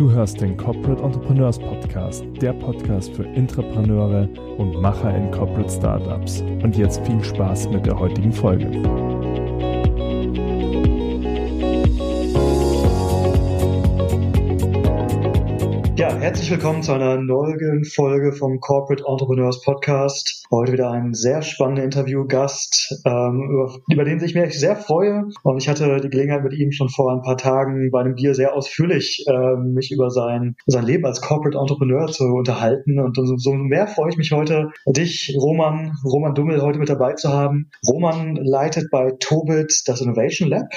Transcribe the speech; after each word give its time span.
Du 0.00 0.10
hörst 0.10 0.40
den 0.40 0.56
Corporate 0.56 1.02
Entrepreneurs 1.02 1.58
Podcast, 1.58 2.24
der 2.40 2.54
Podcast 2.54 3.12
für 3.12 3.24
Intrapreneure 3.24 4.26
und 4.56 4.80
Macher 4.80 5.14
in 5.14 5.30
Corporate 5.30 5.68
Startups. 5.68 6.40
Und 6.40 6.74
jetzt 6.78 7.06
viel 7.06 7.22
Spaß 7.22 7.68
mit 7.68 7.84
der 7.84 7.98
heutigen 7.98 8.32
Folge. 8.32 9.09
Herzlich 16.30 16.52
willkommen 16.52 16.80
zu 16.84 16.92
einer 16.92 17.16
neuen 17.16 17.84
Folge 17.84 18.32
vom 18.32 18.60
Corporate 18.60 19.02
Entrepreneurs 19.04 19.62
Podcast. 19.62 20.44
Heute 20.52 20.74
wieder 20.74 20.88
ein 20.88 21.12
sehr 21.12 21.42
spannender 21.42 21.82
Interviewgast, 21.82 23.02
ähm, 23.04 23.80
über, 23.90 24.04
den 24.04 24.22
ich 24.22 24.36
mich 24.36 24.56
sehr 24.56 24.76
freue. 24.76 25.24
Und 25.42 25.58
ich 25.60 25.68
hatte 25.68 26.00
die 26.00 26.08
Gelegenheit 26.08 26.44
mit 26.44 26.52
ihm 26.52 26.70
schon 26.70 26.88
vor 26.88 27.12
ein 27.12 27.22
paar 27.22 27.36
Tagen 27.36 27.90
bei 27.90 28.02
einem 28.02 28.14
Bier 28.14 28.36
sehr 28.36 28.54
ausführlich 28.54 29.24
äh, 29.26 29.56
mich 29.56 29.90
über 29.90 30.10
sein, 30.10 30.54
sein 30.66 30.84
Leben 30.84 31.04
als 31.04 31.20
Corporate 31.20 31.58
Entrepreneur 31.58 32.06
zu 32.06 32.22
unterhalten. 32.26 33.00
Und 33.00 33.18
umso 33.18 33.36
so 33.36 33.52
mehr 33.52 33.88
freue 33.88 34.10
ich 34.10 34.16
mich 34.16 34.30
heute, 34.30 34.70
dich, 34.86 35.36
Roman, 35.36 35.96
Roman 36.04 36.36
Dummel, 36.36 36.62
heute 36.62 36.78
mit 36.78 36.88
dabei 36.88 37.14
zu 37.14 37.30
haben. 37.30 37.72
Roman 37.88 38.36
leitet 38.36 38.88
bei 38.92 39.10
Tobit 39.18 39.82
das 39.86 40.00
Innovation 40.00 40.48
Lab. 40.48 40.68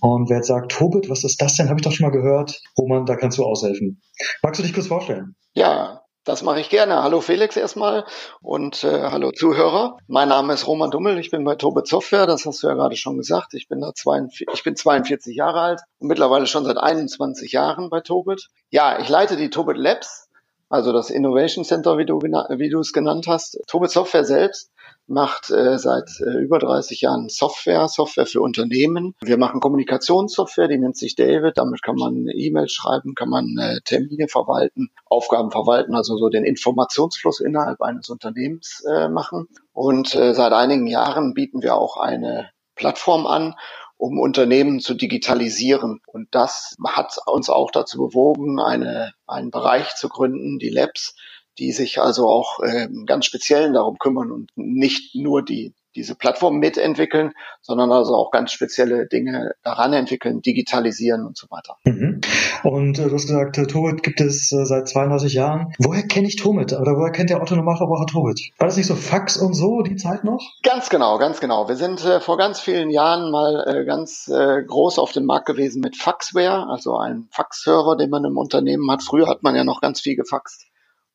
Und 0.00 0.28
wer 0.30 0.38
jetzt 0.38 0.48
sagt, 0.48 0.72
Tobit, 0.72 1.10
was 1.10 1.24
ist 1.24 1.40
das 1.40 1.56
denn? 1.56 1.68
Habe 1.68 1.80
ich 1.80 1.84
doch 1.84 1.92
schon 1.92 2.06
mal 2.06 2.12
gehört. 2.12 2.60
Roman, 2.78 3.06
da 3.06 3.16
kannst 3.16 3.38
du 3.38 3.44
aushelfen. 3.44 4.00
Magst 4.42 4.60
du 4.60 4.62
dich 4.62 4.74
kurz 4.74 4.86
vorstellen? 4.86 5.34
Ja, 5.54 6.02
das 6.24 6.42
mache 6.42 6.60
ich 6.60 6.68
gerne. 6.68 7.02
Hallo 7.02 7.22
Felix 7.22 7.56
erstmal 7.56 8.04
und 8.42 8.84
äh, 8.84 9.10
hallo 9.10 9.32
Zuhörer. 9.32 9.96
Mein 10.06 10.28
Name 10.28 10.52
ist 10.52 10.66
Roman 10.66 10.90
Dummel, 10.90 11.18
ich 11.18 11.30
bin 11.30 11.44
bei 11.44 11.54
Tobit 11.54 11.88
Software, 11.88 12.26
das 12.26 12.44
hast 12.44 12.62
du 12.62 12.68
ja 12.68 12.74
gerade 12.74 12.94
schon 12.96 13.16
gesagt. 13.16 13.54
Ich 13.54 13.68
bin 13.68 13.80
da 13.80 13.94
42, 13.94 14.46
ich 14.52 14.62
bin 14.62 14.76
42 14.76 15.34
Jahre 15.34 15.60
alt 15.60 15.80
und 15.98 16.08
mittlerweile 16.08 16.46
schon 16.46 16.64
seit 16.64 16.76
21 16.76 17.52
Jahren 17.52 17.88
bei 17.88 18.00
Tobit. 18.00 18.48
Ja, 18.68 19.00
ich 19.00 19.08
leite 19.08 19.36
die 19.38 19.48
Tobit 19.48 19.78
Labs, 19.78 20.28
also 20.68 20.92
das 20.92 21.08
Innovation 21.08 21.64
Center, 21.64 21.96
wie 21.96 22.04
du, 22.04 22.20
wie 22.20 22.68
du 22.68 22.80
es 22.80 22.92
genannt 22.92 23.26
hast. 23.26 23.58
Tobit 23.66 23.90
Software 23.90 24.24
selbst 24.24 24.70
macht 25.10 25.50
äh, 25.50 25.78
seit 25.78 26.08
äh, 26.20 26.38
über 26.38 26.58
30 26.58 27.00
Jahren 27.00 27.28
Software, 27.28 27.88
Software 27.88 28.26
für 28.26 28.40
Unternehmen. 28.40 29.14
Wir 29.20 29.36
machen 29.36 29.60
Kommunikationssoftware, 29.60 30.68
die 30.68 30.78
nennt 30.78 30.96
sich 30.96 31.16
David. 31.16 31.58
Damit 31.58 31.82
kann 31.82 31.96
man 31.96 32.28
E-Mails 32.28 32.72
schreiben, 32.72 33.14
kann 33.14 33.28
man 33.28 33.58
äh, 33.58 33.80
Termine 33.84 34.28
verwalten, 34.28 34.90
Aufgaben 35.06 35.50
verwalten, 35.50 35.94
also 35.94 36.16
so 36.16 36.28
den 36.28 36.44
Informationsfluss 36.44 37.40
innerhalb 37.40 37.82
eines 37.82 38.08
Unternehmens 38.08 38.84
äh, 38.88 39.08
machen. 39.08 39.48
Und 39.72 40.14
äh, 40.14 40.32
seit 40.32 40.52
einigen 40.52 40.86
Jahren 40.86 41.34
bieten 41.34 41.60
wir 41.62 41.74
auch 41.74 41.96
eine 41.96 42.50
Plattform 42.76 43.26
an, 43.26 43.56
um 43.96 44.18
Unternehmen 44.18 44.80
zu 44.80 44.94
digitalisieren. 44.94 46.00
Und 46.06 46.28
das 46.34 46.76
hat 46.86 47.18
uns 47.26 47.50
auch 47.50 47.70
dazu 47.70 47.98
bewogen, 47.98 48.60
eine, 48.60 49.12
einen 49.26 49.50
Bereich 49.50 49.94
zu 49.96 50.08
gründen, 50.08 50.58
die 50.58 50.70
Labs, 50.70 51.14
die 51.58 51.72
sich 51.72 52.00
also 52.00 52.28
auch 52.28 52.60
äh, 52.60 52.88
ganz 53.06 53.26
speziell 53.26 53.72
darum 53.72 53.98
kümmern 53.98 54.30
und 54.30 54.50
nicht 54.56 55.14
nur 55.14 55.44
die 55.44 55.74
diese 55.96 56.14
Plattform 56.14 56.58
mitentwickeln, 56.58 57.32
sondern 57.60 57.90
also 57.90 58.14
auch 58.14 58.30
ganz 58.30 58.52
spezielle 58.52 59.06
Dinge 59.06 59.52
daran 59.62 59.92
entwickeln, 59.92 60.40
digitalisieren 60.40 61.26
und 61.26 61.36
so 61.36 61.48
weiter. 61.50 61.76
Mhm. 61.84 62.20
Und 62.62 62.98
äh, 62.98 63.08
du 63.08 63.14
hast 63.14 63.26
gesagt, 63.26 63.58
äh, 63.58 63.66
Tobit 63.66 64.02
gibt 64.02 64.20
es 64.20 64.52
äh, 64.52 64.64
seit 64.64 64.88
32 64.88 65.34
Jahren. 65.34 65.72
Woher 65.78 66.02
kenne 66.02 66.28
ich 66.28 66.36
Tobit? 66.36 66.72
Oder 66.72 66.96
woher 66.96 67.10
kennt 67.10 67.30
der 67.30 67.42
Otto 67.42 67.56
Normalverbraucher 67.56 68.06
Tobit? 68.06 68.50
War 68.58 68.66
das 68.66 68.76
nicht 68.76 68.86
so 68.86 68.94
Fax 68.94 69.36
und 69.36 69.54
so, 69.54 69.82
die 69.82 69.96
Zeit 69.96 70.24
noch? 70.24 70.40
Ganz 70.62 70.90
genau, 70.90 71.18
ganz 71.18 71.40
genau. 71.40 71.68
Wir 71.68 71.76
sind 71.76 72.04
äh, 72.04 72.20
vor 72.20 72.36
ganz 72.36 72.60
vielen 72.60 72.90
Jahren 72.90 73.30
mal 73.30 73.64
äh, 73.66 73.84
ganz 73.84 74.28
äh, 74.28 74.62
groß 74.62 74.98
auf 74.98 75.12
dem 75.12 75.24
Markt 75.24 75.46
gewesen 75.46 75.80
mit 75.80 75.96
Faxware, 75.96 76.68
also 76.68 76.96
einem 76.96 77.28
Faxserver, 77.30 77.96
den 77.96 78.10
man 78.10 78.24
im 78.24 78.36
Unternehmen 78.36 78.90
hat. 78.90 79.02
Früher 79.02 79.28
hat 79.28 79.42
man 79.42 79.56
ja 79.56 79.64
noch 79.64 79.80
ganz 79.80 80.00
viel 80.00 80.16
gefaxt. 80.16 80.69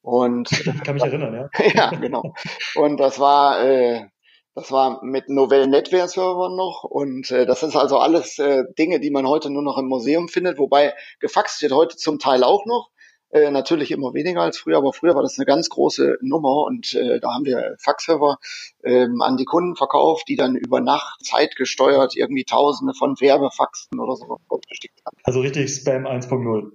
Und 0.05 0.51
ich 0.51 0.83
kann 0.83 0.93
mich 0.93 1.03
erinnern, 1.03 1.33
ja. 1.33 1.65
ja, 1.73 1.89
genau. 1.89 2.35
Und 2.75 2.99
das 2.99 3.19
war 3.19 3.63
äh, 3.63 4.05
das 4.53 4.71
war 4.71 5.03
mit 5.03 5.29
Novell 5.29 5.67
Netware 5.67 6.07
Servern 6.07 6.55
noch 6.55 6.83
und 6.83 7.29
äh, 7.31 7.45
das 7.47 7.63
ist 7.63 7.75
also 7.75 7.97
alles 7.97 8.37
äh, 8.37 8.63
Dinge, 8.77 8.99
die 8.99 9.09
man 9.09 9.27
heute 9.27 9.49
nur 9.49 9.63
noch 9.63 9.79
im 9.79 9.87
Museum 9.87 10.29
findet, 10.29 10.59
wobei 10.59 10.93
gefaxt 11.19 11.61
wird 11.63 11.73
heute 11.73 11.97
zum 11.97 12.19
Teil 12.19 12.43
auch 12.43 12.65
noch. 12.65 12.91
Äh, 13.31 13.49
natürlich 13.49 13.89
immer 13.89 14.13
weniger 14.13 14.41
als 14.41 14.59
früher, 14.59 14.77
aber 14.77 14.93
früher 14.93 15.15
war 15.15 15.23
das 15.23 15.39
eine 15.39 15.47
ganz 15.47 15.69
große 15.69 16.19
Nummer 16.21 16.65
und 16.67 16.93
äh, 16.93 17.19
da 17.19 17.33
haben 17.33 17.43
wir 17.43 17.75
Faxserver 17.79 18.37
ähm, 18.83 19.21
an 19.21 19.37
die 19.37 19.45
Kunden 19.45 19.75
verkauft, 19.75 20.25
die 20.29 20.35
dann 20.35 20.55
über 20.55 20.79
Nacht 20.81 21.25
zeitgesteuert 21.25 22.15
irgendwie 22.15 22.45
Tausende 22.45 22.93
von 22.93 23.19
Werbefaxen 23.19 23.99
oder 23.99 24.15
so 24.15 24.37
geschickt 24.69 25.01
haben. 25.03 25.17
Also 25.23 25.39
richtig 25.39 25.73
Spam 25.73 26.05
1.0. 26.05 26.71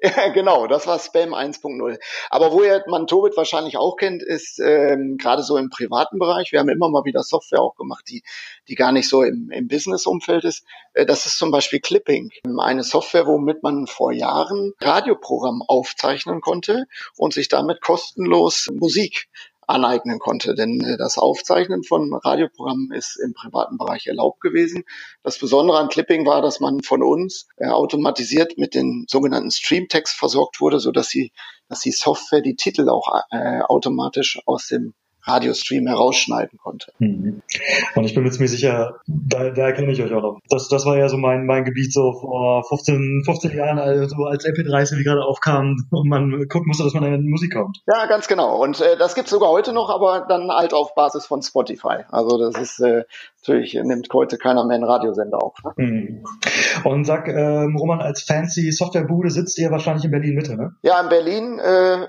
Ja, 0.16 0.28
genau, 0.28 0.66
das 0.66 0.86
war 0.86 0.98
Spam 0.98 1.34
1.0. 1.34 1.98
Aber 2.30 2.52
woher 2.52 2.82
man 2.88 3.06
Tobit 3.06 3.36
wahrscheinlich 3.36 3.76
auch 3.76 3.96
kennt, 3.96 4.22
ist 4.22 4.58
ähm, 4.58 5.16
gerade 5.18 5.42
so 5.42 5.56
im 5.58 5.68
privaten 5.68 6.18
Bereich. 6.18 6.52
Wir 6.52 6.60
haben 6.60 6.70
immer 6.70 6.88
mal 6.88 7.04
wieder 7.04 7.22
Software 7.22 7.60
auch 7.60 7.74
gemacht, 7.74 8.04
die, 8.08 8.22
die 8.68 8.76
gar 8.76 8.92
nicht 8.92 9.08
so 9.08 9.22
im, 9.22 9.50
im 9.50 9.68
Business-Umfeld 9.68 10.44
ist. 10.44 10.64
Äh, 10.94 11.04
das 11.04 11.26
ist 11.26 11.36
zum 11.38 11.50
Beispiel 11.50 11.80
Clipping, 11.80 12.30
eine 12.58 12.82
Software, 12.82 13.26
womit 13.26 13.62
man 13.62 13.86
vor 13.86 14.12
Jahren 14.12 14.72
Radioprogramm 14.80 15.62
aufzeichnen 15.66 16.40
konnte 16.40 16.86
und 17.16 17.34
sich 17.34 17.48
damit 17.48 17.82
kostenlos 17.82 18.68
Musik 18.72 19.28
aneignen 19.70 20.18
konnte. 20.18 20.54
Denn 20.54 20.80
äh, 20.80 20.96
das 20.96 21.18
Aufzeichnen 21.18 21.82
von 21.82 22.12
Radioprogrammen 22.14 22.92
ist 22.92 23.16
im 23.16 23.32
privaten 23.34 23.78
Bereich 23.78 24.06
erlaubt 24.06 24.40
gewesen. 24.40 24.84
Das 25.22 25.38
Besondere 25.38 25.78
an 25.78 25.88
Clipping 25.88 26.26
war, 26.26 26.42
dass 26.42 26.60
man 26.60 26.82
von 26.82 27.02
uns 27.02 27.48
äh, 27.56 27.68
automatisiert 27.68 28.58
mit 28.58 28.74
den 28.74 29.06
sogenannten 29.08 29.50
Streamtext 29.50 30.14
versorgt 30.14 30.60
wurde, 30.60 30.80
so 30.80 30.92
dass 30.92 31.08
sie, 31.08 31.32
dass 31.68 31.80
die 31.80 31.92
Software 31.92 32.42
die 32.42 32.56
Titel 32.56 32.88
auch 32.88 33.22
äh, 33.30 33.60
automatisch 33.62 34.40
aus 34.46 34.66
dem 34.66 34.94
Radiostream 35.24 35.86
herausschneiden 35.86 36.58
konnte. 36.58 36.92
Mhm. 36.98 37.42
Und 37.94 38.04
ich 38.04 38.14
bin 38.14 38.22
mir 38.22 38.30
ziemlich 38.30 38.50
sicher, 38.50 39.00
da, 39.06 39.50
da 39.50 39.66
erkenne 39.66 39.92
ich 39.92 40.02
euch 40.02 40.12
auch 40.12 40.22
noch. 40.22 40.40
Das, 40.48 40.68
das 40.68 40.86
war 40.86 40.96
ja 40.96 41.08
so 41.08 41.16
mein, 41.16 41.46
mein 41.46 41.64
Gebiet 41.64 41.92
so 41.92 42.12
vor 42.12 42.64
15, 42.64 43.22
15 43.24 43.56
Jahren, 43.56 43.78
also 43.78 44.24
als 44.24 44.44
MP3 44.44 44.98
wie 44.98 45.04
gerade 45.04 45.24
aufkam 45.24 45.76
und 45.90 46.08
man 46.08 46.48
gucken 46.48 46.68
musste, 46.68 46.84
dass 46.84 46.94
man 46.94 47.04
in 47.04 47.28
Musik 47.28 47.54
kommt. 47.54 47.82
Ja, 47.86 48.06
ganz 48.06 48.28
genau. 48.28 48.62
Und 48.62 48.80
äh, 48.80 48.96
das 48.96 49.14
gibt's 49.14 49.30
sogar 49.30 49.50
heute 49.50 49.72
noch, 49.72 49.90
aber 49.90 50.26
dann 50.28 50.50
halt 50.50 50.74
auf 50.74 50.94
Basis 50.94 51.26
von 51.26 51.42
Spotify. 51.42 52.04
Also 52.10 52.38
das 52.38 52.60
ist 52.60 52.80
äh, 52.80 53.04
natürlich 53.40 53.74
nimmt 53.74 54.08
heute 54.12 54.38
keiner 54.38 54.64
mehr 54.64 54.76
einen 54.76 54.84
Radiosender 54.84 55.42
auf. 55.42 55.56
Ne? 55.64 55.72
Mhm. 55.76 56.24
Und 56.84 57.04
sag, 57.04 57.28
ähm, 57.28 57.76
Roman, 57.76 58.00
als 58.00 58.22
fancy 58.22 58.70
Softwarebude 58.70 59.30
sitzt 59.30 59.58
ihr 59.58 59.70
wahrscheinlich 59.70 60.04
in 60.04 60.10
Berlin 60.10 60.34
Mitte, 60.34 60.56
ne? 60.56 60.74
Ja, 60.82 61.00
in 61.00 61.08
Berlin 61.08 61.58
äh, 61.58 62.08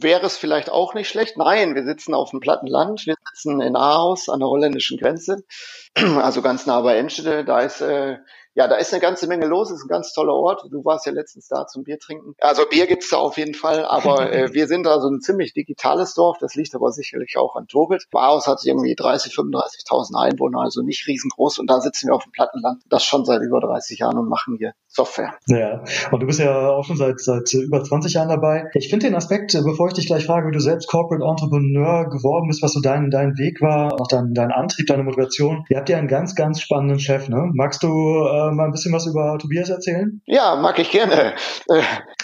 wäre 0.00 0.26
es 0.26 0.36
vielleicht 0.36 0.70
auch 0.70 0.94
nicht 0.94 1.08
schlecht. 1.08 1.36
Nein, 1.36 1.74
wir 1.74 1.84
sitzen 1.84 2.14
auf 2.14 2.32
dem 2.36 2.40
platten 2.40 2.66
Land. 2.66 3.06
Wir 3.06 3.14
sitzen 3.32 3.60
in 3.60 3.76
Ahaus 3.76 4.28
an 4.28 4.40
der 4.40 4.48
holländischen 4.48 4.98
Grenze, 4.98 5.44
also 5.94 6.42
ganz 6.42 6.66
nah 6.66 6.80
bei 6.80 6.96
Enschede. 6.96 7.44
Da 7.44 7.60
ist 7.60 7.80
äh, 7.80 8.18
ja, 8.56 8.68
da 8.68 8.76
ist 8.76 8.90
eine 8.94 9.02
ganze 9.02 9.26
Menge 9.26 9.46
los, 9.46 9.70
ist 9.70 9.84
ein 9.84 9.88
ganz 9.88 10.14
toller 10.14 10.32
Ort. 10.32 10.64
Du 10.70 10.82
warst 10.82 11.04
ja 11.04 11.12
letztens 11.12 11.46
da 11.46 11.66
zum 11.66 11.84
Bier 11.84 11.98
trinken. 11.98 12.34
Also 12.40 12.64
Bier 12.64 12.86
gibt's 12.86 13.10
da 13.10 13.18
auf 13.18 13.36
jeden 13.36 13.52
Fall, 13.52 13.84
aber 13.84 14.32
äh, 14.32 14.54
wir 14.54 14.66
sind 14.66 14.84
da 14.84 14.98
so 14.98 15.10
ein 15.10 15.20
ziemlich 15.20 15.52
digitales 15.52 16.14
Dorf. 16.14 16.38
Das 16.40 16.54
liegt 16.54 16.74
aber 16.74 16.90
sicherlich 16.90 17.36
auch 17.36 17.54
an 17.54 17.66
Tobit. 17.66 18.06
Baos 18.10 18.46
hat 18.46 18.64
irgendwie 18.64 18.94
30, 18.94 19.34
35.000 19.34 20.18
Einwohner, 20.18 20.60
also 20.60 20.80
nicht 20.80 21.06
riesengroß. 21.06 21.58
Und 21.58 21.68
da 21.68 21.80
sitzen 21.80 22.08
wir 22.08 22.14
auf 22.14 22.24
dem 22.24 22.32
Plattenland, 22.32 22.82
das 22.88 23.04
schon 23.04 23.26
seit 23.26 23.42
über 23.42 23.60
30 23.60 23.98
Jahren 23.98 24.18
und 24.18 24.30
machen 24.30 24.56
hier 24.56 24.72
Software. 24.96 25.34
Ja, 25.46 25.82
und 26.10 26.20
du 26.20 26.26
bist 26.26 26.40
ja 26.40 26.70
auch 26.70 26.84
schon 26.84 26.96
seit, 26.96 27.20
seit 27.20 27.52
über 27.52 27.84
20 27.84 28.14
Jahren 28.14 28.30
dabei. 28.30 28.64
Ich 28.74 28.88
finde 28.88 29.06
den 29.06 29.14
Aspekt, 29.14 29.52
bevor 29.64 29.88
ich 29.88 29.94
dich 29.94 30.06
gleich 30.06 30.24
frage, 30.24 30.48
wie 30.48 30.52
du 30.52 30.60
selbst 30.60 30.88
Corporate 30.88 31.24
Entrepreneur 31.24 32.08
geworden 32.08 32.48
bist, 32.48 32.62
was 32.62 32.72
so 32.72 32.80
dein, 32.80 33.10
dein 33.10 33.36
Weg 33.36 33.60
war, 33.60 34.00
auch 34.00 34.08
dein, 34.08 34.32
dein 34.32 34.50
Antrieb, 34.50 34.86
deine 34.86 35.02
Motivation. 35.02 35.64
Ihr 35.68 35.76
habt 35.76 35.90
ja 35.90 35.98
einen 35.98 36.08
ganz, 36.08 36.34
ganz 36.34 36.60
spannenden 36.60 36.98
Chef, 36.98 37.28
ne? 37.28 37.50
Magst 37.52 37.82
du 37.82 37.88
äh, 37.88 38.46
äh, 38.46 38.50
mal 38.52 38.66
ein 38.66 38.72
bisschen 38.72 38.92
was 38.92 39.06
über 39.06 39.38
Tobias 39.38 39.68
erzählen? 39.68 40.20
Ja, 40.26 40.56
mag 40.56 40.78
ich 40.78 40.90
gerne. 40.90 41.34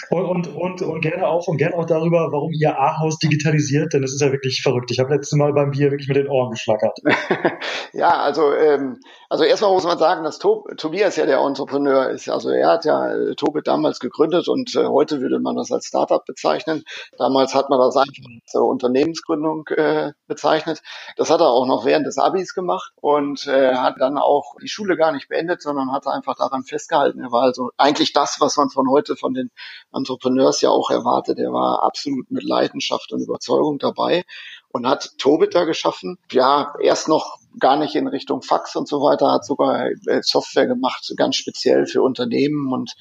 Und, 0.09 0.25
und, 0.25 0.47
und, 0.55 0.81
und 0.81 1.01
gerne 1.01 1.27
auch 1.27 1.47
und 1.47 1.57
gerne 1.57 1.75
auch 1.75 1.85
darüber, 1.85 2.29
warum 2.31 2.51
ihr 2.51 2.77
A-Haus 2.79 3.17
digitalisiert, 3.19 3.93
denn 3.93 4.03
es 4.03 4.13
ist 4.13 4.21
ja 4.21 4.31
wirklich 4.31 4.61
verrückt. 4.61 4.91
Ich 4.91 4.99
habe 4.99 5.13
letztes 5.13 5.37
Mal 5.37 5.53
beim 5.53 5.71
Bier 5.71 5.91
wirklich 5.91 6.07
mit 6.07 6.17
den 6.17 6.27
Ohren 6.27 6.51
geschlackert. 6.51 6.97
ja, 7.93 8.09
also 8.09 8.53
ähm, 8.53 8.99
also 9.29 9.43
erstmal 9.43 9.71
muss 9.71 9.85
man 9.85 9.97
sagen, 9.97 10.23
dass 10.23 10.39
Tob 10.39 10.77
Tobias 10.77 11.15
ja 11.15 11.25
der 11.25 11.39
Entrepreneur 11.39 12.09
ist. 12.09 12.29
Also 12.29 12.49
er 12.49 12.62
hat 12.69 12.85
ja 12.85 13.13
äh, 13.13 13.35
Tobe 13.35 13.61
damals 13.61 13.99
gegründet 13.99 14.47
und 14.47 14.75
äh, 14.75 14.85
heute 14.85 15.21
würde 15.21 15.39
man 15.39 15.55
das 15.55 15.71
als 15.71 15.85
Startup 15.85 16.23
bezeichnen. 16.25 16.83
Damals 17.17 17.53
hat 17.53 17.69
man 17.69 17.79
das 17.79 17.95
einfach 17.95 18.23
als 18.25 18.53
äh, 18.53 18.57
Unternehmensgründung 18.57 19.67
äh, 19.69 20.13
bezeichnet. 20.27 20.81
Das 21.17 21.29
hat 21.29 21.41
er 21.41 21.47
auch 21.49 21.65
noch 21.65 21.85
während 21.85 22.05
des 22.05 22.17
Abis 22.17 22.53
gemacht 22.53 22.91
und 23.01 23.47
äh, 23.47 23.75
hat 23.75 23.95
dann 23.99 24.17
auch 24.17 24.55
die 24.61 24.67
Schule 24.67 24.97
gar 24.97 25.11
nicht 25.11 25.29
beendet, 25.29 25.61
sondern 25.61 25.91
hat 25.91 26.07
einfach 26.07 26.35
daran 26.35 26.63
festgehalten. 26.63 27.19
Er 27.19 27.31
war 27.31 27.43
also 27.43 27.71
eigentlich 27.77 28.13
das, 28.13 28.37
was 28.39 28.57
man 28.57 28.69
von 28.69 28.89
heute 28.89 29.15
von 29.15 29.33
den 29.33 29.51
Entrepreneurs 29.93 30.61
ja 30.61 30.69
auch 30.69 30.89
erwartet. 30.89 31.39
Er 31.39 31.51
war 31.51 31.83
absolut 31.83 32.29
mit 32.31 32.43
Leidenschaft 32.43 33.11
und 33.13 33.21
Überzeugung 33.21 33.79
dabei 33.79 34.23
und 34.69 34.87
hat 34.87 35.11
Tobit 35.17 35.55
da 35.55 35.65
geschaffen. 35.65 36.17
Ja, 36.31 36.73
erst 36.81 37.07
noch 37.07 37.37
gar 37.59 37.77
nicht 37.77 37.95
in 37.95 38.07
Richtung 38.07 38.41
Fax 38.41 38.75
und 38.75 38.87
so 38.87 39.01
weiter, 39.01 39.31
hat 39.31 39.45
sogar 39.45 39.87
äh, 40.07 40.21
Software 40.21 40.67
gemacht, 40.67 41.13
ganz 41.17 41.35
speziell 41.35 41.85
für 41.85 42.01
Unternehmen 42.01 42.71
und 42.71 42.93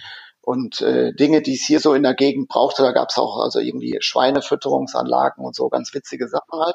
und 0.44 0.80
äh, 0.80 1.12
Dinge, 1.14 1.40
die 1.40 1.54
es 1.54 1.64
hier 1.64 1.78
so 1.78 1.94
in 1.94 2.02
der 2.02 2.14
Gegend 2.14 2.48
brauchte. 2.48 2.82
Da 2.82 2.90
gab 2.90 3.10
es 3.10 3.16
auch 3.16 3.38
also 3.38 3.60
irgendwie 3.60 3.98
Schweinefütterungsanlagen 4.00 5.44
und 5.44 5.54
so 5.54 5.68
ganz 5.68 5.94
witzige 5.94 6.26
Sachen 6.26 6.60
halt. 6.60 6.74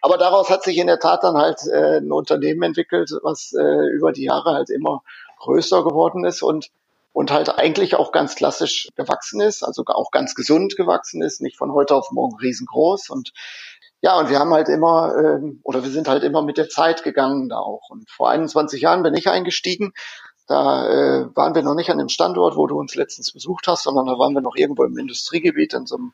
Aber 0.00 0.16
daraus 0.16 0.48
hat 0.48 0.62
sich 0.62 0.78
in 0.78 0.86
der 0.86 1.00
Tat 1.00 1.24
dann 1.24 1.36
halt 1.36 1.58
äh, 1.66 1.98
ein 1.98 2.12
Unternehmen 2.12 2.62
entwickelt, 2.62 3.10
was 3.22 3.52
äh, 3.52 3.88
über 3.96 4.12
die 4.12 4.24
Jahre 4.24 4.52
halt 4.52 4.70
immer 4.70 5.02
größer 5.40 5.82
geworden 5.82 6.24
ist 6.24 6.42
und 6.42 6.70
und 7.14 7.30
halt 7.30 7.48
eigentlich 7.48 7.94
auch 7.94 8.10
ganz 8.10 8.34
klassisch 8.34 8.88
gewachsen 8.96 9.40
ist, 9.40 9.62
also 9.62 9.84
auch 9.86 10.10
ganz 10.10 10.34
gesund 10.34 10.76
gewachsen 10.76 11.22
ist, 11.22 11.40
nicht 11.40 11.56
von 11.56 11.72
heute 11.72 11.94
auf 11.94 12.10
morgen 12.10 12.36
riesengroß 12.36 13.08
und 13.08 13.32
ja, 14.04 14.18
und 14.18 14.28
wir 14.28 14.38
haben 14.38 14.52
halt 14.52 14.68
immer, 14.68 15.16
ähm, 15.16 15.60
oder 15.62 15.82
wir 15.82 15.90
sind 15.90 16.08
halt 16.08 16.24
immer 16.24 16.42
mit 16.42 16.58
der 16.58 16.68
Zeit 16.68 17.04
gegangen 17.04 17.48
da 17.48 17.56
auch. 17.56 17.88
Und 17.88 18.10
vor 18.10 18.28
21 18.28 18.82
Jahren 18.82 19.02
bin 19.02 19.14
ich 19.14 19.30
eingestiegen. 19.30 19.94
Da 20.46 20.86
äh, 20.86 21.34
waren 21.34 21.54
wir 21.54 21.62
noch 21.62 21.74
nicht 21.74 21.88
an 21.88 21.96
dem 21.96 22.10
Standort, 22.10 22.54
wo 22.54 22.66
du 22.66 22.78
uns 22.78 22.94
letztens 22.96 23.32
besucht 23.32 23.66
hast, 23.66 23.84
sondern 23.84 24.04
da 24.04 24.18
waren 24.18 24.34
wir 24.34 24.42
noch 24.42 24.56
irgendwo 24.56 24.84
im 24.84 24.98
Industriegebiet 24.98 25.72
in 25.72 25.86
so 25.86 25.96
einem 25.96 26.12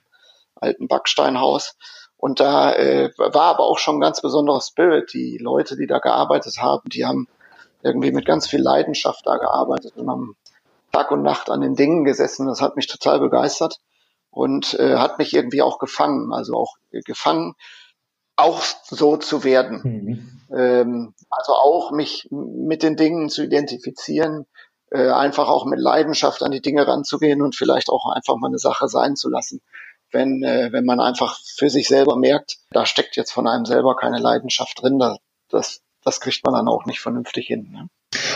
alten 0.54 0.86
Backsteinhaus. 0.86 1.74
Und 2.16 2.38
da 2.38 2.72
äh, 2.74 3.10
war 3.16 3.46
aber 3.46 3.64
auch 3.64 3.80
schon 3.80 3.96
ein 3.96 4.00
ganz 4.00 4.20
besonderer 4.20 4.60
Spirit. 4.60 5.12
Die 5.12 5.38
Leute, 5.38 5.76
die 5.76 5.88
da 5.88 5.98
gearbeitet 5.98 6.58
haben, 6.60 6.88
die 6.90 7.06
haben 7.06 7.26
irgendwie 7.82 8.12
mit 8.12 8.24
ganz 8.24 8.46
viel 8.46 8.60
Leidenschaft 8.62 9.26
da 9.26 9.36
gearbeitet 9.36 9.96
und 9.96 10.08
haben 10.08 10.36
Tag 10.92 11.10
und 11.10 11.22
Nacht 11.22 11.50
an 11.50 11.60
den 11.60 11.74
Dingen 11.74 12.04
gesessen. 12.04 12.46
Das 12.46 12.60
hat 12.60 12.76
mich 12.76 12.86
total 12.86 13.18
begeistert 13.18 13.80
und 14.30 14.74
äh, 14.74 14.96
hat 14.96 15.18
mich 15.18 15.34
irgendwie 15.34 15.62
auch 15.62 15.80
gefangen, 15.80 16.32
also 16.32 16.54
auch 16.54 16.76
äh, 16.92 17.00
gefangen, 17.00 17.56
auch 18.42 18.62
so 18.84 19.16
zu 19.16 19.44
werden. 19.44 19.80
Mhm. 19.82 20.56
Ähm, 20.56 21.14
also 21.30 21.52
auch 21.52 21.92
mich 21.92 22.28
mit 22.30 22.82
den 22.82 22.96
Dingen 22.96 23.28
zu 23.28 23.44
identifizieren, 23.44 24.46
äh, 24.90 25.10
einfach 25.10 25.48
auch 25.48 25.64
mit 25.64 25.78
Leidenschaft 25.78 26.42
an 26.42 26.50
die 26.50 26.60
Dinge 26.60 26.86
ranzugehen 26.86 27.42
und 27.42 27.54
vielleicht 27.54 27.88
auch 27.88 28.10
einfach 28.12 28.36
mal 28.36 28.48
eine 28.48 28.58
Sache 28.58 28.88
sein 28.88 29.16
zu 29.16 29.30
lassen. 29.30 29.60
Wenn, 30.10 30.42
äh, 30.42 30.72
wenn 30.72 30.84
man 30.84 30.98
einfach 30.98 31.38
für 31.56 31.70
sich 31.70 31.86
selber 31.86 32.16
merkt, 32.16 32.58
da 32.70 32.84
steckt 32.84 33.16
jetzt 33.16 33.30
von 33.30 33.46
einem 33.46 33.64
selber 33.64 33.94
keine 33.94 34.18
Leidenschaft 34.18 34.82
drin, 34.82 34.98
da, 34.98 35.18
das, 35.48 35.82
das 36.02 36.20
kriegt 36.20 36.44
man 36.44 36.54
dann 36.54 36.68
auch 36.68 36.84
nicht 36.86 37.00
vernünftig 37.00 37.46
hin. 37.46 37.70
Ne? 37.70 37.88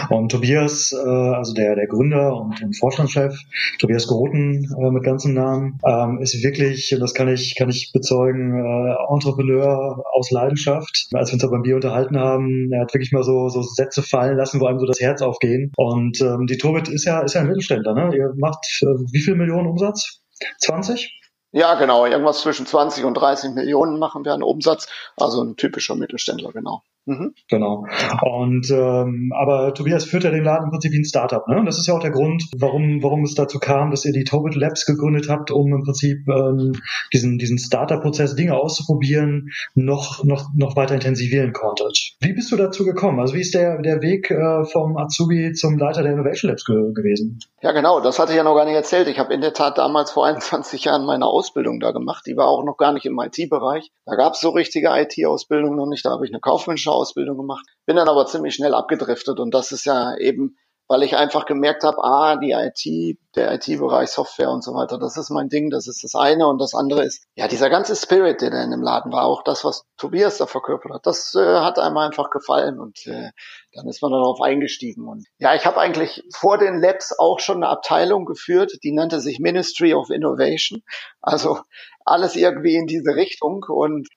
Und 0.08 0.30
Tobias, 0.30 0.92
äh, 0.92 1.08
also 1.08 1.52
der, 1.52 1.74
der 1.74 1.86
Gründer 1.86 2.36
und, 2.36 2.62
und 2.62 2.78
Vorstandschef, 2.78 3.36
Tobias 3.78 4.06
Groten 4.06 4.64
äh, 4.78 4.90
mit 4.90 5.02
ganzem 5.02 5.34
Namen, 5.34 5.78
ähm, 5.84 6.20
ist 6.20 6.42
wirklich, 6.44 6.94
das 6.98 7.14
kann 7.14 7.28
ich, 7.28 7.56
kann 7.56 7.68
ich 7.68 7.90
bezeugen, 7.92 8.54
äh, 8.54 9.12
Entrepreneur 9.12 10.04
aus 10.12 10.30
Leidenschaft. 10.30 11.08
Als 11.12 11.30
wir 11.30 11.34
uns 11.34 11.42
da 11.42 11.48
beim 11.48 11.62
Bier 11.62 11.76
unterhalten 11.76 12.18
haben, 12.18 12.70
er 12.72 12.82
hat 12.82 12.94
wirklich 12.94 13.12
mal 13.12 13.24
so, 13.24 13.48
so 13.48 13.62
Sätze 13.62 14.02
fallen 14.02 14.36
lassen, 14.36 14.60
wo 14.60 14.66
einem 14.66 14.78
so 14.78 14.86
das 14.86 15.00
Herz 15.00 15.22
aufgehen. 15.22 15.72
Und 15.76 16.20
ähm, 16.20 16.46
die 16.46 16.58
Tobit 16.58 16.88
ist 16.88 17.04
ja, 17.04 17.20
ist 17.20 17.34
ja 17.34 17.40
ein 17.40 17.48
Mittelständler, 17.48 17.94
ne? 17.94 18.16
Ihr 18.16 18.32
macht 18.36 18.64
äh, 18.82 18.86
wie 18.86 19.22
viel 19.22 19.34
Millionen 19.34 19.66
Umsatz? 19.66 20.20
20? 20.60 21.20
Ja, 21.52 21.74
genau. 21.74 22.06
Irgendwas 22.06 22.40
zwischen 22.40 22.66
20 22.66 23.04
und 23.04 23.14
30 23.14 23.54
Millionen 23.54 23.98
machen 23.98 24.24
wir 24.24 24.32
an 24.32 24.42
Umsatz. 24.42 24.88
Also 25.16 25.42
ein 25.42 25.56
typischer 25.56 25.94
Mittelständler, 25.94 26.50
genau. 26.52 26.82
Mhm. 27.06 27.34
Genau. 27.48 27.84
Und 28.22 28.70
ähm, 28.70 29.32
aber 29.36 29.74
Tobias 29.74 30.04
führt 30.04 30.24
ja 30.24 30.30
den 30.30 30.44
Laden 30.44 30.64
im 30.64 30.70
Prinzip 30.70 30.92
wie 30.92 31.00
ein 31.00 31.04
Startup, 31.04 31.46
ne? 31.48 31.62
Das 31.66 31.78
ist 31.78 31.86
ja 31.86 31.94
auch 31.94 32.00
der 32.00 32.10
Grund, 32.10 32.44
warum 32.56 33.02
warum 33.02 33.24
es 33.24 33.34
dazu 33.34 33.58
kam, 33.58 33.90
dass 33.90 34.04
ihr 34.04 34.12
die 34.12 34.24
Tobit 34.24 34.54
Labs 34.54 34.86
gegründet 34.86 35.28
habt, 35.28 35.50
um 35.50 35.72
im 35.74 35.82
Prinzip 35.82 36.26
ähm, 36.28 36.72
diesen 37.12 37.38
diesen 37.38 37.58
Startup-Prozess 37.58 38.36
Dinge 38.36 38.54
auszuprobieren, 38.54 39.50
noch 39.74 40.24
noch 40.24 40.48
noch 40.56 40.76
weiter 40.76 40.94
intensivieren 40.94 41.52
konntet. 41.52 42.14
Wie 42.20 42.32
bist 42.32 42.50
du 42.50 42.56
dazu 42.56 42.84
gekommen? 42.84 43.20
Also 43.20 43.34
wie 43.34 43.40
ist 43.40 43.54
der 43.54 43.82
der 43.82 44.00
Weg 44.00 44.30
äh, 44.30 44.64
vom 44.64 44.96
Azubi 44.96 45.52
zum 45.52 45.76
Leiter 45.76 46.02
der 46.02 46.12
Innovation 46.12 46.50
Labs 46.50 46.64
ge 46.64 46.92
gewesen? 46.94 47.38
Ja, 47.60 47.72
genau. 47.72 48.00
Das 48.00 48.18
hatte 48.18 48.32
ich 48.32 48.36
ja 48.36 48.44
noch 48.44 48.54
gar 48.54 48.64
nicht 48.64 48.74
erzählt. 48.74 49.08
Ich 49.08 49.18
habe 49.18 49.32
in 49.34 49.40
der 49.40 49.52
Tat 49.52 49.78
damals 49.78 50.10
vor 50.10 50.26
21 50.26 50.84
Jahren 50.84 51.04
meine 51.04 51.26
Ausbildung 51.26 51.80
da 51.80 51.92
gemacht. 51.92 52.24
Die 52.26 52.36
war 52.36 52.46
auch 52.46 52.64
noch 52.64 52.76
gar 52.76 52.92
nicht 52.92 53.04
im 53.04 53.18
IT-Bereich. 53.18 53.90
Da 54.06 54.16
gab 54.16 54.34
es 54.34 54.40
so 54.40 54.50
richtige 54.50 54.88
IT-Ausbildung 54.90 55.76
noch 55.76 55.86
nicht. 55.86 56.04
Da 56.04 56.10
habe 56.10 56.24
ich 56.24 56.32
eine 56.32 56.40
kaufmännische 56.40 56.93
Ausbildung 56.94 57.36
gemacht, 57.36 57.66
bin 57.86 57.96
dann 57.96 58.08
aber 58.08 58.26
ziemlich 58.26 58.54
schnell 58.54 58.74
abgedriftet 58.74 59.40
und 59.40 59.52
das 59.52 59.72
ist 59.72 59.84
ja 59.84 60.16
eben 60.16 60.56
weil 60.86 61.02
ich 61.02 61.16
einfach 61.16 61.46
gemerkt 61.46 61.82
habe, 61.82 62.02
ah, 62.04 62.36
die 62.36 62.52
IT, 62.52 63.18
der 63.36 63.54
IT-Bereich 63.54 64.10
Software 64.10 64.50
und 64.50 64.62
so 64.62 64.74
weiter, 64.74 64.98
das 64.98 65.16
ist 65.16 65.30
mein 65.30 65.48
Ding, 65.48 65.70
das 65.70 65.88
ist 65.88 66.04
das 66.04 66.14
eine 66.14 66.46
und 66.46 66.60
das 66.60 66.74
andere 66.74 67.04
ist, 67.04 67.26
ja, 67.34 67.48
dieser 67.48 67.70
ganze 67.70 67.96
Spirit, 67.96 68.42
der 68.42 68.50
da 68.50 68.62
in 68.62 68.70
dem 68.70 68.82
Laden 68.82 69.10
war, 69.10 69.24
auch 69.24 69.42
das, 69.42 69.64
was 69.64 69.86
Tobias 69.96 70.36
da 70.38 70.46
verkörpert 70.46 70.92
hat, 70.92 71.06
das 71.06 71.34
äh, 71.34 71.60
hat 71.60 71.78
einem 71.78 71.96
einfach 71.96 72.30
gefallen 72.30 72.78
und 72.78 73.06
äh, 73.06 73.30
dann 73.72 73.88
ist 73.88 74.02
man 74.02 74.12
darauf 74.12 74.40
eingestiegen 74.42 75.08
und 75.08 75.26
ja, 75.38 75.54
ich 75.54 75.64
habe 75.64 75.80
eigentlich 75.80 76.22
vor 76.34 76.58
den 76.58 76.80
Labs 76.80 77.18
auch 77.18 77.40
schon 77.40 77.56
eine 77.56 77.68
Abteilung 77.68 78.26
geführt, 78.26 78.72
die 78.82 78.92
nannte 78.92 79.20
sich 79.20 79.38
Ministry 79.40 79.94
of 79.94 80.10
Innovation, 80.10 80.82
also 81.22 81.58
alles 82.04 82.36
irgendwie 82.36 82.76
in 82.76 82.86
diese 82.86 83.14
Richtung 83.16 83.64
und 83.68 84.08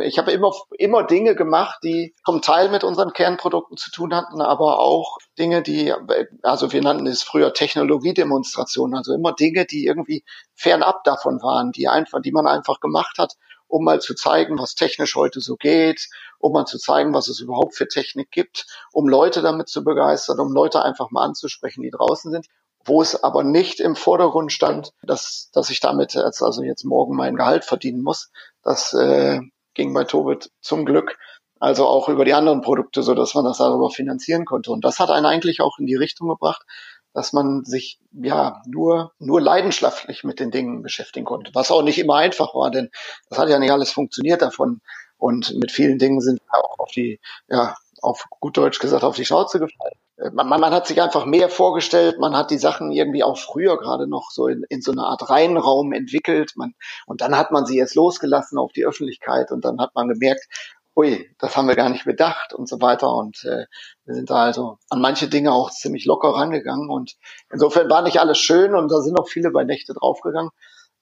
ich 0.00 0.18
habe 0.18 0.32
immer, 0.32 0.52
immer 0.76 1.04
Dinge 1.04 1.34
gemacht, 1.34 1.78
die 1.82 2.14
zum 2.26 2.42
Teil 2.42 2.68
mit 2.68 2.84
unseren 2.84 3.14
Kernprodukten 3.14 3.78
zu 3.78 3.90
tun 3.90 4.14
hatten, 4.14 4.42
aber 4.42 4.78
auch 4.78 5.16
Dinge, 5.38 5.62
die, 5.62 5.94
also 6.42 6.72
wir 6.72 6.82
nannten 6.82 7.06
es 7.06 7.22
früher 7.22 7.54
Technologiedemonstrationen, 7.54 8.94
also 8.96 9.14
immer 9.14 9.32
Dinge, 9.32 9.64
die 9.64 9.86
irgendwie 9.86 10.24
fernab 10.54 11.04
davon 11.04 11.40
waren, 11.40 11.72
die 11.72 11.88
einfach, 11.88 12.20
die 12.20 12.32
man 12.32 12.46
einfach 12.46 12.80
gemacht 12.80 13.16
hat, 13.18 13.34
um 13.66 13.84
mal 13.84 14.00
zu 14.00 14.14
zeigen, 14.14 14.58
was 14.58 14.74
technisch 14.74 15.16
heute 15.16 15.40
so 15.40 15.56
geht, 15.56 16.08
um 16.38 16.52
mal 16.52 16.66
zu 16.66 16.78
zeigen, 16.78 17.14
was 17.14 17.28
es 17.28 17.40
überhaupt 17.40 17.74
für 17.74 17.88
Technik 17.88 18.30
gibt, 18.30 18.66
um 18.92 19.08
Leute 19.08 19.40
damit 19.40 19.70
zu 19.70 19.84
begeistern, 19.84 20.38
um 20.38 20.52
Leute 20.52 20.82
einfach 20.82 21.10
mal 21.10 21.24
anzusprechen, 21.24 21.82
die 21.82 21.90
draußen 21.90 22.30
sind 22.30 22.46
wo 22.84 23.00
es 23.00 23.22
aber 23.22 23.44
nicht 23.44 23.80
im 23.80 23.94
Vordergrund 23.94 24.52
stand, 24.52 24.92
dass, 25.02 25.50
dass 25.52 25.70
ich 25.70 25.80
damit 25.80 26.14
jetzt 26.14 26.42
also 26.42 26.62
jetzt 26.62 26.84
morgen 26.84 27.14
mein 27.14 27.36
Gehalt 27.36 27.64
verdienen 27.64 28.02
muss. 28.02 28.30
Das 28.62 28.92
äh, 28.92 29.40
ging 29.74 29.94
bei 29.94 30.04
Tobit 30.04 30.50
zum 30.60 30.84
Glück 30.84 31.16
also 31.62 31.86
auch 31.86 32.08
über 32.08 32.24
die 32.24 32.34
anderen 32.34 32.60
Produkte, 32.60 33.04
so 33.04 33.14
dass 33.14 33.34
man 33.34 33.44
das 33.44 33.58
darüber 33.58 33.88
finanzieren 33.88 34.44
konnte. 34.44 34.72
Und 34.72 34.84
das 34.84 34.98
hat 34.98 35.10
einen 35.10 35.26
eigentlich 35.26 35.60
auch 35.60 35.78
in 35.78 35.86
die 35.86 35.94
Richtung 35.94 36.28
gebracht, 36.28 36.66
dass 37.14 37.32
man 37.32 37.64
sich 37.64 38.00
ja 38.10 38.60
nur 38.66 39.12
nur 39.20 39.40
leidenschaftlich 39.40 40.24
mit 40.24 40.40
den 40.40 40.50
Dingen 40.50 40.82
beschäftigen 40.82 41.24
konnte, 41.24 41.52
was 41.54 41.70
auch 41.70 41.82
nicht 41.82 41.98
immer 42.00 42.16
einfach 42.16 42.52
war, 42.56 42.72
denn 42.72 42.90
das 43.28 43.38
hat 43.38 43.48
ja 43.48 43.60
nicht 43.60 43.70
alles 43.70 43.92
funktioniert 43.92 44.42
davon. 44.42 44.80
Und 45.18 45.54
mit 45.54 45.70
vielen 45.70 45.98
Dingen 45.98 46.20
sind 46.20 46.40
wir 46.40 46.64
auch 46.64 46.80
auf 46.80 46.90
die, 46.90 47.20
ja, 47.48 47.76
auf 48.00 48.24
gut 48.40 48.56
Deutsch 48.56 48.80
gesagt, 48.80 49.04
auf 49.04 49.14
die 49.14 49.24
Schnauze 49.24 49.60
gefallen. 49.60 49.94
Äh, 50.16 50.30
man, 50.32 50.48
man 50.48 50.72
hat 50.72 50.86
sich 50.86 51.00
einfach 51.00 51.24
mehr 51.24 51.48
vorgestellt, 51.48 52.18
man 52.18 52.36
hat 52.36 52.50
die 52.50 52.58
Sachen 52.58 52.92
irgendwie 52.92 53.24
auch 53.24 53.38
früher 53.38 53.76
gerade 53.78 54.06
noch 54.06 54.30
so 54.30 54.46
in, 54.48 54.64
in 54.68 54.82
so 54.82 54.92
eine 54.92 55.04
Art 55.04 55.28
Reihenraum 55.30 55.92
entwickelt. 55.92 56.52
Man, 56.56 56.74
und 57.06 57.20
dann 57.20 57.36
hat 57.36 57.50
man 57.50 57.66
sie 57.66 57.76
jetzt 57.76 57.94
losgelassen 57.94 58.58
auf 58.58 58.72
die 58.72 58.84
Öffentlichkeit 58.84 59.50
und 59.50 59.64
dann 59.64 59.80
hat 59.80 59.94
man 59.94 60.08
gemerkt, 60.08 60.46
ui, 60.94 61.30
das 61.38 61.56
haben 61.56 61.68
wir 61.68 61.76
gar 61.76 61.88
nicht 61.88 62.04
bedacht 62.04 62.52
und 62.54 62.68
so 62.68 62.80
weiter. 62.80 63.14
Und 63.14 63.44
äh, 63.44 63.66
wir 64.04 64.14
sind 64.14 64.30
da 64.30 64.44
also 64.44 64.78
an 64.90 65.00
manche 65.00 65.28
Dinge 65.28 65.52
auch 65.52 65.70
ziemlich 65.70 66.04
locker 66.04 66.28
rangegangen. 66.30 66.90
Und 66.90 67.14
insofern 67.50 67.88
war 67.90 68.02
nicht 68.02 68.20
alles 68.20 68.38
schön 68.38 68.74
und 68.74 68.90
da 68.90 69.00
sind 69.00 69.18
auch 69.18 69.28
viele 69.28 69.50
bei 69.50 69.64
Nächte 69.64 69.94
draufgegangen. 69.94 70.50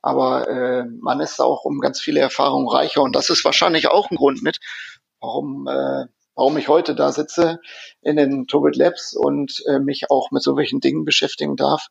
Aber 0.03 0.49
äh, 0.49 0.85
man 1.01 1.21
ist 1.21 1.41
auch 1.41 1.65
um 1.65 1.81
ganz 1.81 2.01
viele 2.01 2.21
Erfahrungen 2.21 2.69
reicher 2.69 3.03
und 3.03 3.15
das 3.15 3.29
ist 3.31 3.45
wahrscheinlich 3.45 3.89
auch 3.89 4.11
ein 4.11 4.17
Grund 4.17 4.43
mit, 4.43 4.59
warum 5.21 5.67
äh, 5.69 6.07
warum 6.35 6.57
ich 6.57 6.69
heute 6.69 6.95
da 6.95 7.13
sitze 7.13 7.61
in 8.01 8.17
den 8.17 8.47
Tobit 8.47 8.77
Labs 8.77 9.15
und 9.15 9.63
äh, 9.67 9.79
mich 9.79 10.11
auch 10.11 10.31
mit 10.31 10.43
so 10.43 10.57
welchen 10.57 10.81
Dingen 10.81 11.05
beschäftigen 11.05 11.57
darf, 11.57 11.89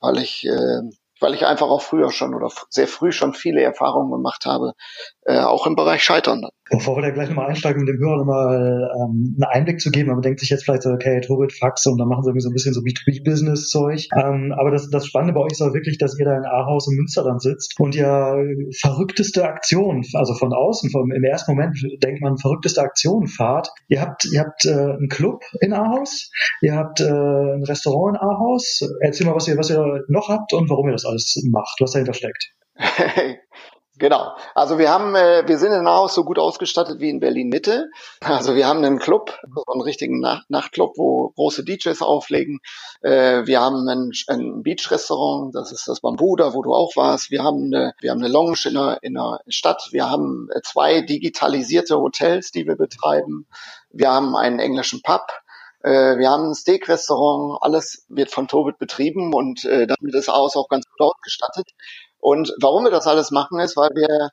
weil 0.00 0.18
ich 0.18 0.44
äh, 0.46 0.82
weil 1.20 1.34
ich 1.34 1.46
einfach 1.46 1.68
auch 1.68 1.82
früher 1.82 2.10
schon 2.10 2.34
oder 2.34 2.48
sehr 2.70 2.88
früh 2.88 3.12
schon 3.12 3.32
viele 3.32 3.62
Erfahrungen 3.62 4.10
gemacht 4.10 4.44
habe, 4.46 4.72
äh, 5.24 5.40
auch 5.40 5.66
im 5.66 5.76
Bereich 5.76 6.02
Scheitern. 6.02 6.42
Bevor 6.68 6.96
wir 6.96 7.02
da 7.02 7.10
gleich 7.10 7.28
nochmal 7.28 7.48
einsteigen, 7.48 7.82
um 7.82 7.86
dem 7.86 7.98
Hörer 7.98 8.18
nochmal 8.18 8.90
ähm, 8.96 9.36
einen 9.36 9.44
Einblick 9.52 9.80
zu 9.80 9.90
geben, 9.90 10.10
man 10.10 10.20
denkt 10.20 10.40
sich 10.40 10.50
jetzt 10.50 10.64
vielleicht 10.64 10.82
so, 10.82 10.90
okay, 10.90 11.20
Tobit, 11.20 11.52
Fax 11.52 11.86
und 11.86 11.96
dann 11.98 12.08
machen 12.08 12.24
sie 12.24 12.30
irgendwie 12.30 12.42
so 12.42 12.50
ein 12.50 12.54
bisschen 12.54 12.74
so 12.74 12.80
B2B-Business-Zeug. 12.80 14.08
Ähm, 14.16 14.52
aber 14.58 14.72
das, 14.72 14.90
das 14.90 15.06
Spannende 15.06 15.32
bei 15.32 15.40
euch 15.40 15.52
ist 15.52 15.62
auch 15.62 15.72
wirklich, 15.72 15.98
dass 15.98 16.18
ihr 16.18 16.24
da 16.24 16.36
in 16.36 16.44
Ahaus 16.44 16.88
und 16.88 16.96
Münsterland 16.96 17.40
sitzt 17.40 17.78
und 17.78 17.94
ja 17.94 18.34
verrückteste 18.80 19.44
Aktionen, 19.44 20.02
also 20.14 20.34
von 20.34 20.52
außen, 20.52 20.90
vom, 20.90 21.12
im 21.12 21.22
ersten 21.22 21.52
Moment 21.52 21.78
denkt 22.02 22.20
man, 22.20 22.36
verrückteste 22.36 22.80
Aktionen 22.82 23.28
fahrt. 23.28 23.70
Ihr 23.86 24.00
habt, 24.00 24.24
ihr 24.24 24.40
habt 24.40 24.64
äh, 24.64 24.72
einen 24.72 25.08
Club 25.08 25.44
in 25.60 25.72
Ahaus, 25.72 26.32
ihr 26.62 26.74
habt 26.74 27.00
äh, 27.00 27.04
ein 27.04 27.62
Restaurant 27.62 28.16
in 28.16 28.28
Ahaus. 28.28 28.80
Erzähl 29.00 29.26
mal, 29.26 29.36
was 29.36 29.46
ihr, 29.46 29.56
was 29.56 29.70
ihr 29.70 30.04
noch 30.08 30.28
habt 30.28 30.52
und 30.52 30.68
warum 30.68 30.88
ihr 30.88 30.92
das 30.92 31.05
alles 31.06 31.40
macht, 31.50 31.80
was 31.80 31.92
dahinter 31.92 32.14
steckt. 32.14 32.52
Genau. 33.98 34.36
Also 34.54 34.78
wir 34.78 34.90
haben, 34.90 35.14
äh, 35.14 35.44
wir 35.46 35.56
sind 35.58 35.72
in 35.72 35.86
Aarhus 35.86 36.14
so 36.14 36.24
gut 36.24 36.38
ausgestattet 36.38 37.00
wie 37.00 37.08
in 37.08 37.18
Berlin 37.18 37.48
Mitte. 37.48 37.88
Also 38.20 38.54
wir 38.54 38.66
haben 38.66 38.84
einen 38.84 38.98
Club, 38.98 39.38
einen 39.66 39.80
richtigen 39.80 40.20
Nacht 40.20 40.50
Nachtclub, 40.50 40.98
wo 40.98 41.30
große 41.30 41.64
DJs 41.64 42.02
auflegen. 42.02 42.60
Äh, 43.00 43.46
wir 43.46 43.60
haben 43.60 43.88
ein, 43.88 44.10
ein 44.28 44.62
Beach-Restaurant, 44.62 45.54
das 45.54 45.72
ist 45.72 45.88
das 45.88 46.00
Bambuda, 46.00 46.52
wo 46.52 46.60
du 46.60 46.74
auch 46.74 46.94
warst. 46.94 47.30
Wir 47.30 47.42
haben 47.42 47.72
eine, 47.72 47.94
wir 48.00 48.10
haben 48.10 48.18
eine 48.18 48.28
Lounge 48.28 48.66
in 48.66 48.74
der, 48.74 48.98
in 49.00 49.14
der 49.14 49.40
Stadt. 49.48 49.88
Wir 49.92 50.10
haben 50.10 50.48
zwei 50.62 51.00
digitalisierte 51.00 51.96
Hotels, 51.96 52.50
die 52.50 52.66
wir 52.66 52.76
betreiben. 52.76 53.46
Wir 53.88 54.10
haben 54.10 54.36
einen 54.36 54.58
englischen 54.58 55.00
Pub 55.00 55.26
Äh, 55.86 56.18
wir 56.18 56.30
haben 56.30 56.48
ein 56.48 56.54
Steak-Restaurant, 56.54 57.62
alles 57.62 58.04
wird 58.08 58.32
von 58.32 58.48
Tobit 58.48 58.76
betrieben 58.78 59.32
und 59.32 59.64
äh, 59.64 59.86
damit 59.86 60.14
ist 60.16 60.28
Aus 60.28 60.56
auch 60.56 60.68
ganz 60.68 60.84
gut 60.84 61.00
ausgestattet. 61.00 61.70
Und 62.18 62.52
warum 62.60 62.82
wir 62.82 62.90
das 62.90 63.06
alles 63.06 63.30
machen, 63.30 63.60
ist, 63.60 63.76
weil 63.76 63.90
wir, 63.90 64.30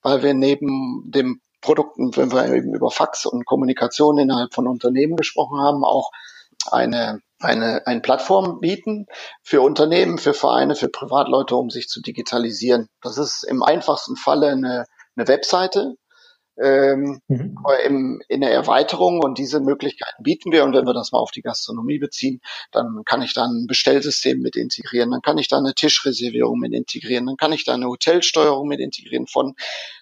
weil 0.00 0.22
wir 0.22 0.32
neben 0.32 1.02
dem 1.10 1.42
Produkten, 1.60 2.16
wenn 2.16 2.32
wir 2.32 2.46
eben 2.46 2.74
über 2.74 2.90
Fax 2.90 3.26
und 3.26 3.44
Kommunikation 3.44 4.16
innerhalb 4.16 4.54
von 4.54 4.66
Unternehmen 4.66 5.16
gesprochen 5.16 5.60
haben, 5.60 5.84
auch 5.84 6.10
eine, 6.70 7.20
eine, 7.40 7.86
eine 7.86 8.00
Plattform 8.00 8.60
bieten 8.60 9.04
für 9.42 9.60
Unternehmen, 9.60 10.16
für 10.16 10.32
Vereine, 10.32 10.76
für 10.76 10.88
Privatleute, 10.88 11.56
um 11.56 11.68
sich 11.68 11.88
zu 11.88 12.00
digitalisieren. 12.00 12.88
Das 13.02 13.18
ist 13.18 13.42
im 13.44 13.62
einfachsten 13.62 14.16
Falle 14.16 14.48
eine, 14.48 14.86
eine 15.14 15.28
Webseite, 15.28 15.96
ähm, 16.62 17.20
mhm. 17.28 17.56
im, 17.84 18.22
in 18.28 18.40
der 18.40 18.52
Erweiterung 18.52 19.20
und 19.22 19.38
diese 19.38 19.60
Möglichkeiten 19.60 20.22
bieten 20.22 20.52
wir. 20.52 20.64
Und 20.64 20.74
wenn 20.74 20.86
wir 20.86 20.94
das 20.94 21.12
mal 21.12 21.18
auf 21.18 21.30
die 21.30 21.42
Gastronomie 21.42 21.98
beziehen, 21.98 22.40
dann 22.72 23.02
kann 23.04 23.22
ich 23.22 23.34
da 23.34 23.44
ein 23.44 23.66
Bestellsystem 23.66 24.40
mit 24.40 24.56
integrieren, 24.56 25.10
dann 25.10 25.22
kann 25.22 25.38
ich 25.38 25.48
da 25.48 25.58
eine 25.58 25.74
Tischreservierung 25.74 26.58
mit 26.58 26.72
integrieren, 26.72 27.26
dann 27.26 27.36
kann 27.36 27.52
ich 27.52 27.64
da 27.64 27.74
eine 27.74 27.86
Hotelsteuerung 27.86 28.68
mit 28.68 28.80
integrieren 28.80 29.26
von 29.26 29.54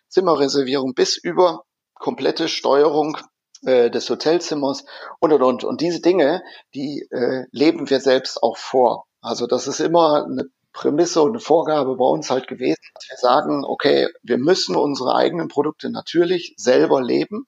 Zimmerreservierung 0.08 0.94
bis 0.94 1.16
über 1.16 1.64
komplette 1.94 2.48
Steuerung 2.48 3.16
äh, 3.64 3.90
des 3.90 4.08
Hotelzimmers 4.08 4.84
und 5.20 5.32
und 5.32 5.42
und. 5.42 5.64
Und 5.64 5.80
diese 5.80 6.00
Dinge, 6.00 6.42
die 6.74 7.06
äh, 7.10 7.44
leben 7.50 7.90
wir 7.90 8.00
selbst 8.00 8.42
auch 8.42 8.56
vor. 8.56 9.06
Also 9.20 9.46
das 9.46 9.66
ist 9.66 9.80
immer 9.80 10.24
eine 10.24 10.44
Prämisse 10.74 11.22
und 11.22 11.40
Vorgabe 11.40 11.96
bei 11.96 12.04
uns 12.04 12.28
halt 12.30 12.48
gewesen, 12.48 12.82
dass 12.94 13.08
wir 13.08 13.16
sagen, 13.16 13.64
okay, 13.64 14.08
wir 14.22 14.36
müssen 14.36 14.76
unsere 14.76 15.14
eigenen 15.14 15.48
Produkte 15.48 15.88
natürlich 15.88 16.52
selber 16.58 17.00
leben 17.00 17.46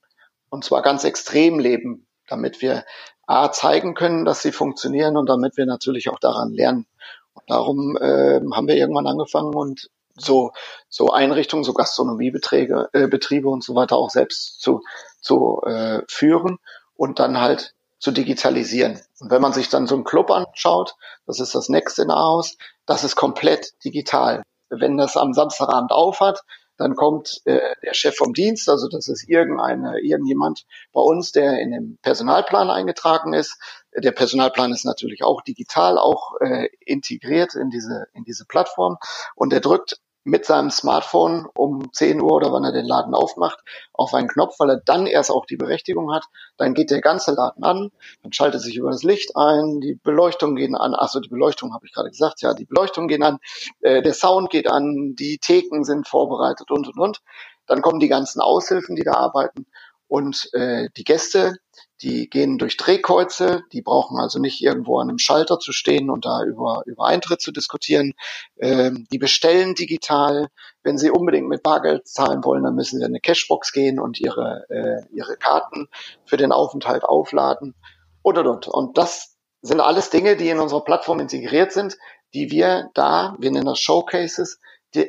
und 0.49 0.64
zwar 0.64 0.80
ganz 0.80 1.04
extrem 1.04 1.59
leben, 1.59 2.06
damit 2.28 2.62
wir 2.62 2.85
A 3.26 3.50
zeigen 3.50 3.95
können, 3.95 4.25
dass 4.25 4.40
sie 4.40 4.52
funktionieren 4.52 5.16
und 5.16 5.28
damit 5.28 5.56
wir 5.56 5.66
natürlich 5.66 6.09
auch 6.09 6.21
daran 6.21 6.52
lernen. 6.52 6.87
Und 7.35 7.50
darum 7.50 7.97
äh, 7.97 8.40
haben 8.54 8.68
wir 8.68 8.76
irgendwann 8.76 9.09
angefangen 9.09 9.54
und 9.54 9.90
so, 10.14 10.52
so 10.88 11.11
Einrichtungen, 11.11 11.64
so 11.64 11.75
Gastronomiebetriebe 11.75 12.88
äh, 12.92 13.09
Betriebe 13.09 13.49
und 13.49 13.62
so 13.62 13.75
weiter 13.75 13.97
auch 13.97 14.11
selbst 14.11 14.61
zu, 14.61 14.83
zu 15.21 15.61
äh, 15.66 16.02
führen 16.09 16.59
und 16.95 17.18
dann 17.18 17.40
halt 17.40 17.75
zu 17.98 18.10
digitalisieren. 18.10 19.00
Und 19.20 19.30
wenn 19.30 19.42
man 19.42 19.52
sich 19.52 19.68
dann 19.68 19.86
so 19.86 19.94
einen 19.94 20.04
Club 20.04 20.30
anschaut, 20.30 20.94
das 21.26 21.40
ist 21.40 21.54
das 21.54 21.68
Next 21.68 21.98
in 21.98 22.10
Aarhus, 22.10 22.56
das 22.86 23.04
ist 23.04 23.16
komplett 23.16 23.72
digital. 23.84 24.42
Wenn 24.68 24.96
das 24.96 25.16
am 25.16 25.32
Samstagabend 25.32 25.92
aufhat, 25.92 26.42
dann 26.76 26.94
kommt 26.94 27.40
äh, 27.46 27.60
der 27.82 27.94
Chef 27.94 28.16
vom 28.16 28.34
Dienst, 28.34 28.68
also 28.68 28.88
das 28.88 29.08
ist 29.08 29.28
irgendeine, 29.28 30.00
irgendjemand 30.00 30.66
bei 30.92 31.00
uns, 31.00 31.32
der 31.32 31.58
in 31.60 31.70
dem 31.70 31.98
Personalplan 32.02 32.68
eingetragen 32.70 33.32
ist. 33.32 33.58
Der 33.96 34.12
Personalplan 34.12 34.72
ist 34.72 34.84
natürlich 34.84 35.22
auch 35.24 35.40
digital, 35.40 35.96
auch 35.96 36.34
äh, 36.40 36.68
integriert 36.80 37.54
in 37.54 37.70
diese, 37.70 38.06
in 38.12 38.24
diese 38.24 38.44
Plattform. 38.44 38.98
Und 39.34 39.52
er 39.54 39.60
drückt 39.60 39.98
mit 40.26 40.45
seinem 40.45 40.71
Smartphone 40.71 41.47
um 41.54 41.92
10 41.92 42.21
Uhr 42.21 42.33
oder 42.33 42.52
wann 42.52 42.64
er 42.64 42.73
den 42.73 42.85
Laden 42.85 43.14
aufmacht, 43.14 43.61
auf 43.92 44.12
einen 44.12 44.26
Knopf, 44.26 44.56
weil 44.59 44.71
er 44.71 44.80
dann 44.85 45.06
erst 45.06 45.30
auch 45.30 45.47
die 45.47 45.56
Berechtigung 45.56 46.12
hat. 46.12 46.25
Dann 46.56 46.75
geht 46.75 46.90
der 46.90 47.00
ganze 47.00 47.33
Laden 47.33 47.62
an, 47.62 47.90
dann 48.23 48.33
schaltet 48.33 48.61
sich 48.61 48.76
über 48.76 48.90
das 48.90 49.04
Licht 49.04 49.37
ein, 49.37 49.80
die 49.80 49.95
Beleuchtung 49.95 50.56
gehen 50.56 50.75
an, 50.75 50.95
achso, 50.95 51.21
die 51.21 51.28
Beleuchtung 51.28 51.73
habe 51.73 51.87
ich 51.87 51.92
gerade 51.92 52.11
gesagt, 52.11 52.42
ja, 52.42 52.54
die 52.54 52.64
Beleuchtung 52.64 53.06
gehen 53.06 53.23
an, 53.23 53.38
äh, 53.80 54.02
der 54.02 54.14
Sound 54.14 54.50
geht 54.50 54.68
an, 54.68 55.14
die 55.16 55.38
Theken 55.38 55.85
sind 55.85 56.09
vorbereitet 56.09 56.73
und 56.73 56.88
und 56.88 56.99
und. 56.99 57.21
Dann 57.68 57.80
kommen 57.80 58.00
die 58.00 58.09
ganzen 58.09 58.40
Aushilfen, 58.40 58.97
die 58.97 59.04
da 59.04 59.12
arbeiten 59.12 59.66
und 60.09 60.52
äh, 60.54 60.88
die 60.97 61.04
Gäste, 61.04 61.56
die 62.02 62.28
gehen 62.28 62.58
durch 62.58 62.76
Drehkreuze, 62.76 63.62
die 63.72 63.82
brauchen 63.82 64.18
also 64.18 64.38
nicht 64.38 64.62
irgendwo 64.62 64.98
an 64.98 65.08
einem 65.08 65.18
Schalter 65.18 65.58
zu 65.58 65.72
stehen 65.72 66.10
und 66.10 66.24
da 66.24 66.42
über, 66.44 66.82
über 66.86 67.06
Eintritt 67.06 67.40
zu 67.40 67.52
diskutieren. 67.52 68.12
Ähm, 68.58 69.06
die 69.10 69.18
bestellen 69.18 69.74
digital. 69.74 70.48
Wenn 70.82 70.98
sie 70.98 71.10
unbedingt 71.10 71.48
mit 71.48 71.62
Bargeld 71.62 72.06
zahlen 72.06 72.44
wollen, 72.44 72.62
dann 72.62 72.74
müssen 72.74 72.98
sie 72.98 73.04
in 73.04 73.10
eine 73.10 73.20
Cashbox 73.20 73.72
gehen 73.72 73.98
und 73.98 74.20
ihre, 74.20 74.66
äh, 74.68 75.14
ihre 75.14 75.36
Karten 75.36 75.88
für 76.24 76.36
den 76.36 76.52
Aufenthalt 76.52 77.04
aufladen. 77.04 77.74
Und, 78.22 78.38
und, 78.38 78.46
und. 78.46 78.68
Und 78.68 78.98
das 78.98 79.36
sind 79.62 79.80
alles 79.80 80.10
Dinge, 80.10 80.36
die 80.36 80.48
in 80.48 80.58
unserer 80.58 80.84
Plattform 80.84 81.20
integriert 81.20 81.72
sind, 81.72 81.96
die 82.34 82.50
wir 82.50 82.90
da, 82.94 83.34
wir 83.38 83.50
nennen 83.50 83.66
das 83.66 83.80
Showcases, 83.80 84.60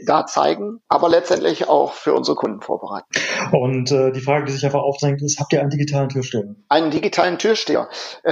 da 0.05 0.25
zeigen, 0.25 0.81
aber 0.87 1.09
letztendlich 1.09 1.67
auch 1.67 1.93
für 1.93 2.13
unsere 2.13 2.35
Kunden 2.35 2.61
vorbereiten. 2.61 3.07
Und 3.51 3.91
äh, 3.91 4.11
die 4.11 4.21
Frage, 4.21 4.45
die 4.45 4.51
sich 4.51 4.65
einfach 4.65 4.81
aufdrängt, 4.81 5.21
ist, 5.21 5.39
habt 5.39 5.53
ihr 5.53 5.61
einen 5.61 5.69
digitalen 5.69 6.09
Türsteher? 6.09 6.55
Einen 6.69 6.91
digitalen 6.91 7.37
Türsteher? 7.37 7.89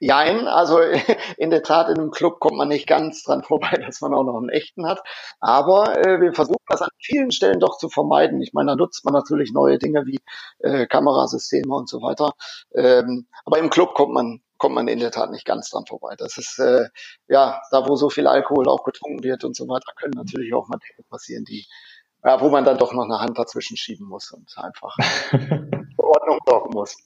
Jein, 0.00 0.46
also 0.46 0.78
in 1.36 1.50
der 1.50 1.62
Tat, 1.62 1.88
in 1.88 1.98
einem 1.98 2.10
Club 2.10 2.40
kommt 2.40 2.56
man 2.56 2.68
nicht 2.68 2.86
ganz 2.86 3.22
dran 3.22 3.42
vorbei, 3.42 3.80
dass 3.84 4.00
man 4.00 4.14
auch 4.14 4.24
noch 4.24 4.36
einen 4.36 4.50
echten 4.50 4.86
hat. 4.86 5.02
Aber 5.40 5.96
äh, 5.98 6.20
wir 6.20 6.32
versuchen 6.32 6.58
das 6.68 6.82
an 6.82 6.90
vielen 6.98 7.32
Stellen 7.32 7.60
doch 7.60 7.78
zu 7.78 7.88
vermeiden. 7.88 8.40
Ich 8.42 8.52
meine, 8.52 8.72
da 8.72 8.76
nutzt 8.76 9.04
man 9.04 9.14
natürlich 9.14 9.52
neue 9.52 9.78
Dinge 9.78 10.04
wie 10.06 10.20
äh, 10.60 10.86
Kamerasysteme 10.86 11.74
und 11.74 11.88
so 11.88 12.02
weiter. 12.02 12.32
Ähm, 12.74 13.26
aber 13.44 13.58
im 13.58 13.70
Club 13.70 13.94
kommt 13.94 14.12
man 14.12 14.40
kommt 14.58 14.74
man 14.74 14.88
in 14.88 14.98
der 14.98 15.10
Tat 15.10 15.30
nicht 15.30 15.44
ganz 15.44 15.70
dran 15.70 15.86
vorbei. 15.86 16.14
Das 16.18 16.36
ist 16.36 16.58
äh, 16.58 16.88
ja 17.28 17.60
da, 17.70 17.88
wo 17.88 17.96
so 17.96 18.10
viel 18.10 18.26
Alkohol 18.26 18.68
auch 18.68 18.84
getrunken 18.84 19.22
wird 19.22 19.44
und 19.44 19.56
so 19.56 19.68
weiter, 19.68 19.92
können 19.96 20.14
natürlich 20.16 20.52
auch 20.52 20.68
mal 20.68 20.78
Dinge 20.78 21.06
passieren, 21.08 21.44
die 21.44 21.66
ja, 22.24 22.40
wo 22.40 22.48
man 22.48 22.64
dann 22.64 22.78
doch 22.78 22.92
noch 22.92 23.04
eine 23.04 23.20
Hand 23.20 23.38
dazwischen 23.38 23.76
schieben 23.76 24.06
muss 24.06 24.32
und 24.32 24.52
einfach 24.58 24.96
Ordnung 25.96 26.38
sorgen 26.46 26.70
muss. 26.72 26.96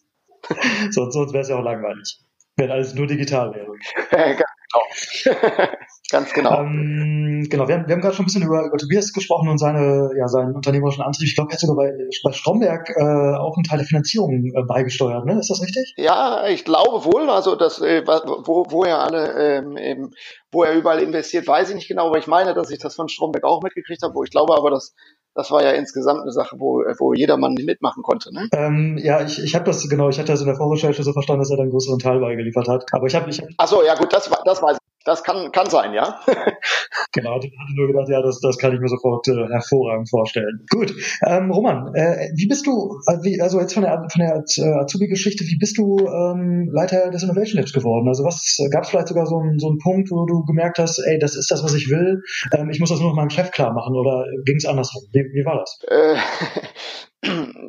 sonst 0.90 1.14
sonst 1.14 1.32
wäre 1.32 1.42
es 1.42 1.48
ja 1.48 1.58
auch 1.58 1.62
langweilig, 1.62 2.18
wenn 2.56 2.70
alles 2.70 2.94
nur 2.94 3.06
digital 3.06 3.54
wäre. 3.54 3.72
genau. 4.10 5.68
Ganz 6.12 6.34
genau. 6.34 6.60
Ähm, 6.60 7.46
genau, 7.48 7.66
wir 7.66 7.74
haben, 7.74 7.88
wir 7.88 7.94
haben 7.94 8.02
gerade 8.02 8.14
schon 8.14 8.24
ein 8.24 8.26
bisschen 8.26 8.42
über, 8.42 8.66
über 8.66 8.76
Tobias 8.76 9.14
gesprochen 9.14 9.48
und 9.48 9.56
seine, 9.56 10.10
ja, 10.14 10.28
seinen 10.28 10.54
unternehmerischen 10.54 11.02
Antrieb. 11.02 11.26
Ich 11.26 11.34
glaube, 11.34 11.50
er 11.50 11.54
hat 11.54 11.60
sogar 11.60 11.76
bei, 11.76 11.90
bei 12.22 12.32
Stromberg 12.32 12.90
äh, 12.90 13.02
auch 13.02 13.56
einen 13.56 13.64
Teil 13.64 13.78
der 13.78 13.86
Finanzierung 13.86 14.52
äh, 14.54 14.62
beigesteuert, 14.62 15.24
ne? 15.24 15.38
Ist 15.38 15.48
das 15.48 15.62
richtig? 15.62 15.94
Ja, 15.96 16.46
ich 16.48 16.66
glaube 16.66 17.06
wohl. 17.06 17.30
Also 17.30 17.56
das, 17.56 17.80
äh, 17.80 18.02
wo, 18.06 18.66
wo 18.68 18.84
er 18.84 18.98
alle, 19.00 19.32
ähm, 19.58 19.78
eben, 19.78 20.10
wo 20.50 20.64
er 20.64 20.74
überall 20.74 21.00
investiert, 21.00 21.48
weiß 21.48 21.70
ich 21.70 21.76
nicht 21.76 21.88
genau, 21.88 22.08
aber 22.08 22.18
ich 22.18 22.26
meine, 22.26 22.52
dass 22.52 22.70
ich 22.70 22.78
das 22.78 22.94
von 22.94 23.08
Stromberg 23.08 23.44
auch 23.44 23.62
mitgekriegt 23.62 24.02
habe, 24.02 24.14
wo 24.14 24.22
ich 24.22 24.30
glaube 24.30 24.54
aber, 24.54 24.70
dass 24.70 24.94
das 25.34 25.50
war 25.50 25.62
ja 25.64 25.70
insgesamt 25.70 26.20
eine 26.20 26.32
Sache, 26.32 26.56
wo, 26.58 26.82
wo 26.98 27.14
jedermann 27.14 27.54
mitmachen 27.54 28.02
konnte. 28.02 28.34
Ne? 28.34 28.50
Ähm, 28.52 28.98
ja, 29.02 29.24
ich, 29.24 29.42
ich 29.42 29.54
habe 29.54 29.64
das 29.64 29.88
genau, 29.88 30.10
ich 30.10 30.18
hatte 30.18 30.32
das 30.32 30.42
in 30.42 30.46
der 30.46 30.56
Vorrecherche 30.56 31.02
so 31.02 31.14
verstanden, 31.14 31.40
dass 31.40 31.50
er 31.50 31.56
da 31.56 31.62
einen 31.62 31.72
größeren 31.72 31.98
Teil 31.98 32.20
beigeliefert 32.20 32.68
hat. 32.68 32.84
Aber 32.92 33.06
ich 33.06 33.14
habe, 33.14 33.30
ich 33.30 33.40
hab 33.40 33.48
Ach 33.56 33.66
so, 33.66 33.82
ja 33.82 33.94
gut, 33.94 34.12
das, 34.12 34.30
das 34.44 34.62
weiß 34.62 34.76
ich. 34.76 34.81
Das 35.04 35.24
kann, 35.24 35.50
kann 35.52 35.68
sein, 35.68 35.92
ja. 35.94 36.20
genau, 37.12 37.38
ich 37.38 37.46
hatte 37.46 37.74
nur 37.74 37.88
gedacht, 37.88 38.08
ja, 38.08 38.22
das, 38.22 38.40
das 38.40 38.56
kann 38.58 38.72
ich 38.72 38.80
mir 38.80 38.88
sofort 38.88 39.26
äh, 39.28 39.48
hervorragend 39.50 40.08
vorstellen. 40.08 40.64
Gut, 40.70 40.94
ähm, 41.26 41.50
Roman, 41.50 41.94
äh, 41.94 42.30
wie 42.36 42.46
bist 42.46 42.66
du, 42.66 43.00
äh, 43.08 43.40
also 43.40 43.60
jetzt 43.60 43.74
von 43.74 43.82
der, 43.82 44.06
von 44.10 44.20
der 44.20 44.44
äh, 44.56 44.80
Azubi-Geschichte, 44.80 45.44
wie 45.44 45.56
bist 45.56 45.76
du 45.78 45.98
ähm, 46.06 46.70
Leiter 46.72 47.10
des 47.10 47.22
Innovation 47.22 47.58
Labs 47.58 47.72
geworden? 47.72 48.08
Also 48.08 48.24
was 48.24 48.58
gab 48.70 48.84
es 48.84 48.90
vielleicht 48.90 49.08
sogar 49.08 49.26
so, 49.26 49.38
ein, 49.38 49.58
so 49.58 49.68
einen 49.68 49.78
Punkt, 49.78 50.10
wo 50.10 50.24
du 50.26 50.44
gemerkt 50.44 50.78
hast, 50.78 50.98
ey, 50.98 51.18
das 51.18 51.36
ist 51.36 51.50
das, 51.50 51.64
was 51.64 51.74
ich 51.74 51.90
will, 51.90 52.22
ähm, 52.56 52.70
ich 52.70 52.78
muss 52.78 52.90
das 52.90 53.00
nur 53.00 53.10
noch 53.10 53.16
meinem 53.16 53.30
Chef 53.30 53.50
klar 53.50 53.72
machen 53.72 53.94
oder 53.96 54.24
ging 54.44 54.56
es 54.56 54.66
andersrum? 54.66 55.02
Wie, 55.12 55.20
wie 55.20 55.44
war 55.44 55.58
das? 55.58 57.08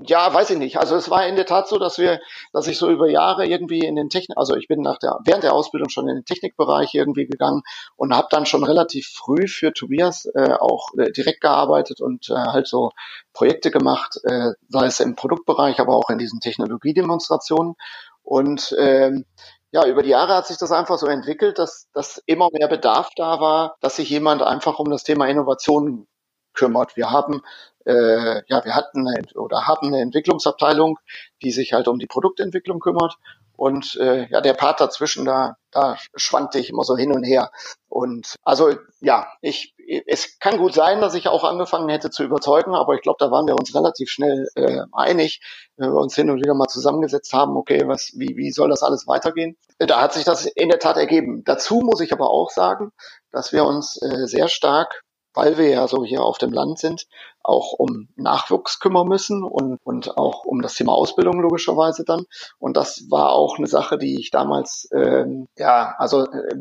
Ja, 0.05 0.33
weiß 0.33 0.49
ich 0.49 0.57
nicht. 0.57 0.77
Also 0.77 0.95
es 0.95 1.09
war 1.09 1.27
in 1.27 1.35
der 1.35 1.45
Tat 1.45 1.67
so, 1.67 1.77
dass 1.77 1.97
wir, 1.97 2.19
dass 2.51 2.67
ich 2.67 2.77
so 2.77 2.89
über 2.89 3.07
Jahre 3.09 3.45
irgendwie 3.45 3.79
in 3.79 3.95
den 3.95 4.09
Technik, 4.09 4.37
also 4.37 4.55
ich 4.55 4.67
bin 4.67 4.81
nach 4.81 4.97
der 4.97 5.19
während 5.25 5.43
der 5.43 5.53
Ausbildung 5.53 5.89
schon 5.89 6.09
in 6.09 6.15
den 6.15 6.25
Technikbereich 6.25 6.93
irgendwie 6.93 7.25
gegangen 7.27 7.61
und 7.95 8.15
habe 8.15 8.27
dann 8.31 8.45
schon 8.45 8.63
relativ 8.63 9.07
früh 9.07 9.47
für 9.47 9.71
Tobias 9.71 10.25
äh, 10.33 10.53
auch 10.59 10.87
äh, 10.97 11.11
direkt 11.11 11.41
gearbeitet 11.41 12.01
und 12.01 12.29
äh, 12.29 12.33
halt 12.33 12.67
so 12.67 12.91
Projekte 13.31 13.69
gemacht, 13.71 14.19
äh, 14.23 14.51
sei 14.69 14.85
es 14.87 14.99
im 14.99 15.15
Produktbereich, 15.15 15.79
aber 15.79 15.95
auch 15.95 16.09
in 16.09 16.17
diesen 16.17 16.39
Technologiedemonstrationen 16.39 17.75
und 18.23 18.75
ähm, 18.79 19.25
ja, 19.71 19.85
über 19.87 20.03
die 20.03 20.09
Jahre 20.09 20.35
hat 20.35 20.47
sich 20.47 20.57
das 20.57 20.71
einfach 20.71 20.97
so 20.97 21.07
entwickelt, 21.07 21.57
dass, 21.59 21.87
dass 21.93 22.21
immer 22.25 22.49
mehr 22.51 22.67
Bedarf 22.67 23.09
da 23.15 23.39
war, 23.39 23.75
dass 23.81 23.95
sich 23.95 24.09
jemand 24.09 24.41
einfach 24.43 24.79
um 24.79 24.89
das 24.89 25.03
Thema 25.03 25.27
Innovation 25.27 26.07
kümmert. 26.53 26.95
Wir 26.95 27.09
haben 27.11 27.41
äh, 27.85 28.41
ja, 28.47 28.65
wir 28.65 28.75
hatten 28.75 29.07
eine, 29.07 29.21
oder 29.35 29.67
haben 29.67 29.87
eine 29.87 30.01
Entwicklungsabteilung, 30.01 30.99
die 31.41 31.51
sich 31.51 31.73
halt 31.73 31.87
um 31.87 31.99
die 31.99 32.07
Produktentwicklung 32.07 32.79
kümmert. 32.79 33.15
Und 33.55 33.95
äh, 33.97 34.27
ja, 34.29 34.41
der 34.41 34.53
Part 34.53 34.81
dazwischen, 34.81 35.25
da, 35.25 35.57
da 35.71 35.95
schwankte 36.15 36.57
ich 36.57 36.71
immer 36.71 36.83
so 36.83 36.97
hin 36.97 37.11
und 37.13 37.23
her. 37.23 37.51
Und 37.87 38.35
also 38.43 38.73
ja, 38.99 39.27
ich, 39.41 39.75
es 40.07 40.39
kann 40.39 40.57
gut 40.57 40.73
sein, 40.73 41.01
dass 41.01 41.13
ich 41.13 41.27
auch 41.27 41.43
angefangen 41.43 41.89
hätte 41.89 42.09
zu 42.09 42.23
überzeugen, 42.23 42.73
aber 42.73 42.95
ich 42.95 43.01
glaube, 43.01 43.17
da 43.19 43.29
waren 43.29 43.45
wir 43.45 43.55
uns 43.55 43.75
relativ 43.75 44.09
schnell 44.09 44.47
äh, 44.55 44.81
einig, 44.91 45.39
wenn 45.77 45.91
wir 45.91 45.99
uns 45.99 46.15
hin 46.15 46.31
und 46.31 46.37
wieder 46.37 46.55
mal 46.55 46.67
zusammengesetzt 46.67 47.31
haben, 47.33 47.55
okay, 47.55 47.83
was, 47.85 48.11
wie, 48.15 48.35
wie 48.37 48.51
soll 48.51 48.69
das 48.69 48.81
alles 48.81 49.05
weitergehen? 49.05 49.55
Da 49.77 50.01
hat 50.01 50.13
sich 50.13 50.23
das 50.23 50.45
in 50.45 50.69
der 50.69 50.79
Tat 50.79 50.97
ergeben. 50.97 51.43
Dazu 51.43 51.81
muss 51.81 52.01
ich 52.01 52.11
aber 52.11 52.31
auch 52.31 52.49
sagen, 52.49 52.91
dass 53.31 53.53
wir 53.53 53.65
uns 53.65 54.01
äh, 54.01 54.25
sehr 54.25 54.47
stark 54.47 55.03
weil 55.33 55.57
wir 55.57 55.69
ja 55.69 55.87
so 55.87 56.03
hier 56.03 56.23
auf 56.23 56.37
dem 56.37 56.51
Land 56.51 56.79
sind, 56.79 57.07
auch 57.41 57.73
um 57.73 58.07
Nachwuchs 58.15 58.79
kümmern 58.79 59.07
müssen 59.07 59.43
und, 59.43 59.79
und 59.83 60.17
auch 60.17 60.45
um 60.45 60.61
das 60.61 60.75
Thema 60.75 60.93
Ausbildung 60.93 61.41
logischerweise 61.41 62.03
dann. 62.05 62.25
Und 62.59 62.77
das 62.77 63.05
war 63.09 63.33
auch 63.33 63.57
eine 63.57 63.67
Sache, 63.67 63.97
die 63.97 64.19
ich 64.19 64.31
damals 64.31 64.89
ähm, 64.93 65.47
ja 65.57 65.95
also 65.97 66.25
äh, 66.25 66.55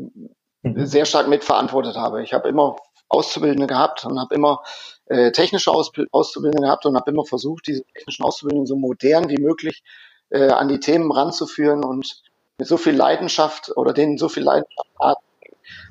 sehr 0.85 1.05
stark 1.05 1.27
mitverantwortet 1.27 1.95
habe. 1.95 2.23
Ich 2.23 2.33
habe 2.33 2.49
immer 2.49 2.77
Auszubildende 3.09 3.67
gehabt 3.67 4.05
und 4.05 4.19
habe 4.19 4.33
immer 4.33 4.63
äh, 5.05 5.31
technische 5.31 5.71
Ausb 5.71 5.99
Auszubildende 6.11 6.65
gehabt 6.65 6.85
und 6.85 6.95
habe 6.95 7.11
immer 7.11 7.25
versucht, 7.25 7.67
diese 7.67 7.83
technischen 7.83 8.23
Auszubildenden 8.23 8.65
so 8.65 8.75
modern 8.75 9.29
wie 9.29 9.41
möglich 9.41 9.83
äh, 10.29 10.49
an 10.49 10.67
die 10.67 10.79
Themen 10.79 11.11
ranzuführen 11.11 11.83
und 11.83 12.23
mit 12.57 12.67
so 12.67 12.77
viel 12.77 12.95
Leidenschaft 12.95 13.71
oder 13.75 13.93
denen 13.93 14.17
so 14.17 14.29
viel 14.29 14.43
Leidenschaft 14.43 14.89
hat, 14.99 15.17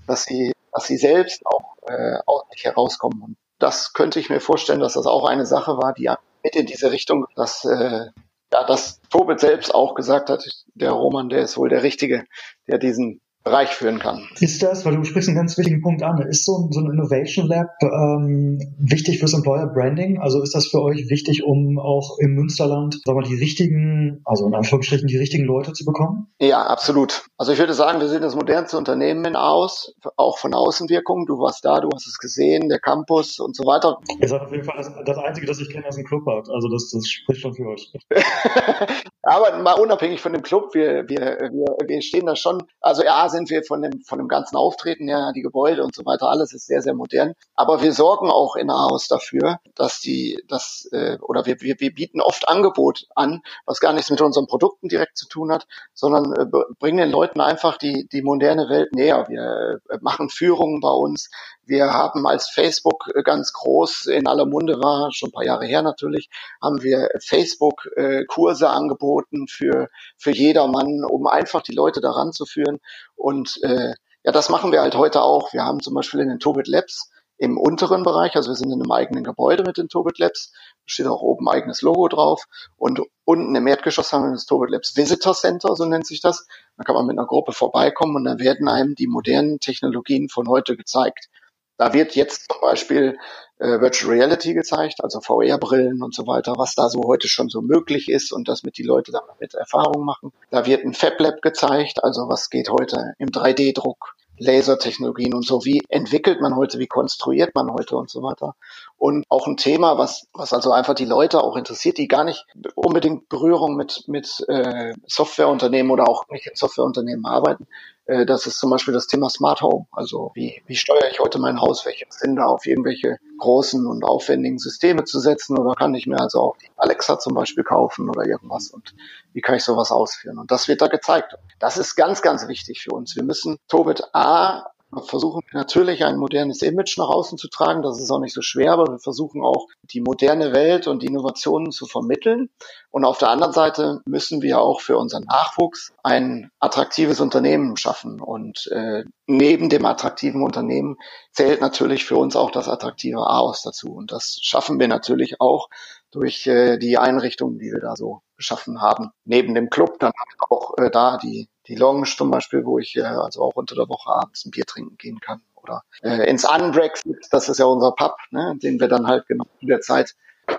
dass 0.06 0.24
sie, 0.24 0.52
dass 0.72 0.86
sie 0.86 0.96
selbst 0.96 1.44
auch 1.46 1.71
äh, 1.86 2.18
aus 2.26 2.44
sich 2.50 2.64
herauskommen. 2.64 3.22
Und 3.22 3.36
das 3.58 3.92
könnte 3.92 4.20
ich 4.20 4.30
mir 4.30 4.40
vorstellen, 4.40 4.80
dass 4.80 4.94
das 4.94 5.06
auch 5.06 5.24
eine 5.24 5.46
Sache 5.46 5.76
war, 5.76 5.92
die 5.92 6.10
mit 6.42 6.56
in 6.56 6.66
diese 6.66 6.90
Richtung, 6.90 7.26
dass 7.36 7.64
äh, 7.64 8.06
ja, 8.52 8.64
dass 8.64 9.00
Tobit 9.08 9.40
selbst 9.40 9.74
auch 9.74 9.94
gesagt 9.94 10.28
hat, 10.28 10.44
der 10.74 10.90
Roman, 10.90 11.28
der 11.28 11.40
ist 11.40 11.56
wohl 11.56 11.70
der 11.70 11.82
Richtige, 11.82 12.24
der 12.66 12.78
diesen 12.78 13.20
Bereich 13.44 13.70
führen 13.70 13.98
kann. 13.98 14.28
Ist 14.38 14.62
das, 14.62 14.84
weil 14.84 14.96
du 14.96 15.04
sprichst 15.04 15.28
einen 15.28 15.36
ganz 15.36 15.58
wichtigen 15.58 15.82
Punkt 15.82 16.02
an, 16.02 16.22
ist 16.22 16.44
so, 16.44 16.68
so 16.70 16.80
ein 16.80 16.92
Innovation 16.92 17.48
Lab 17.48 17.70
ähm, 17.82 18.60
wichtig 18.78 19.18
fürs 19.18 19.34
Employer 19.34 19.66
Branding? 19.66 20.20
Also 20.20 20.42
ist 20.42 20.54
das 20.54 20.68
für 20.68 20.80
euch 20.80 21.08
wichtig, 21.08 21.42
um 21.42 21.78
auch 21.78 22.18
im 22.18 22.34
Münsterland, 22.34 23.00
sagen 23.04 23.18
wir, 23.18 23.26
die 23.26 23.34
richtigen, 23.34 24.20
also 24.24 24.46
in 24.46 24.54
Anführungsstrichen 24.54 25.08
die 25.08 25.16
richtigen 25.16 25.44
Leute 25.44 25.72
zu 25.72 25.84
bekommen? 25.84 26.28
Ja, 26.40 26.62
absolut. 26.62 27.24
Also 27.36 27.52
ich 27.52 27.58
würde 27.58 27.74
sagen, 27.74 28.00
wir 28.00 28.08
sind 28.08 28.22
das 28.22 28.36
modernste 28.36 28.78
Unternehmen 28.78 29.24
in 29.24 29.34
Aus, 29.34 29.92
auch 30.16 30.38
von 30.38 30.54
Außenwirkung. 30.54 31.26
Du 31.26 31.38
warst 31.38 31.64
da, 31.64 31.80
du 31.80 31.88
hast 31.92 32.06
es 32.06 32.18
gesehen, 32.18 32.68
der 32.68 32.78
Campus 32.78 33.40
und 33.40 33.56
so 33.56 33.64
weiter. 33.64 33.98
Ihr 34.20 34.28
seid 34.28 34.42
auf 34.42 34.52
jeden 34.52 34.64
Fall 34.64 34.76
das, 34.76 34.92
das 35.04 35.18
Einzige, 35.18 35.48
das 35.48 35.58
ich 35.58 35.68
kenne, 35.68 35.84
das 35.84 35.96
ein 35.96 36.04
Club 36.04 36.24
hat. 36.26 36.48
Also 36.48 36.68
das, 36.68 36.90
das 36.90 37.08
spricht 37.08 37.40
schon 37.40 37.54
für 37.54 37.66
euch. 37.66 37.92
Aber 39.22 39.56
mal 39.62 39.80
unabhängig 39.80 40.20
von 40.20 40.32
dem 40.32 40.42
Club, 40.42 40.74
wir, 40.74 41.08
wir, 41.08 41.18
wir, 41.18 41.88
wir 41.88 42.02
stehen 42.02 42.26
da 42.26 42.34
schon, 42.34 42.62
also 42.80 43.04
ja, 43.04 43.28
sind 43.32 43.50
wir 43.50 43.64
von 43.64 43.82
dem, 43.82 44.02
von 44.02 44.18
dem 44.18 44.28
ganzen 44.28 44.56
Auftreten 44.56 45.08
her, 45.08 45.32
die 45.34 45.42
Gebäude 45.42 45.82
und 45.82 45.94
so 45.94 46.04
weiter, 46.06 46.28
alles 46.28 46.52
ist 46.52 46.66
sehr, 46.66 46.82
sehr 46.82 46.94
modern. 46.94 47.32
Aber 47.56 47.82
wir 47.82 47.92
sorgen 47.92 48.30
auch 48.30 48.54
in 48.54 48.70
Aarhus 48.70 49.08
dafür, 49.08 49.58
dass 49.74 49.98
die, 49.98 50.40
dass, 50.46 50.88
äh, 50.92 51.18
oder 51.20 51.44
wir, 51.46 51.60
wir, 51.60 51.74
wir 51.78 51.92
bieten 51.92 52.20
oft 52.20 52.48
Angebot 52.48 53.06
an, 53.16 53.42
was 53.66 53.80
gar 53.80 53.92
nichts 53.92 54.10
mit 54.10 54.20
unseren 54.20 54.46
Produkten 54.46 54.88
direkt 54.88 55.16
zu 55.16 55.26
tun 55.26 55.50
hat, 55.50 55.66
sondern 55.94 56.32
äh, 56.32 56.46
bringen 56.78 56.98
den 56.98 57.10
Leuten 57.10 57.40
einfach 57.40 57.76
die, 57.76 58.06
die 58.12 58.22
moderne 58.22 58.68
Welt 58.68 58.94
näher. 58.94 59.26
Wir 59.28 59.80
äh, 59.90 59.98
machen 60.00 60.28
Führungen 60.28 60.80
bei 60.80 60.90
uns, 60.90 61.30
wir 61.64 61.92
haben 61.92 62.26
als 62.26 62.48
Facebook 62.48 63.10
äh, 63.14 63.22
ganz 63.22 63.52
groß 63.52 64.06
in 64.06 64.26
aller 64.26 64.46
Munde 64.46 64.74
war, 64.80 65.12
schon 65.12 65.28
ein 65.28 65.32
paar 65.32 65.44
Jahre 65.44 65.66
her 65.66 65.82
natürlich, 65.82 66.28
haben 66.60 66.82
wir 66.82 67.08
Facebook-Kurse 67.20 68.68
angeboten 68.68 69.46
für, 69.48 69.88
für 70.16 70.32
jedermann, 70.32 71.04
um 71.04 71.26
einfach 71.26 71.62
die 71.62 71.74
Leute 71.74 72.00
daran 72.00 72.32
zu 72.32 72.46
führen. 72.46 72.78
Und 73.14 73.60
äh, 73.62 73.94
ja, 74.24 74.32
das 74.32 74.48
machen 74.48 74.72
wir 74.72 74.82
halt 74.82 74.94
heute 74.94 75.22
auch. 75.22 75.52
Wir 75.52 75.64
haben 75.64 75.80
zum 75.80 75.94
Beispiel 75.94 76.20
in 76.20 76.28
den 76.28 76.38
Tobit 76.38 76.68
Labs 76.68 77.10
im 77.38 77.58
unteren 77.58 78.04
Bereich, 78.04 78.36
also 78.36 78.50
wir 78.50 78.56
sind 78.56 78.70
in 78.70 78.80
einem 78.80 78.92
eigenen 78.92 79.24
Gebäude 79.24 79.64
mit 79.64 79.76
den 79.76 79.88
Tobit 79.88 80.18
Labs, 80.18 80.52
steht 80.86 81.08
auch 81.08 81.22
oben 81.22 81.48
eigenes 81.48 81.82
Logo 81.82 82.06
drauf 82.06 82.44
und 82.76 83.00
unten 83.24 83.54
im 83.56 83.66
Erdgeschoss 83.66 84.12
haben 84.12 84.24
wir 84.26 84.30
das 84.30 84.46
Tobit 84.46 84.70
Labs 84.70 84.96
Visitor 84.96 85.34
Center, 85.34 85.74
so 85.74 85.84
nennt 85.84 86.06
sich 86.06 86.20
das. 86.20 86.46
Da 86.76 86.84
kann 86.84 86.94
man 86.94 87.06
mit 87.06 87.18
einer 87.18 87.26
Gruppe 87.26 87.52
vorbeikommen 87.52 88.14
und 88.14 88.24
dann 88.24 88.38
werden 88.38 88.68
einem 88.68 88.94
die 88.94 89.08
modernen 89.08 89.58
Technologien 89.58 90.28
von 90.28 90.48
heute 90.48 90.76
gezeigt. 90.76 91.30
Da 91.76 91.92
wird 91.92 92.14
jetzt 92.14 92.50
zum 92.50 92.60
Beispiel 92.60 93.18
äh, 93.58 93.80
Virtual 93.80 94.12
Reality 94.12 94.54
gezeigt, 94.54 95.02
also 95.02 95.20
VR-Brillen 95.20 96.02
und 96.02 96.14
so 96.14 96.26
weiter, 96.26 96.54
was 96.56 96.74
da 96.74 96.88
so 96.88 97.02
heute 97.06 97.28
schon 97.28 97.48
so 97.48 97.60
möglich 97.60 98.08
ist 98.08 98.32
und 98.32 98.48
das 98.48 98.62
mit 98.62 98.76
die 98.78 98.82
Leute 98.82 99.12
damit 99.12 99.54
Erfahrung 99.54 100.04
machen. 100.04 100.32
Da 100.50 100.66
wird 100.66 100.84
ein 100.84 100.94
Fab 100.94 101.18
Lab 101.20 101.42
gezeigt, 101.42 102.04
also 102.04 102.28
was 102.28 102.50
geht 102.50 102.70
heute 102.70 103.14
im 103.18 103.28
3D-Druck. 103.28 104.14
Lasertechnologien 104.38 105.34
und 105.34 105.46
so. 105.46 105.64
Wie 105.64 105.82
entwickelt 105.88 106.40
man 106.40 106.56
heute, 106.56 106.78
wie 106.78 106.86
konstruiert 106.86 107.54
man 107.54 107.70
heute 107.72 107.96
und 107.96 108.10
so 108.10 108.22
weiter. 108.22 108.56
Und 108.98 109.24
auch 109.28 109.46
ein 109.46 109.56
Thema, 109.56 109.98
was, 109.98 110.26
was 110.32 110.52
also 110.52 110.72
einfach 110.72 110.94
die 110.94 111.04
Leute 111.04 111.42
auch 111.42 111.56
interessiert, 111.56 111.98
die 111.98 112.08
gar 112.08 112.24
nicht 112.24 112.46
unbedingt 112.74 113.28
Berührung 113.28 113.76
mit, 113.76 114.04
mit 114.08 114.44
äh, 114.48 114.94
Softwareunternehmen 115.06 115.92
oder 115.92 116.08
auch 116.08 116.28
nicht 116.30 116.46
in 116.46 116.56
Softwareunternehmen 116.56 117.26
arbeiten, 117.26 117.66
äh, 118.06 118.26
das 118.26 118.46
ist 118.46 118.58
zum 118.58 118.70
Beispiel 118.70 118.94
das 118.94 119.06
Thema 119.06 119.30
Smart 119.30 119.62
Home. 119.62 119.86
Also 119.92 120.32
wie, 120.34 120.62
wie 120.66 120.76
steuere 120.76 121.10
ich 121.10 121.20
heute 121.20 121.38
mein 121.38 121.60
Haus? 121.60 121.86
Welche 121.86 122.06
Sinn 122.10 122.36
da 122.36 122.46
auf 122.46 122.66
irgendwelche 122.66 123.18
großen 123.38 123.86
und 123.86 124.04
aufwendigen 124.04 124.58
Systeme 124.58 125.04
zu 125.04 125.20
setzen? 125.20 125.58
Oder 125.58 125.74
kann 125.74 125.94
ich 125.94 126.06
mir 126.06 126.20
also 126.20 126.40
auch 126.40 126.56
Alexa 126.76 127.18
zum 127.18 127.34
Beispiel 127.34 127.64
kaufen 127.64 128.08
oder 128.08 128.24
irgendwas? 128.26 128.70
Und 128.70 128.94
wie 129.32 129.40
kann 129.40 129.56
ich 129.56 129.64
sowas 129.64 129.90
ausführen? 129.90 130.38
Und 130.38 130.50
das 130.50 130.68
wird 130.68 130.82
da 130.82 130.88
gezeigt. 130.88 131.36
Das 131.58 131.76
ist 131.76 131.96
ganz, 131.96 132.22
ganz 132.22 132.48
wichtig 132.48 132.82
für 132.82 132.90
uns. 132.90 133.16
Wir 133.16 133.22
müssen 133.22 133.58
Tobit 133.68 134.02
A 134.12 134.71
versuchen 135.00 135.40
natürlich 135.52 136.04
ein 136.04 136.18
modernes 136.18 136.60
Image 136.62 136.98
nach 136.98 137.08
außen 137.08 137.38
zu 137.38 137.48
tragen. 137.48 137.82
Das 137.82 138.00
ist 138.00 138.10
auch 138.10 138.20
nicht 138.20 138.34
so 138.34 138.42
schwer, 138.42 138.72
aber 138.72 138.92
wir 138.92 138.98
versuchen 138.98 139.42
auch 139.42 139.68
die 139.82 140.00
moderne 140.00 140.52
Welt 140.52 140.86
und 140.86 141.02
die 141.02 141.06
Innovationen 141.06 141.72
zu 141.72 141.86
vermitteln. 141.86 142.50
Und 142.90 143.04
auf 143.04 143.18
der 143.18 143.30
anderen 143.30 143.52
Seite 143.52 144.00
müssen 144.04 144.42
wir 144.42 144.60
auch 144.60 144.80
für 144.80 144.98
unseren 144.98 145.24
Nachwuchs 145.24 145.92
ein 146.02 146.50
attraktives 146.60 147.20
Unternehmen 147.20 147.76
schaffen. 147.76 148.20
Und 148.20 148.66
äh, 148.70 149.04
neben 149.26 149.70
dem 149.70 149.86
attraktiven 149.86 150.42
Unternehmen 150.42 150.96
zählt 151.32 151.60
natürlich 151.60 152.04
für 152.04 152.16
uns 152.16 152.36
auch 152.36 152.50
das 152.50 152.68
attraktive 152.68 153.18
AOS 153.18 153.62
dazu. 153.62 153.92
Und 153.92 154.12
das 154.12 154.38
schaffen 154.42 154.78
wir 154.78 154.88
natürlich 154.88 155.40
auch 155.40 155.68
durch 156.10 156.46
äh, 156.46 156.76
die 156.76 156.98
Einrichtungen, 156.98 157.58
die 157.58 157.72
wir 157.72 157.80
da 157.80 157.96
so 157.96 158.20
geschaffen 158.36 158.82
haben. 158.82 159.10
Neben 159.24 159.54
dem 159.54 159.70
Club 159.70 159.98
dann 159.98 160.12
auch 160.50 160.76
äh, 160.76 160.90
da 160.90 161.16
die 161.16 161.48
die 161.68 161.76
Lounge 161.76 162.06
zum 162.16 162.30
Beispiel, 162.30 162.64
wo 162.64 162.78
ich 162.78 162.96
äh, 162.96 163.02
also 163.02 163.42
auch 163.42 163.54
unter 163.54 163.74
der 163.74 163.88
Woche 163.88 164.10
abends 164.10 164.44
ein 164.44 164.50
Bier 164.50 164.64
trinken 164.64 164.96
gehen 164.98 165.20
kann. 165.20 165.40
Oder 165.56 165.82
äh, 166.02 166.28
ins 166.28 166.44
Unbrexit, 166.44 167.28
das 167.30 167.48
ist 167.48 167.58
ja 167.58 167.66
unser 167.66 167.92
Pub, 167.92 168.16
ne, 168.30 168.56
den 168.60 168.80
wir 168.80 168.88
dann 168.88 169.06
halt 169.06 169.26
genau 169.28 169.44
in 169.60 169.68
der 169.68 169.80
Zeit 169.80 170.16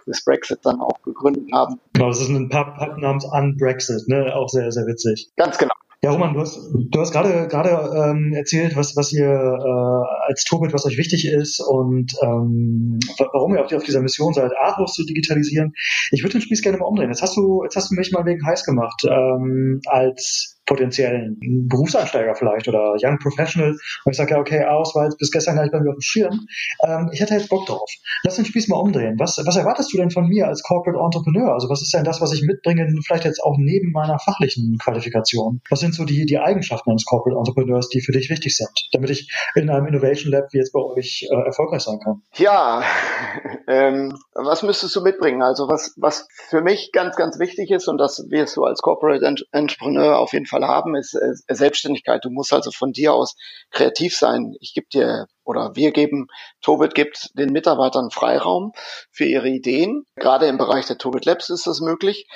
des 0.08 0.24
Brexit 0.24 0.60
dann 0.64 0.80
auch 0.80 1.02
gegründet 1.02 1.50
haben. 1.52 1.80
Genau, 1.94 2.08
das 2.08 2.22
ist 2.22 2.30
ein 2.30 2.50
Pub, 2.50 2.78
Pub 2.78 2.98
namens 2.98 3.26
Unbrexit, 3.26 4.08
ne? 4.08 4.34
Auch 4.34 4.48
sehr, 4.48 4.72
sehr 4.72 4.86
witzig. 4.88 5.30
Ganz 5.36 5.58
genau. 5.58 5.74
Ja, 6.04 6.12
Roman, 6.12 6.34
du 6.34 6.42
hast, 6.42 6.60
du 6.74 7.00
hast 7.00 7.14
gerade 7.14 7.48
gerade 7.48 7.70
ähm, 7.96 8.34
erzählt, 8.34 8.76
was, 8.76 8.98
was 8.98 9.14
ihr 9.14 9.26
äh, 9.26 10.28
als 10.28 10.44
Tobit, 10.44 10.74
was 10.74 10.86
euch 10.86 10.98
wichtig 10.98 11.26
ist 11.26 11.62
und 11.62 12.14
ähm, 12.22 13.00
warum 13.18 13.56
ihr 13.56 13.64
auf, 13.64 13.72
auf 13.72 13.86
dieser 13.86 14.02
Mission 14.02 14.34
seid, 14.34 14.52
Aarhus 14.62 14.96
zu 14.96 15.06
digitalisieren. 15.06 15.74
Ich 16.12 16.22
würde 16.22 16.34
den 16.34 16.42
Spieß 16.42 16.62
gerne 16.62 16.78
mal 16.78 16.88
umdrehen. 16.88 17.10
Jetzt 17.10 17.22
hast 17.22 17.38
du, 17.38 17.64
jetzt 17.64 17.78
hast 17.78 17.90
du 17.90 17.96
mich 17.96 18.12
mal 18.12 18.26
wegen 18.26 18.46
heiß 18.46 18.66
gemacht 18.66 19.02
ähm, 19.10 19.80
als 19.86 20.62
potenziellen 20.74 21.38
Berufseinsteiger 21.70 22.34
vielleicht 22.34 22.68
oder 22.68 22.96
Young 23.00 23.20
Professional. 23.20 23.72
Und 24.06 24.12
ich 24.12 24.18
sage 24.18 24.32
ja, 24.32 24.40
okay, 24.40 24.66
aus, 24.66 24.96
weil 24.96 25.10
bis 25.20 25.32
gestern 25.32 25.56
gar 25.56 25.62
nicht 25.62 25.72
bei 25.72 25.80
mir 25.80 25.90
auf 25.90 25.98
dem 25.98 26.02
Schirm. 26.02 26.48
Ähm, 26.84 27.10
ich 27.14 27.22
hätte 27.22 27.36
jetzt 27.36 27.50
Bock 27.50 27.68
drauf. 27.68 27.90
Lass 28.24 28.38
den 28.38 28.46
Spieß 28.46 28.70
mal 28.70 28.78
umdrehen. 28.78 29.20
Was, 29.20 29.38
was 29.46 29.56
erwartest 29.56 29.94
du 29.94 29.98
denn 29.98 30.10
von 30.10 30.28
mir 30.28 30.48
als 30.48 30.64
Corporate 30.64 31.00
Entrepreneur? 31.00 31.54
Also 31.54 31.70
was 31.70 31.84
ist 31.84 31.94
denn 31.94 32.04
das, 32.04 32.22
was 32.22 32.34
ich 32.34 32.42
mitbringe, 32.42 32.88
vielleicht 33.06 33.26
jetzt 33.26 33.44
auch 33.44 33.56
neben 33.60 33.92
meiner 33.92 34.18
fachlichen 34.18 34.80
Qualifikation? 34.80 35.62
Was 35.70 35.80
sind 35.80 35.94
so 35.94 36.06
die, 36.06 36.26
die 36.26 36.40
Eigenschaften 36.40 36.90
eines 36.90 37.06
Corporate 37.06 37.38
Entrepreneurs, 37.38 37.90
die 37.90 38.02
für 38.02 38.14
dich 38.14 38.32
wichtig 38.32 38.58
sind, 38.58 38.72
damit 38.94 39.12
ich 39.12 39.32
in 39.54 39.70
einem 39.70 39.86
Innovation 39.86 40.32
Lab 40.32 40.52
wie 40.54 40.58
jetzt 40.58 40.74
bei 40.74 40.80
euch 40.80 41.28
äh, 41.30 41.46
erfolgreich 41.46 41.82
sein 41.82 42.00
kann? 42.04 42.24
Ja, 42.36 42.82
ähm, 43.68 44.18
was 44.34 44.64
müsstest 44.64 44.96
du 44.96 45.02
mitbringen? 45.02 45.44
Also 45.44 45.68
was, 45.68 45.94
was 45.98 46.28
für 46.50 46.62
mich 46.62 46.92
ganz, 46.92 47.16
ganz 47.16 47.38
wichtig 47.38 47.70
ist 47.70 47.88
und 47.88 48.00
das 48.00 48.26
wirst 48.30 48.58
du 48.58 48.64
als 48.64 48.82
Corporate 48.82 49.24
Entrepreneur 49.52 50.18
auf 50.18 50.34
jeden 50.34 50.46
Fall 50.46 50.63
haben, 50.68 50.96
ist 50.96 51.14
äh, 51.14 51.34
Selbstständigkeit. 51.54 52.24
Du 52.24 52.30
musst 52.30 52.54
also 52.54 52.72
von 52.72 52.92
dir 52.92 53.14
aus 53.14 53.36
kreativ 53.72 54.16
sein. 54.16 54.56
Ich 54.60 54.74
gebe 54.74 54.88
dir 54.92 55.28
oder 55.44 55.76
wir 55.76 55.92
geben, 55.92 56.28
Tobit 56.62 56.96
gibt 56.96 57.32
den 57.38 57.52
Mitarbeitern 57.52 58.12
Freiraum 58.12 58.72
für 59.12 59.26
ihre 59.26 59.50
Ideen. 59.50 60.06
Gerade 60.16 60.48
im 60.48 60.58
Bereich 60.58 60.86
der 60.88 60.98
Tobit 60.98 61.26
Labs 61.26 61.50
ist 61.50 61.68
das 61.68 61.82
möglich 61.82 62.28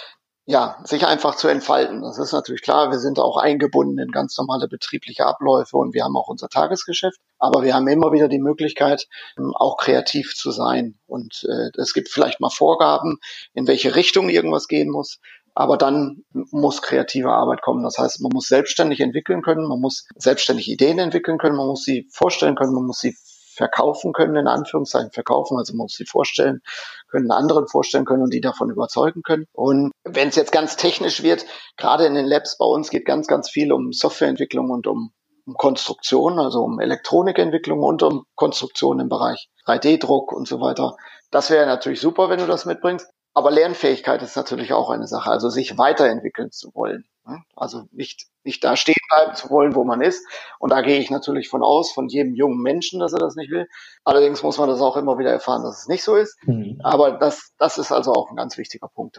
ja, 0.49 0.77
sich 0.85 1.05
einfach 1.05 1.35
zu 1.35 1.49
entfalten. 1.49 2.01
Das 2.01 2.17
ist 2.17 2.31
natürlich 2.31 2.61
klar. 2.61 2.89
Wir 2.89 2.99
sind 2.99 3.19
auch 3.19 3.35
eingebunden 3.35 3.99
in 3.99 4.11
ganz 4.11 4.37
normale 4.37 4.69
betriebliche 4.69 5.25
Abläufe 5.25 5.75
und 5.75 5.93
wir 5.93 6.05
haben 6.05 6.15
auch 6.15 6.29
unser 6.29 6.47
Tagesgeschäft. 6.47 7.19
Aber 7.37 7.63
wir 7.63 7.75
haben 7.75 7.87
immer 7.89 8.13
wieder 8.13 8.29
die 8.29 8.39
Möglichkeit, 8.39 9.07
ähm, 9.37 9.51
auch 9.53 9.75
kreativ 9.75 10.35
zu 10.35 10.51
sein. 10.51 10.97
Und 11.05 11.45
äh, 11.49 11.77
es 11.77 11.93
gibt 11.93 12.07
vielleicht 12.07 12.39
mal 12.39 12.49
Vorgaben, 12.49 13.17
in 13.53 13.67
welche 13.67 13.95
Richtung 13.95 14.29
irgendwas 14.29 14.69
gehen 14.69 14.89
muss. 14.89 15.19
Aber 15.59 15.75
dann 15.75 16.23
muss 16.51 16.83
kreative 16.83 17.31
Arbeit 17.31 17.63
kommen. 17.63 17.83
Das 17.83 17.97
heißt, 17.97 18.21
man 18.21 18.29
muss 18.31 18.47
selbstständig 18.47 18.99
entwickeln 18.99 19.41
können, 19.41 19.67
man 19.67 19.79
muss 19.79 20.05
selbstständig 20.15 20.69
Ideen 20.69 20.99
entwickeln 20.99 21.39
können, 21.39 21.55
man 21.55 21.65
muss 21.65 21.83
sie 21.83 22.07
vorstellen 22.11 22.53
können, 22.53 22.75
man 22.75 22.85
muss 22.85 22.99
sie 22.99 23.15
verkaufen 23.55 24.13
können, 24.13 24.35
in 24.35 24.47
Anführungszeichen 24.47 25.11
verkaufen, 25.11 25.57
also 25.57 25.73
man 25.73 25.85
muss 25.85 25.93
sie 25.93 26.05
vorstellen 26.05 26.61
können, 27.07 27.31
anderen 27.31 27.67
vorstellen 27.67 28.05
können 28.05 28.21
und 28.21 28.35
die 28.35 28.39
davon 28.39 28.69
überzeugen 28.69 29.23
können. 29.23 29.45
Und 29.51 29.93
wenn 30.03 30.27
es 30.27 30.35
jetzt 30.35 30.51
ganz 30.51 30.75
technisch 30.75 31.23
wird, 31.23 31.43
gerade 31.75 32.05
in 32.05 32.13
den 32.13 32.27
Labs 32.27 32.59
bei 32.59 32.65
uns 32.65 32.91
geht 32.91 33.05
ganz, 33.05 33.25
ganz 33.25 33.49
viel 33.49 33.73
um 33.73 33.91
Softwareentwicklung 33.91 34.69
und 34.69 34.85
um 34.85 35.09
um 35.47 35.53
Konstruktion, 35.53 36.39
also 36.39 36.59
um 36.59 36.81
Elektronikentwicklung 36.81 37.81
und 37.81 38.03
um 38.03 38.25
Konstruktion 38.35 38.99
im 38.99 39.07
Bereich 39.07 39.49
3D-Druck 39.65 40.33
und 40.33 40.45
so 40.45 40.59
weiter. 40.59 40.97
Das 41.31 41.49
wäre 41.49 41.65
natürlich 41.65 42.01
super, 42.01 42.29
wenn 42.29 42.39
du 42.39 42.47
das 42.47 42.65
mitbringst. 42.65 43.09
Aber 43.33 43.51
Lernfähigkeit 43.51 44.21
ist 44.23 44.35
natürlich 44.35 44.73
auch 44.73 44.89
eine 44.89 45.07
Sache, 45.07 45.29
also 45.29 45.49
sich 45.49 45.77
weiterentwickeln 45.77 46.51
zu 46.51 46.73
wollen. 46.73 47.05
Ne? 47.27 47.41
Also 47.55 47.83
nicht, 47.91 48.25
nicht 48.43 48.63
da 48.63 48.75
stehen 48.75 48.95
bleiben 49.09 49.35
zu 49.35 49.49
wollen, 49.49 49.75
wo 49.75 49.83
man 49.83 50.01
ist. 50.01 50.25
Und 50.59 50.71
da 50.71 50.81
gehe 50.81 50.99
ich 50.99 51.09
natürlich 51.11 51.49
von 51.49 51.61
aus, 51.61 51.91
von 51.91 52.07
jedem 52.07 52.33
jungen 52.35 52.61
Menschen, 52.61 52.99
dass 52.99 53.13
er 53.13 53.19
das 53.19 53.35
nicht 53.35 53.51
will. 53.51 53.67
Allerdings 54.05 54.43
muss 54.43 54.57
man 54.57 54.69
das 54.69 54.81
auch 54.81 54.95
immer 54.97 55.17
wieder 55.17 55.31
erfahren, 55.31 55.63
dass 55.63 55.81
es 55.81 55.87
nicht 55.87 56.03
so 56.03 56.15
ist. 56.15 56.37
Mhm. 56.45 56.79
Aber 56.83 57.17
das, 57.17 57.51
das 57.59 57.77
ist 57.77 57.91
also 57.91 58.13
auch 58.13 58.29
ein 58.29 58.37
ganz 58.37 58.57
wichtiger 58.57 58.87
Punkt. 58.87 59.17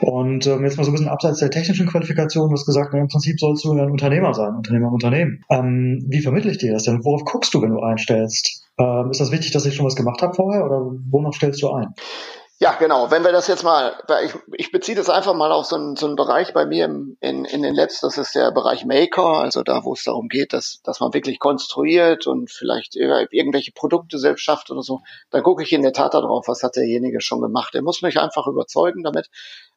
Und 0.00 0.46
ähm, 0.46 0.64
jetzt 0.64 0.78
mal 0.78 0.84
so 0.84 0.90
ein 0.90 0.94
bisschen 0.94 1.08
abseits 1.08 1.40
der 1.40 1.50
technischen 1.50 1.88
Qualifikation, 1.88 2.48
du 2.48 2.54
hast 2.54 2.66
gesagt, 2.66 2.94
im 2.94 3.08
Prinzip 3.08 3.38
sollst 3.38 3.64
du 3.64 3.72
ein 3.72 3.90
Unternehmer 3.90 4.32
sein, 4.32 4.54
Unternehmer 4.56 4.88
im 4.88 4.94
Unternehmen. 4.94 5.44
Ähm, 5.50 6.04
wie 6.08 6.22
vermittle 6.22 6.50
ich 6.50 6.58
dir 6.58 6.72
das 6.72 6.84
denn? 6.84 7.04
Worauf 7.04 7.24
guckst 7.24 7.52
du, 7.54 7.60
wenn 7.62 7.70
du 7.70 7.80
einstellst? 7.80 8.64
Ähm, 8.78 9.10
ist 9.10 9.20
das 9.20 9.30
wichtig, 9.30 9.52
dass 9.52 9.66
ich 9.66 9.74
schon 9.74 9.86
was 9.86 9.96
gemacht 9.96 10.22
habe 10.22 10.34
vorher 10.34 10.64
oder 10.64 10.80
wonach 11.10 11.34
stellst 11.34 11.62
du 11.62 11.70
ein? 11.70 11.94
Ja, 12.62 12.74
genau. 12.74 13.10
Wenn 13.10 13.24
wir 13.24 13.32
das 13.32 13.46
jetzt 13.46 13.64
mal, 13.64 13.94
ich, 14.22 14.34
ich 14.52 14.70
beziehe 14.70 14.94
das 14.94 15.08
einfach 15.08 15.32
mal 15.32 15.50
auf 15.50 15.64
so 15.64 15.76
einen, 15.76 15.96
so 15.96 16.06
einen 16.06 16.14
Bereich 16.16 16.52
bei 16.52 16.66
mir 16.66 16.84
im, 16.84 17.16
in, 17.20 17.46
in 17.46 17.62
den 17.62 17.74
Labs, 17.74 18.00
das 18.00 18.18
ist 18.18 18.34
der 18.34 18.50
Bereich 18.50 18.84
Maker, 18.84 19.24
also 19.40 19.62
da, 19.62 19.82
wo 19.84 19.94
es 19.94 20.04
darum 20.04 20.28
geht, 20.28 20.52
dass, 20.52 20.82
dass 20.84 21.00
man 21.00 21.14
wirklich 21.14 21.38
konstruiert 21.38 22.26
und 22.26 22.50
vielleicht 22.50 22.96
irgendwelche 22.96 23.72
Produkte 23.72 24.18
selbst 24.18 24.42
schafft 24.42 24.70
oder 24.70 24.82
so. 24.82 25.00
Da 25.30 25.40
gucke 25.40 25.62
ich 25.62 25.72
in 25.72 25.80
der 25.80 25.94
Tat 25.94 26.12
darauf, 26.12 26.48
was 26.48 26.62
hat 26.62 26.76
derjenige 26.76 27.22
schon 27.22 27.40
gemacht. 27.40 27.74
Er 27.74 27.80
muss 27.80 28.02
mich 28.02 28.20
einfach 28.20 28.46
überzeugen 28.46 29.04
damit, 29.04 29.30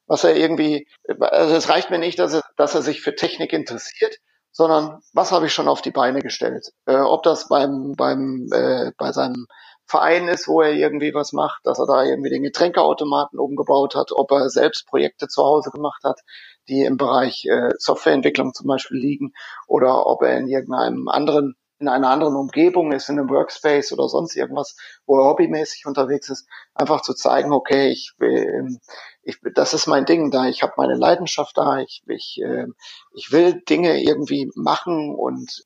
was 0.06 0.26
er 0.26 0.36
irgendwie, 0.36 0.86
also 1.22 1.56
es 1.56 1.70
reicht 1.70 1.90
mir 1.90 2.00
nicht, 2.00 2.20
dass 2.20 2.34
er, 2.34 2.44
dass 2.58 2.76
er 2.76 2.82
sich 2.82 3.00
für 3.02 3.16
Technik 3.16 3.54
interessiert, 3.54 4.18
sondern 4.52 5.00
was 5.14 5.32
habe 5.32 5.46
ich 5.46 5.54
schon 5.54 5.70
auf 5.70 5.82
die 5.82 5.92
Beine 5.92 6.20
gestellt. 6.20 6.74
Äh, 6.86 6.98
ob 6.98 7.24
das 7.24 7.48
beim, 7.48 7.94
beim, 7.96 8.50
äh, 8.52 8.92
bei 8.98 9.14
seinem 9.14 9.48
Verein 9.86 10.28
ist, 10.28 10.48
wo 10.48 10.62
er 10.62 10.74
irgendwie 10.74 11.14
was 11.14 11.34
macht, 11.34 11.66
dass 11.66 11.80
er 11.80 11.86
da 11.86 12.04
irgendwie 12.04 12.30
den 12.30 12.44
Getränkeautomaten 12.44 13.40
umgebaut 13.40 13.96
hat, 13.96 14.12
ob 14.12 14.32
er 14.32 14.50
selbst 14.50 14.88
Projekte 14.88 15.28
zu 15.28 15.44
Hause 15.44 15.72
gemacht 15.72 16.04
hat, 16.04 16.22
die 16.68 16.84
im 16.84 16.98
Bereich 16.98 17.46
äh, 17.46 17.72
Softwareentwicklung 17.78 18.54
zum 18.54 18.68
Beispiel 18.68 18.98
liegen, 18.98 19.34
oder 19.68 20.06
ob 20.08 20.22
er 20.24 20.38
in 20.38 20.48
irgendeinem 20.48 21.08
anderen 21.08 21.56
in 21.84 21.90
einer 21.90 22.10
anderen 22.10 22.38
Umgebung 22.38 22.94
ist, 22.94 23.10
in 23.10 23.20
einem 23.20 23.30
Workspace 23.30 23.92
oder 23.92 24.08
sonst 24.08 24.38
irgendwas, 24.38 24.78
wo 25.06 25.20
er 25.20 25.26
hobbymäßig 25.26 25.86
unterwegs 25.86 26.30
ist, 26.30 26.48
einfach 26.74 27.02
zu 27.02 27.14
zeigen, 27.14 27.52
okay, 27.52 27.90
ich 27.90 28.14
will, 28.20 28.80
ich, 29.22 29.38
das 29.54 29.74
ist 29.74 29.88
mein 29.88 30.06
Ding 30.06 30.32
da, 30.32 30.48
ich 30.48 30.64
habe 30.64 30.74
meine 30.78 30.96
Leidenschaft 30.96 31.58
da, 31.58 31.80
ich, 31.80 32.02
ich, 32.08 32.40
äh, 32.42 32.68
ich 33.14 33.34
will 33.34 33.62
Dinge 33.68 34.02
irgendwie 34.02 34.50
machen 34.56 35.14
und 35.14 35.66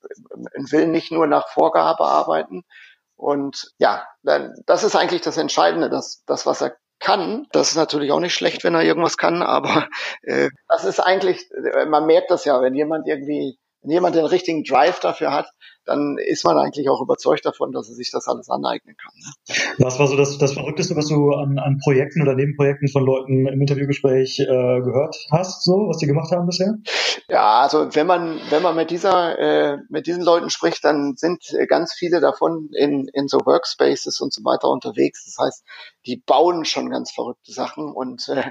will 0.71 0.87
nicht 0.87 1.11
nur 1.11 1.27
nach 1.27 1.49
Vorgabe 1.49 2.05
arbeiten, 2.05 2.63
und 3.17 3.73
ja, 3.79 4.07
das 4.23 4.83
ist 4.83 4.95
eigentlich 4.95 5.21
das 5.21 5.37
Entscheidende, 5.37 5.89
dass 5.89 6.23
das, 6.25 6.45
was 6.45 6.61
er 6.61 6.77
kann, 6.99 7.47
das 7.51 7.69
ist 7.69 7.75
natürlich 7.75 8.11
auch 8.11 8.19
nicht 8.19 8.33
schlecht, 8.33 8.63
wenn 8.63 8.75
er 8.75 8.83
irgendwas 8.83 9.17
kann, 9.17 9.43
aber 9.43 9.87
äh, 10.23 10.49
das 10.67 10.85
ist 10.85 10.99
eigentlich, 10.99 11.49
man 11.87 12.05
merkt 12.05 12.31
das 12.31 12.45
ja, 12.45 12.61
wenn 12.61 12.73
jemand 12.73 13.07
irgendwie, 13.07 13.59
wenn 13.87 13.93
jemand 13.93 14.15
den 14.15 14.25
richtigen 14.25 14.65
Drive 14.65 14.99
dafür 14.99 15.31
hat, 15.31 15.49
dann 15.85 16.17
ist 16.17 16.43
man 16.43 16.57
eigentlich 16.57 16.89
auch 16.89 17.01
überzeugt 17.01 17.45
davon, 17.45 17.71
dass 17.71 17.87
er 17.87 17.95
sich 17.95 18.11
das 18.11 18.27
alles 18.27 18.49
aneignen 18.49 18.97
kann. 18.97 19.13
Ne? 19.15 19.55
Was 19.77 19.97
war 19.97 20.07
so 20.07 20.17
das, 20.17 20.37
das 20.37 20.53
Verrückteste, 20.53 20.97
was 20.97 21.07
du 21.07 21.31
an, 21.31 21.57
an 21.57 21.79
Projekten 21.81 22.21
oder 22.21 22.35
Nebenprojekten 22.35 22.89
von 22.89 23.05
Leuten 23.05 23.47
im 23.47 23.61
Interviewgespräch 23.61 24.41
äh, 24.41 24.45
gehört 24.45 25.15
hast, 25.31 25.63
so 25.63 25.87
was 25.87 25.99
die 25.99 26.05
gemacht 26.05 26.31
haben 26.31 26.47
bisher? 26.47 26.75
Ja, 27.29 27.61
also 27.61 27.95
wenn 27.95 28.07
man 28.07 28.41
wenn 28.49 28.61
man 28.61 28.75
mit 28.75 28.91
dieser 28.91 29.39
äh, 29.39 29.77
mit 29.89 30.05
diesen 30.05 30.23
Leuten 30.23 30.49
spricht, 30.49 30.83
dann 30.83 31.15
sind 31.15 31.43
ganz 31.69 31.93
viele 31.93 32.19
davon 32.19 32.69
in 32.77 33.07
in 33.13 33.29
so 33.29 33.39
Workspaces 33.45 34.19
und 34.19 34.33
so 34.33 34.43
weiter 34.43 34.69
unterwegs. 34.69 35.23
Das 35.23 35.45
heißt, 35.45 35.63
die 36.05 36.17
bauen 36.17 36.65
schon 36.65 36.89
ganz 36.89 37.11
verrückte 37.11 37.53
Sachen 37.53 37.93
und 37.93 38.27
äh, 38.27 38.43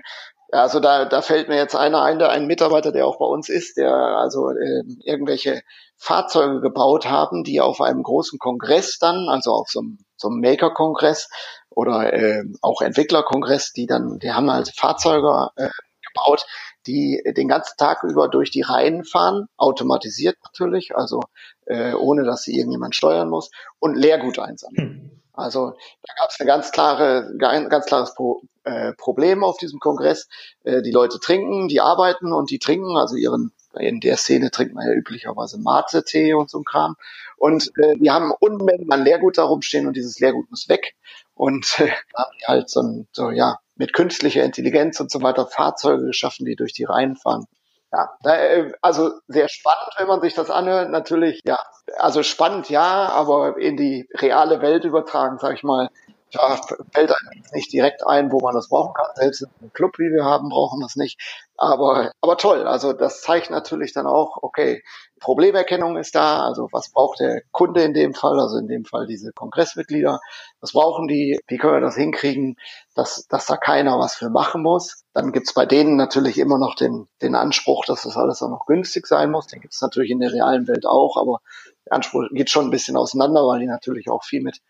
ja, 0.52 0.62
also 0.62 0.80
da, 0.80 1.04
da 1.04 1.22
fällt 1.22 1.48
mir 1.48 1.56
jetzt 1.56 1.74
einer 1.74 2.02
ein, 2.02 2.18
der 2.18 2.30
ein 2.30 2.46
Mitarbeiter, 2.46 2.92
der 2.92 3.06
auch 3.06 3.18
bei 3.18 3.26
uns 3.26 3.48
ist, 3.48 3.76
der 3.76 3.92
also 3.92 4.50
äh, 4.50 4.82
irgendwelche 5.04 5.62
Fahrzeuge 5.96 6.60
gebaut 6.60 7.06
haben, 7.06 7.42
die 7.42 7.60
auf 7.60 7.80
einem 7.80 8.02
großen 8.02 8.38
Kongress 8.38 8.98
dann, 8.98 9.28
also 9.28 9.52
auf 9.52 9.68
so 9.70 9.80
einem, 9.80 9.98
so 10.16 10.28
einem 10.28 10.40
Maker-Kongress 10.40 11.28
oder 11.70 12.12
äh, 12.12 12.44
auch 12.62 12.80
Entwickler-Kongress, 12.80 13.72
die 13.72 13.86
dann, 13.86 14.18
die 14.18 14.32
haben 14.32 14.50
halt 14.50 14.70
Fahrzeuge 14.74 15.50
äh, 15.56 15.68
gebaut, 16.06 16.46
die 16.86 17.22
den 17.36 17.48
ganzen 17.48 17.76
Tag 17.76 18.04
über 18.04 18.28
durch 18.28 18.50
die 18.50 18.62
Reihen 18.62 19.04
fahren, 19.04 19.48
automatisiert 19.56 20.36
natürlich, 20.44 20.94
also 20.94 21.20
äh, 21.66 21.94
ohne 21.94 22.24
dass 22.24 22.42
sie 22.42 22.56
irgendjemand 22.56 22.94
steuern 22.94 23.28
muss 23.28 23.50
und 23.78 23.96
Leergut 23.96 24.38
einsammeln. 24.38 25.10
Hm. 25.10 25.22
Also 25.32 25.72
da 26.02 26.14
gab 26.16 26.30
es 26.30 26.40
ein 26.40 26.46
ganz 26.46 26.72
klare, 26.72 27.34
ganz 27.38 27.86
klares 27.86 28.14
Pro, 28.14 28.42
äh, 28.66 28.92
Problem 28.92 29.44
auf 29.44 29.56
diesem 29.56 29.78
Kongress. 29.78 30.28
Äh, 30.64 30.82
die 30.82 30.90
Leute 30.90 31.18
trinken, 31.20 31.68
die 31.68 31.80
arbeiten 31.80 32.32
und 32.32 32.50
die 32.50 32.58
trinken, 32.58 32.96
also 32.96 33.16
ihren 33.16 33.52
in 33.78 34.00
der 34.00 34.16
Szene 34.16 34.50
trinkt 34.50 34.74
man 34.74 34.86
ja 34.86 34.92
üblicherweise 34.92 35.58
Mate-Tee 35.58 36.34
und 36.34 36.50
so 36.50 36.58
ein 36.58 36.64
Kram. 36.64 36.96
Und 37.36 37.70
äh, 37.78 37.94
die 37.96 38.10
haben 38.10 38.32
Unmengen 38.40 38.90
an 38.90 39.04
Leergut 39.04 39.38
da 39.38 39.44
rumstehen 39.44 39.86
und 39.86 39.94
dieses 39.94 40.18
Leergut 40.18 40.50
muss 40.50 40.68
weg. 40.68 40.94
Und 41.34 41.78
äh, 41.80 41.90
haben 42.16 42.30
halt 42.46 42.70
so, 42.70 42.80
ein, 42.80 43.08
so 43.12 43.30
ja 43.30 43.58
mit 43.76 43.92
künstlicher 43.92 44.42
Intelligenz 44.42 44.98
und 45.00 45.10
so 45.10 45.22
weiter 45.22 45.46
Fahrzeuge 45.46 46.06
geschaffen, 46.06 46.46
die 46.46 46.56
durch 46.56 46.72
die 46.72 46.84
Reihen 46.84 47.16
fahren. 47.16 47.44
Ja, 47.92 48.16
äh, 48.24 48.72
also 48.80 49.12
sehr 49.28 49.48
spannend, 49.48 49.92
wenn 49.98 50.08
man 50.08 50.20
sich 50.20 50.34
das 50.34 50.50
anhört. 50.50 50.90
Natürlich, 50.90 51.40
ja, 51.44 51.58
also 51.98 52.22
spannend, 52.22 52.70
ja, 52.70 53.10
aber 53.10 53.58
in 53.58 53.76
die 53.76 54.08
reale 54.14 54.60
Welt 54.62 54.84
übertragen, 54.84 55.38
sag 55.38 55.54
ich 55.54 55.62
mal, 55.62 55.90
ja, 56.36 56.60
fällt 56.92 57.10
einem 57.10 57.42
nicht 57.52 57.72
direkt 57.72 58.06
ein, 58.06 58.30
wo 58.32 58.40
man 58.40 58.54
das 58.54 58.68
brauchen 58.68 58.94
kann. 58.94 59.06
Selbst 59.14 59.46
einem 59.60 59.72
Club, 59.72 59.98
wie 59.98 60.12
wir 60.12 60.24
haben, 60.24 60.48
brauchen 60.48 60.80
das 60.80 60.96
nicht. 60.96 61.18
Aber, 61.56 62.12
aber 62.20 62.36
toll. 62.36 62.66
Also 62.66 62.92
das 62.92 63.22
zeigt 63.22 63.50
natürlich 63.50 63.92
dann 63.92 64.06
auch, 64.06 64.38
okay, 64.42 64.82
Problemerkennung 65.20 65.96
ist 65.96 66.14
da. 66.14 66.44
Also 66.44 66.68
was 66.72 66.90
braucht 66.90 67.20
der 67.20 67.42
Kunde 67.50 67.82
in 67.82 67.94
dem 67.94 68.14
Fall? 68.14 68.38
Also 68.38 68.58
in 68.58 68.68
dem 68.68 68.84
Fall 68.84 69.06
diese 69.06 69.32
Kongressmitglieder. 69.32 70.20
Was 70.60 70.72
brauchen 70.72 71.08
die? 71.08 71.38
Wie 71.48 71.56
können 71.56 71.74
wir 71.74 71.80
das 71.80 71.96
hinkriegen, 71.96 72.56
dass, 72.94 73.26
dass 73.28 73.46
da 73.46 73.56
keiner 73.56 73.98
was 73.98 74.14
für 74.14 74.28
machen 74.28 74.62
muss? 74.62 75.04
Dann 75.14 75.32
gibt's 75.32 75.54
bei 75.54 75.64
denen 75.64 75.96
natürlich 75.96 76.38
immer 76.38 76.58
noch 76.58 76.74
den, 76.74 77.08
den 77.22 77.34
Anspruch, 77.34 77.84
dass 77.86 78.02
das 78.02 78.16
alles 78.16 78.42
auch 78.42 78.50
noch 78.50 78.66
günstig 78.66 79.06
sein 79.06 79.30
muss. 79.30 79.46
Den 79.46 79.60
gibt's 79.60 79.80
natürlich 79.80 80.10
in 80.10 80.20
der 80.20 80.32
realen 80.32 80.68
Welt 80.68 80.86
auch, 80.86 81.16
aber 81.16 81.40
der 81.86 81.94
Anspruch 81.94 82.24
geht 82.32 82.50
schon 82.50 82.66
ein 82.66 82.70
bisschen 82.70 82.96
auseinander, 82.96 83.46
weil 83.46 83.60
die 83.60 83.66
natürlich 83.66 84.10
auch 84.10 84.24
viel 84.24 84.42
mit 84.42 84.60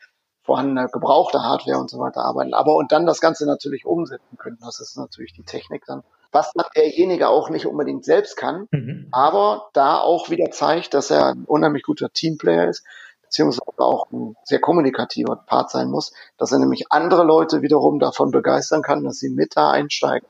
vorhandener 0.47 0.89
gebrauchter 0.89 1.43
Hardware 1.43 1.79
und 1.79 1.91
so 1.91 1.99
weiter 1.99 2.25
arbeiten. 2.25 2.55
Aber 2.55 2.77
und 2.77 2.93
dann 2.93 3.05
das 3.05 3.21
Ganze 3.21 3.47
natürlich 3.47 3.85
umsetzen 3.85 4.39
können. 4.39 4.59
Das 4.61 4.81
ist 4.81 4.97
natürlich 4.97 5.35
die 5.35 5.45
Technik 5.45 5.85
dann 5.87 6.03
was 6.33 6.53
derjenige 6.75 7.29
auch 7.29 7.51
nicht 7.51 7.67
unbedingt 7.67 8.05
selbst 8.05 8.37
kann, 8.37 8.69
mhm. 8.71 9.09
aber 9.11 9.71
da 9.73 9.99
auch 9.99 10.29
wieder 10.29 10.51
zeigt, 10.51 10.93
dass 10.93 11.11
er 11.11 11.29
ein 11.29 11.45
unheimlich 11.45 11.83
guter 11.83 12.13
Teamplayer 12.13 12.69
ist, 12.69 12.85
beziehungsweise 13.23 13.79
auch 13.79 14.11
ein 14.13 14.37
sehr 14.45 14.61
kommunikativer 14.61 15.37
Part 15.37 15.71
sein 15.71 15.91
muss, 15.91 16.13
dass 16.37 16.53
er 16.53 16.59
nämlich 16.59 16.93
andere 16.93 17.25
Leute 17.25 17.63
wiederum 17.63 17.99
davon 17.99 18.31
begeistern 18.31 18.83
kann, 18.83 19.05
dass 19.05 19.19
sie 19.19 19.31
mit 19.31 19.57
da 19.57 19.71
einsteigen 19.71 20.29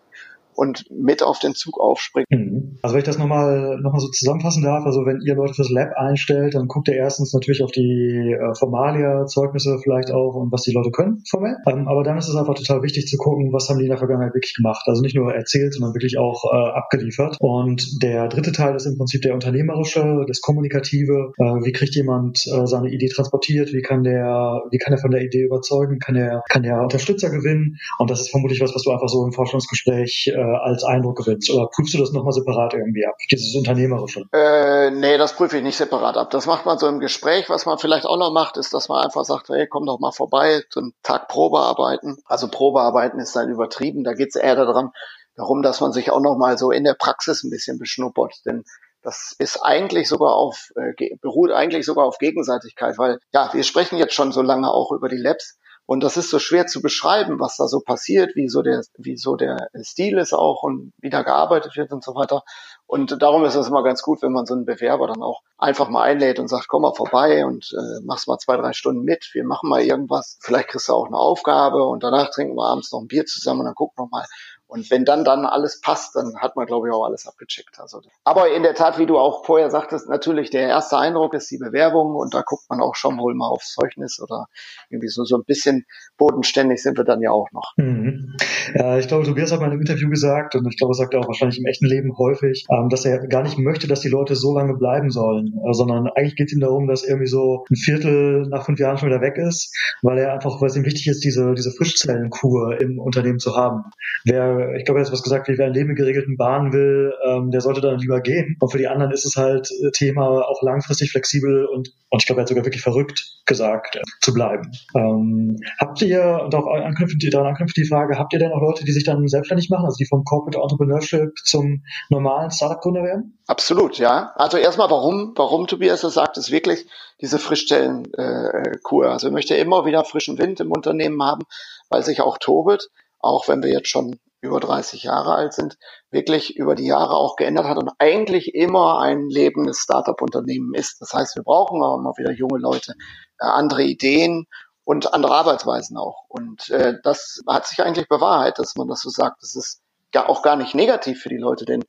und 0.57 0.85
mit 0.90 1.23
auf 1.23 1.38
den 1.38 1.55
Zug 1.55 1.79
aufspringen. 1.79 2.27
Mhm. 2.31 2.79
Also 2.83 2.95
wenn 2.95 3.01
ich 3.01 3.07
das 3.07 3.19
nochmal 3.19 3.79
noch 3.81 3.92
mal 3.92 4.01
so 4.01 4.09
zusammenfassen 4.09 4.62
darf, 4.62 4.85
also 4.85 5.05
wenn 5.05 5.21
ihr 5.25 5.35
Leute 5.35 5.55
fürs 5.55 5.71
Lab 5.71 5.90
einstellt, 5.97 6.55
dann 6.55 6.66
guckt 6.66 6.88
ihr 6.88 6.95
erstens 6.95 7.33
natürlich 7.33 7.62
auf 7.62 7.71
die 7.71 8.33
äh, 8.33 8.55
Formalia, 8.59 9.27
Zeugnisse 9.27 9.79
vielleicht 9.83 10.11
auch 10.11 10.35
und 10.35 10.51
was 10.53 10.62
die 10.62 10.73
Leute 10.73 10.90
können 10.90 11.23
formell. 11.29 11.57
Ähm, 11.66 11.88
aber 11.88 12.03
dann 12.03 12.19
ist 12.19 12.29
es 12.29 12.37
einfach 12.37 12.55
total 12.55 12.83
wichtig 12.83 13.07
zu 13.07 13.16
gucken, 13.16 13.53
was 13.53 13.69
haben 13.69 13.79
die 13.79 13.85
in 13.85 13.90
der 13.90 13.99
Vergangenheit 13.99 14.35
wirklich 14.35 14.55
gemacht. 14.55 14.85
Also 14.87 15.03
nicht 15.03 15.14
nur 15.14 15.33
erzählt, 15.35 15.75
sondern 15.75 15.95
wirklich 15.95 16.19
auch 16.19 16.45
äh, 16.53 16.71
abgeliefert. 16.71 17.37
Und 17.40 18.03
der 18.03 18.29
dritte 18.29 18.53
Teil 18.53 18.75
ist 18.75 18.87
im 18.87 18.97
Prinzip 18.97 19.23
der 19.23 19.35
unternehmerische, 19.35 20.25
das 20.27 20.40
kommunikative. 20.40 21.33
Äh, 21.38 21.45
wie 21.64 21.73
kriegt 21.73 21.95
jemand 21.95 22.38
äh, 22.47 22.66
seine 22.66 22.90
Idee 22.90 23.09
transportiert? 23.09 23.73
Wie 23.73 23.83
kann 23.83 24.03
der, 24.03 24.62
wie 24.71 24.79
kann 24.79 24.92
er 24.95 24.99
von 24.99 25.11
der 25.11 25.23
Idee 25.23 25.42
überzeugen? 25.42 25.99
Kann 25.99 26.16
er, 26.16 26.42
kann 26.49 26.62
der 26.62 26.81
Unterstützer 26.81 27.31
gewinnen? 27.31 27.77
Und 27.99 28.11
das 28.11 28.21
ist 28.21 28.31
vermutlich 28.31 28.61
was, 28.61 28.75
was 28.75 28.83
du 28.83 28.90
einfach 28.90 29.09
so 29.09 29.25
im 29.25 29.33
Forschungsgespräch 29.33 30.33
äh, 30.35 30.45
als 30.54 30.85
Eindruck 30.85 31.18
gewinnst? 31.18 31.50
Oder 31.50 31.66
prüfst 31.66 31.94
du 31.94 31.98
das 31.98 32.12
nochmal 32.12 32.32
separat 32.32 32.74
irgendwie 32.74 33.06
ab, 33.06 33.14
dieses 33.30 33.54
Unternehmerische? 33.54 34.24
Äh, 34.32 34.90
nee, 34.90 35.18
das 35.18 35.35
prüfe 35.35 35.59
ich 35.59 35.62
nicht 35.62 35.76
separat 35.76 36.16
ab. 36.16 36.30
Das 36.30 36.46
macht 36.46 36.66
man 36.66 36.78
so 36.78 36.87
im 36.88 37.00
Gespräch. 37.00 37.48
Was 37.48 37.66
man 37.66 37.78
vielleicht 37.78 38.06
auch 38.06 38.18
noch 38.18 38.32
macht, 38.32 38.56
ist, 38.56 38.74
dass 38.74 38.88
man 38.88 39.04
einfach 39.04 39.24
sagt, 39.24 39.48
hey, 39.48 39.66
komm 39.66 39.87
doch 39.87 39.98
mal 39.98 40.12
vorbei, 40.12 40.62
so 40.70 40.80
einen 40.80 40.92
Tag 41.02 41.28
Probearbeiten. 41.28 42.18
Also 42.24 42.48
Probearbeiten 42.48 43.20
ist 43.20 43.35
dann 43.35 43.50
übertrieben. 43.50 44.04
Da 44.04 44.14
geht 44.14 44.28
es 44.30 44.37
eher 44.37 44.56
daran, 44.56 44.90
darum, 45.37 45.62
dass 45.62 45.80
man 45.80 45.92
sich 45.92 46.11
auch 46.11 46.20
noch 46.20 46.37
mal 46.37 46.59
so 46.59 46.70
in 46.70 46.85
der 46.85 46.94
Praxis 46.94 47.44
ein 47.44 47.50
bisschen 47.50 47.78
beschnuppert. 47.78 48.35
Denn 48.44 48.64
das 49.02 49.35
ist 49.38 49.59
eigentlich 49.62 50.09
sogar 50.09 50.35
auf, 50.35 50.70
äh, 50.74 51.16
beruht 51.20 51.52
eigentlich 51.52 51.87
sogar 51.87 52.06
auf 52.06 52.18
Gegenseitigkeit, 52.18 52.98
weil 52.98 53.20
ja, 53.32 53.50
wir 53.52 53.62
sprechen 53.62 53.98
jetzt 53.98 54.14
schon 54.14 54.32
so 54.32 54.42
lange 54.42 54.70
auch 54.70 54.90
über 54.90 55.09
die 55.09 55.16
Labs 55.16 55.59
Und 55.87 56.03
das 56.03 56.16
ist 56.16 56.31
so 56.31 56.40
schwer 56.40 56.66
zu 56.66 56.83
beschreiben, 56.83 57.38
was 57.38 57.57
da 57.57 57.68
so 57.68 57.81
passiert, 57.81 58.35
wie 58.35 58.49
so 58.49 58.62
der, 58.62 58.83
wie 58.99 59.16
so 59.16 59.37
der 59.37 59.70
Stil 59.83 60.18
ist 60.18 60.33
auch 60.33 60.64
und 60.64 60.92
wie 60.99 61.11
da 61.11 61.22
gearbeitet 61.22 61.77
wird 61.77 61.92
und 61.92 62.03
so 62.03 62.16
weiter. 62.16 62.42
Und 62.88 63.22
darum 63.22 63.44
ist 63.44 63.55
es 63.55 63.68
immer 63.68 63.85
ganz 63.85 64.03
gut, 64.03 64.20
wenn 64.22 64.33
man 64.33 64.46
so 64.46 64.55
einen 64.55 64.64
Bewerber 64.64 65.07
dann 65.07 65.22
auch 65.22 65.42
einfach 65.59 65.88
mal 65.88 66.03
einlädt 66.03 66.40
und 66.40 66.49
sagt, 66.49 66.66
komm 66.68 66.83
mal 66.83 66.94
vorbei 66.94 67.46
und 67.46 67.72
äh, 67.72 68.05
machst 68.05 68.27
mal 68.27 68.38
zwei, 68.38 68.57
drei 68.57 68.72
Stunden 68.72 69.03
mit. 69.03 69.31
Wir 69.33 69.44
machen 69.44 69.68
mal 69.68 69.83
irgendwas. 69.83 70.38
Vielleicht 70.40 70.68
kriegst 70.68 70.88
du 70.88 70.92
auch 70.92 71.07
eine 71.07 71.16
Aufgabe 71.16 71.85
und 71.85 72.03
danach 72.03 72.31
trinken 72.31 72.57
wir 72.57 72.66
abends 72.66 72.92
noch 72.92 73.01
ein 73.01 73.09
Bier 73.09 73.25
zusammen 73.25 73.61
und 73.61 73.66
dann 73.66 73.75
gucken 73.75 74.05
wir 74.05 74.09
mal, 74.11 74.27
und 74.68 74.90
wenn 74.90 75.05
dann 75.05 75.24
dann 75.24 75.46
alles 75.46 75.81
passt, 75.81 76.16
dann 76.16 76.37
hat 76.38 76.57
man, 76.57 76.66
glaube 76.66 76.88
ich, 76.88 76.94
auch 76.94 77.05
alles 77.05 77.26
abgecheckt. 77.26 77.79
Also, 77.79 78.00
aber 78.24 78.50
in 78.52 78.62
der 78.62 78.74
Tat, 78.74 78.98
wie 78.98 79.07
du 79.07 79.16
auch 79.16 79.44
vorher 79.44 79.70
sagtest, 79.70 80.09
natürlich 80.09 80.50
der 80.50 80.62
erste 80.62 80.98
Eindruck 80.98 81.35
ist 81.35 81.50
die 81.50 81.59
Bewerbung 81.59 82.16
und 82.16 82.35
da 82.35 82.42
guckt 82.44 82.64
man 82.68 82.81
auch 82.81 82.96
schon 82.96 83.18
wohl 83.18 83.35
mal 83.35 83.48
aufs 83.48 83.74
Zeugnis 83.74 84.20
oder 84.20 84.46
irgendwie 84.90 85.09
so, 85.09 85.24
so 85.24 85.37
ein 85.37 85.44
bisschen 85.44 85.87
bodenständig 86.18 86.83
sind 86.83 86.98
wir 86.98 87.05
dann 87.05 87.20
ja 87.20 87.31
auch 87.31 87.48
noch. 87.52 87.74
Mhm. 87.76 88.35
Ja, 88.74 88.98
ich 88.98 89.07
glaube, 89.07 89.24
Tobias 89.24 89.52
hat 89.52 89.61
mal 89.61 89.66
in 89.66 89.72
einem 89.72 89.81
Interview 89.83 90.11
gesagt 90.11 90.57
und 90.57 90.66
ich 90.68 90.76
glaube, 90.76 90.92
er 90.92 90.96
sagt 90.96 91.14
er 91.14 91.20
auch 91.20 91.29
wahrscheinlich 91.29 91.59
im 91.59 91.66
echten 91.66 91.87
Leben 91.87 92.16
häufig, 92.18 92.66
ähm, 92.70 92.88
dass 92.88 93.05
er 93.05 93.26
gar 93.29 93.42
nicht 93.42 93.59
möchte, 93.59 93.87
dass 93.87 94.00
die 94.00 94.09
Leute 94.09 94.35
so 94.35 94.52
lange 94.57 94.74
bleiben 94.74 95.11
sollen, 95.11 95.55
äh, 95.64 95.72
sondern 95.74 96.09
eigentlich 96.09 96.35
geht 96.35 96.48
es 96.48 96.55
ihm 96.55 96.61
darum, 96.61 96.88
dass 96.88 97.05
irgendwie 97.05 97.29
so 97.29 97.64
ein 97.70 97.76
Viertel 97.76 98.48
nach 98.48 98.64
fünf 98.64 98.81
Jahren 98.81 98.98
schon 98.98 99.09
wieder 99.09 99.20
weg 99.20 99.37
ist, 99.37 99.72
weil 100.02 100.18
er 100.18 100.33
einfach, 100.33 100.61
weil 100.61 100.68
es 100.68 100.76
ihm 100.76 100.85
wichtig 100.85 101.07
ist, 101.07 101.22
diese, 101.22 101.55
diese 101.55 101.70
Frischzellenkur 101.70 102.81
im 102.81 102.98
Unternehmen 102.98 103.38
zu 103.38 103.57
haben. 103.57 103.85
Wer 104.24 104.56
ich 104.77 104.85
glaube, 104.85 105.01
er 105.01 105.07
hat 105.07 105.12
was 105.12 105.23
gesagt, 105.23 105.49
wer 105.49 105.66
ein 105.66 105.73
Leben 105.73 105.90
in 105.90 105.97
geregelten 105.97 106.37
Bahnen 106.37 106.73
will, 106.73 107.12
ähm, 107.27 107.51
der 107.51 107.61
sollte 107.61 107.81
dann 107.81 107.99
lieber 107.99 108.21
gehen. 108.21 108.57
Und 108.61 108.71
für 108.71 108.79
die 108.79 108.88
anderen 108.88 109.12
ist 109.12 109.25
es 109.25 109.37
halt 109.37 109.71
äh, 109.71 109.90
Thema 109.90 110.47
auch 110.47 110.62
langfristig 110.62 111.11
flexibel 111.11 111.66
und, 111.66 111.92
und 112.11 112.23
ich 112.23 112.27
glaube, 112.27 112.40
er 112.40 112.42
hat 112.42 112.49
sogar 112.49 112.64
wirklich 112.64 112.83
verrückt 112.83 113.42
gesagt, 113.47 113.97
äh, 113.97 114.03
zu 114.21 114.35
bleiben. 114.35 114.71
Ähm, 114.95 115.57
habt 115.79 116.03
ihr, 116.03 116.40
und 116.45 116.55
auch 116.55 116.66
anknüpfend, 116.66 117.23
daran 117.33 117.49
anknüpfend 117.49 117.77
die 117.77 117.88
Frage, 117.88 118.19
habt 118.19 118.33
ihr 118.33 118.38
denn 118.38 118.53
auch 118.53 118.61
Leute, 118.61 118.85
die 118.85 118.92
sich 118.92 119.05
dann 119.05 119.27
selbstständig 119.29 119.71
machen, 119.71 119.85
also 119.85 119.97
die 119.97 120.07
vom 120.07 120.25
Corporate 120.25 120.59
Entrepreneurship 120.61 121.33
zum 121.45 121.85
normalen 122.11 122.51
Startup-Gründer 122.51 123.03
werden? 123.03 123.38
Absolut, 123.47 123.99
ja. 123.99 124.33
Also 124.37 124.57
erstmal, 124.57 124.90
warum, 124.90 125.33
warum 125.37 125.66
Tobias 125.66 126.01
das 126.01 126.14
sagt, 126.14 126.37
ist 126.37 126.51
wirklich 126.51 126.87
diese 127.21 127.38
Frischstellenkur. 127.38 129.05
Äh, 129.05 129.09
also 129.09 129.29
ich 129.29 129.33
möchte 129.33 129.55
immer 129.55 129.87
wieder 129.87 130.05
frischen 130.05 130.38
Wind 130.38 130.61
im 130.61 130.73
Unternehmen 130.73 131.23
haben, 131.23 131.45
weil 131.88 132.03
sich 132.03 132.21
auch 132.21 132.38
Tobit, 132.38 132.90
auch 133.21 133.49
wenn 133.49 133.62
wir 133.62 133.71
jetzt 133.71 133.88
schon 133.88 134.19
über 134.46 134.61
30 134.61 135.02
Jahre 135.02 135.35
alt 135.35 135.52
sind, 135.52 135.76
wirklich 136.11 136.56
über 136.56 136.74
die 136.74 136.87
Jahre 136.87 137.14
auch 137.14 137.37
geändert 137.37 137.66
hat 137.66 137.78
und 137.78 137.90
eigentlich 137.98 138.54
immer 138.54 139.00
ein 139.00 139.28
lebendes 139.28 139.78
Startup-Unternehmen 139.78 140.74
ist. 140.74 141.00
Das 141.00 141.12
heißt, 141.12 141.37
wir 141.37 141.42
brauchen 141.42 141.82
auch 141.82 141.98
immer 141.98 142.14
wieder 142.16 142.32
junge 142.32 142.59
Leute, 142.59 142.94
äh, 143.38 143.46
andere 143.46 143.82
Ideen 143.82 144.46
und 144.85 145.12
andere 145.12 145.35
Arbeitsweisen 145.35 145.96
auch. 145.96 146.24
Und 146.28 146.70
äh, 146.70 146.94
das 147.02 147.42
hat 147.46 147.66
sich 147.66 147.82
eigentlich 147.82 148.09
bewahrheitet, 148.09 148.61
dass 148.61 148.76
man 148.76 148.88
das 148.88 149.00
so 149.00 149.11
sagt. 149.11 149.42
Das 149.42 149.54
ist 149.56 149.82
ja 150.14 150.28
auch 150.28 150.42
gar 150.42 150.56
nicht 150.56 150.74
negativ 150.74 151.20
für 151.20 151.28
die 151.28 151.37
Leute, 151.37 151.64
denn 151.64 151.85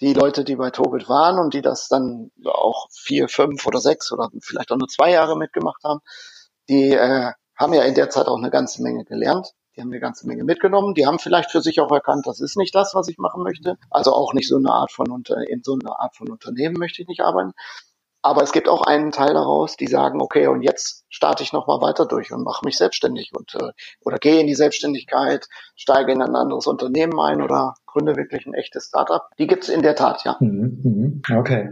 die 0.00 0.12
Leute, 0.12 0.44
die 0.44 0.56
bei 0.56 0.70
Tobit 0.70 1.08
waren 1.08 1.38
und 1.38 1.54
die 1.54 1.62
das 1.62 1.88
dann 1.88 2.30
auch 2.44 2.88
vier, 2.92 3.28
fünf 3.28 3.66
oder 3.66 3.80
sechs 3.80 4.12
oder 4.12 4.28
vielleicht 4.42 4.70
auch 4.72 4.76
nur 4.76 4.88
zwei 4.88 5.10
Jahre 5.10 5.36
mitgemacht 5.36 5.82
haben, 5.84 6.00
die 6.68 6.92
äh, 6.92 7.32
haben 7.56 7.72
ja 7.72 7.82
in 7.82 7.94
der 7.94 8.10
Zeit 8.10 8.26
auch 8.26 8.38
eine 8.38 8.50
ganze 8.50 8.82
Menge 8.82 9.04
gelernt 9.04 9.54
die 9.76 9.80
haben 9.80 9.90
eine 9.90 10.00
ganze 10.00 10.26
Menge 10.26 10.44
mitgenommen. 10.44 10.94
Die 10.94 11.06
haben 11.06 11.18
vielleicht 11.18 11.50
für 11.50 11.60
sich 11.60 11.80
auch 11.80 11.90
erkannt, 11.90 12.26
das 12.26 12.40
ist 12.40 12.56
nicht 12.56 12.74
das, 12.74 12.94
was 12.94 13.08
ich 13.08 13.18
machen 13.18 13.42
möchte. 13.42 13.76
Also 13.90 14.12
auch 14.12 14.32
nicht 14.32 14.48
so 14.48 14.56
eine 14.56 14.70
Art 14.70 14.92
von 14.92 15.10
Unter 15.10 15.48
in 15.48 15.62
so 15.62 15.74
einer 15.74 16.00
Art 16.00 16.16
von 16.16 16.30
Unternehmen 16.30 16.76
möchte 16.78 17.02
ich 17.02 17.08
nicht 17.08 17.22
arbeiten. 17.22 17.52
Aber 18.22 18.42
es 18.42 18.52
gibt 18.52 18.70
auch 18.70 18.80
einen 18.80 19.12
Teil 19.12 19.34
daraus, 19.34 19.76
die 19.76 19.86
sagen, 19.86 20.22
okay, 20.22 20.46
und 20.46 20.62
jetzt 20.62 21.04
starte 21.10 21.42
ich 21.42 21.52
nochmal 21.52 21.82
weiter 21.82 22.06
durch 22.06 22.32
und 22.32 22.42
mache 22.42 22.64
mich 22.64 22.78
selbstständig 22.78 23.32
und 23.36 23.54
äh, 23.54 23.72
oder 24.00 24.16
gehe 24.16 24.40
in 24.40 24.46
die 24.46 24.54
Selbstständigkeit, 24.54 25.46
steige 25.76 26.12
in 26.12 26.22
ein 26.22 26.34
anderes 26.34 26.66
Unternehmen 26.66 27.20
ein 27.20 27.42
oder 27.42 27.74
gründe 27.94 28.16
wirklich 28.16 28.46
ein 28.46 28.54
echtes 28.54 28.86
Startup. 28.86 29.22
Die 29.38 29.46
gibt's 29.46 29.68
in 29.68 29.82
der 29.82 29.94
Tat, 29.94 30.22
ja. 30.24 30.36
Mhm, 30.40 30.80
mhm. 30.82 31.22
Okay. 31.36 31.70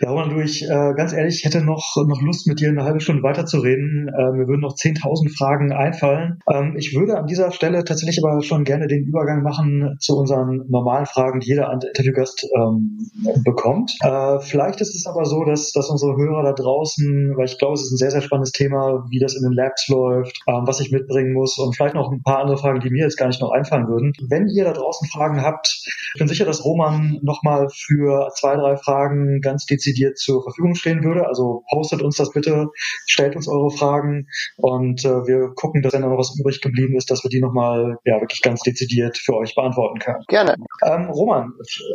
Ja, 0.00 0.10
Roman, 0.10 0.30
du, 0.30 0.40
ich 0.40 0.64
äh, 0.64 0.94
ganz 0.94 1.12
ehrlich, 1.12 1.36
ich 1.36 1.44
hätte 1.44 1.64
noch, 1.64 1.96
noch 1.96 2.20
Lust, 2.20 2.46
mit 2.46 2.60
dir 2.60 2.68
eine 2.68 2.84
halbe 2.84 3.00
Stunde 3.00 3.22
weiterzureden. 3.22 4.08
Äh, 4.08 4.32
mir 4.32 4.48
würden 4.48 4.60
noch 4.60 4.74
10.000 4.74 5.36
Fragen 5.36 5.72
einfallen. 5.72 6.40
Ähm, 6.50 6.74
ich 6.76 6.94
würde 6.94 7.16
an 7.16 7.26
dieser 7.26 7.52
Stelle 7.52 7.84
tatsächlich 7.84 8.22
aber 8.22 8.42
schon 8.42 8.64
gerne 8.64 8.88
den 8.88 9.04
Übergang 9.04 9.42
machen 9.42 9.96
zu 10.00 10.16
unseren 10.16 10.64
normalen 10.68 11.06
Fragen, 11.06 11.40
die 11.40 11.48
jeder 11.48 11.72
Interviewgast 11.72 12.48
ähm, 12.56 12.98
bekommt. 13.44 13.92
Äh, 14.02 14.40
vielleicht 14.40 14.80
ist 14.80 14.94
es 14.94 15.06
aber 15.06 15.24
so, 15.24 15.44
dass, 15.44 15.72
dass 15.72 15.88
unsere 15.88 16.16
Hörer 16.16 16.42
da 16.42 16.52
draußen, 16.52 17.34
weil 17.36 17.44
ich 17.44 17.58
glaube, 17.58 17.74
es 17.74 17.82
ist 17.82 17.92
ein 17.92 17.98
sehr, 17.98 18.10
sehr 18.10 18.22
spannendes 18.22 18.52
Thema, 18.52 19.04
wie 19.10 19.20
das 19.20 19.36
in 19.36 19.42
den 19.42 19.52
Labs 19.52 19.88
läuft, 19.88 20.40
ähm, 20.48 20.62
was 20.64 20.80
ich 20.80 20.90
mitbringen 20.90 21.32
muss 21.32 21.58
und 21.58 21.76
vielleicht 21.76 21.94
noch 21.94 22.10
ein 22.10 22.22
paar 22.22 22.40
andere 22.40 22.58
Fragen, 22.58 22.80
die 22.80 22.90
mir 22.90 23.04
jetzt 23.04 23.16
gar 23.16 23.28
nicht 23.28 23.40
noch 23.40 23.52
einfallen 23.52 23.86
würden. 23.86 24.12
Wenn 24.28 24.48
ihr 24.48 24.64
da 24.64 24.72
draußen 24.72 25.08
Fragen 25.08 25.42
habt, 25.42 25.51
habt. 25.52 25.68
Ich 26.14 26.18
bin 26.18 26.28
sicher, 26.28 26.44
dass 26.44 26.64
Roman 26.64 27.18
nochmal 27.22 27.68
für 27.72 28.30
zwei, 28.38 28.56
drei 28.56 28.76
Fragen 28.76 29.40
ganz 29.40 29.66
dezidiert 29.66 30.18
zur 30.18 30.42
Verfügung 30.42 30.74
stehen 30.74 31.04
würde. 31.04 31.26
Also 31.26 31.64
postet 31.70 32.02
uns 32.02 32.16
das 32.16 32.30
bitte, 32.32 32.68
stellt 33.06 33.36
uns 33.36 33.48
eure 33.48 33.70
Fragen 33.70 34.26
und 34.56 35.04
äh, 35.04 35.26
wir 35.26 35.52
gucken, 35.54 35.82
dass 35.82 35.92
wenn 35.92 36.02
noch 36.02 36.18
was 36.18 36.38
übrig 36.38 36.60
geblieben 36.60 36.96
ist, 36.96 37.10
dass 37.10 37.24
wir 37.24 37.30
die 37.30 37.40
nochmal 37.40 37.96
ja, 38.04 38.20
wirklich 38.20 38.42
ganz 38.42 38.60
dezidiert 38.62 39.18
für 39.18 39.36
euch 39.36 39.54
beantworten 39.54 39.98
können. 39.98 40.24
Gerne. 40.28 40.56
Ähm, 40.84 41.10
Roman, 41.10 41.52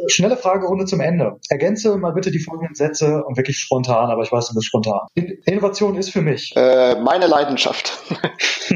schnelle 0.07 0.37
Fragerunde 0.37 0.85
zum 0.85 0.99
Ende. 0.99 1.37
Ergänze 1.49 1.97
mal 1.97 2.13
bitte 2.13 2.31
die 2.31 2.39
folgenden 2.39 2.75
Sätze 2.75 3.23
und 3.23 3.37
wirklich 3.37 3.57
spontan, 3.57 4.09
aber 4.09 4.23
ich 4.23 4.31
weiß, 4.31 4.49
du 4.49 4.55
bist 4.55 4.67
spontan. 4.67 5.01
Innovation 5.45 5.95
ist 5.95 6.09
für 6.11 6.21
mich. 6.21 6.53
Äh, 6.55 6.99
meine 7.01 7.27
Leidenschaft. 7.27 7.97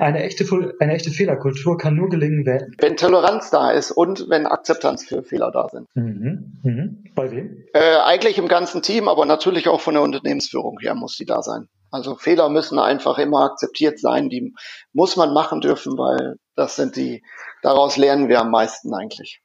eine, 0.00 0.22
echte, 0.22 0.44
eine 0.80 0.94
echte 0.94 1.10
Fehlerkultur 1.10 1.78
kann 1.78 1.94
nur 1.94 2.08
gelingen, 2.08 2.44
wenn. 2.46 2.74
Wenn 2.78 2.96
Toleranz 2.96 3.50
da 3.50 3.69
ist 3.70 3.90
und 3.90 4.28
wenn 4.28 4.46
Akzeptanz 4.46 5.04
für 5.04 5.22
Fehler 5.22 5.50
da 5.50 5.68
sind. 5.68 5.88
Mhm. 5.94 6.60
Mhm. 6.62 7.04
Bei 7.14 7.30
wem? 7.30 7.64
Äh, 7.72 7.96
eigentlich 8.04 8.38
im 8.38 8.48
ganzen 8.48 8.82
Team, 8.82 9.08
aber 9.08 9.26
natürlich 9.26 9.68
auch 9.68 9.80
von 9.80 9.94
der 9.94 10.02
Unternehmensführung 10.02 10.78
her 10.80 10.94
muss 10.94 11.16
sie 11.16 11.24
da 11.24 11.42
sein. 11.42 11.68
Also 11.90 12.14
Fehler 12.14 12.48
müssen 12.48 12.78
einfach 12.78 13.18
immer 13.18 13.44
akzeptiert 13.44 13.98
sein, 13.98 14.28
die 14.28 14.54
muss 14.92 15.16
man 15.16 15.32
machen 15.34 15.60
dürfen, 15.60 15.98
weil 15.98 16.36
das 16.54 16.76
sind 16.76 16.96
die, 16.96 17.22
daraus 17.62 17.96
lernen 17.96 18.28
wir 18.28 18.40
am 18.40 18.50
meisten 18.50 18.94
eigentlich. 18.94 19.40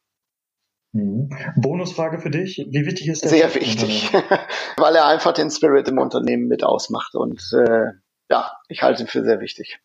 Mhm. 0.91 1.29
Bonusfrage 1.57 2.19
für 2.19 2.29
dich, 2.29 2.65
wie 2.69 2.85
wichtig 2.85 3.07
ist 3.07 3.23
der? 3.23 3.29
Sehr 3.29 3.55
wichtig, 3.55 4.13
weil 4.77 4.95
er 4.95 5.07
einfach 5.07 5.33
den 5.33 5.49
Spirit 5.49 5.87
im 5.87 5.97
Unternehmen 5.97 6.47
mit 6.47 6.63
ausmacht 6.63 7.15
und 7.15 7.41
äh, 7.53 7.87
ja, 8.29 8.51
ich 8.69 8.81
halte 8.81 9.03
ihn 9.03 9.07
für 9.07 9.23
sehr 9.23 9.39
wichtig. 9.39 9.79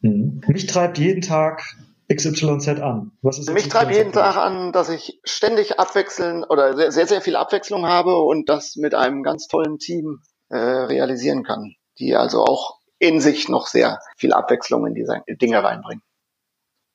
Mhm. 0.00 0.42
Mich 0.46 0.66
treibt 0.66 0.98
jeden 0.98 1.22
Tag 1.22 1.62
XYZ 2.12 2.80
an. 2.80 3.12
Was 3.22 3.38
ist 3.38 3.52
Mich 3.52 3.68
treibt 3.68 3.92
jeden 3.92 4.12
Tag 4.12 4.36
an, 4.36 4.72
dass 4.72 4.88
ich 4.88 5.20
ständig 5.24 5.78
abwechseln 5.80 6.44
oder 6.44 6.76
sehr, 6.76 6.92
sehr, 6.92 7.06
sehr 7.06 7.20
viel 7.20 7.36
Abwechslung 7.36 7.86
habe 7.86 8.18
und 8.18 8.48
das 8.48 8.76
mit 8.76 8.94
einem 8.94 9.22
ganz 9.22 9.48
tollen 9.48 9.78
Team 9.78 10.20
äh, 10.48 10.56
realisieren 10.56 11.42
kann, 11.42 11.74
die 11.98 12.14
also 12.14 12.44
auch 12.44 12.78
in 12.98 13.20
sich 13.20 13.48
noch 13.48 13.66
sehr 13.66 13.98
viel 14.16 14.32
Abwechslung 14.32 14.86
in 14.86 14.94
diese 14.94 15.22
Dinge 15.28 15.62
reinbringen. 15.62 16.02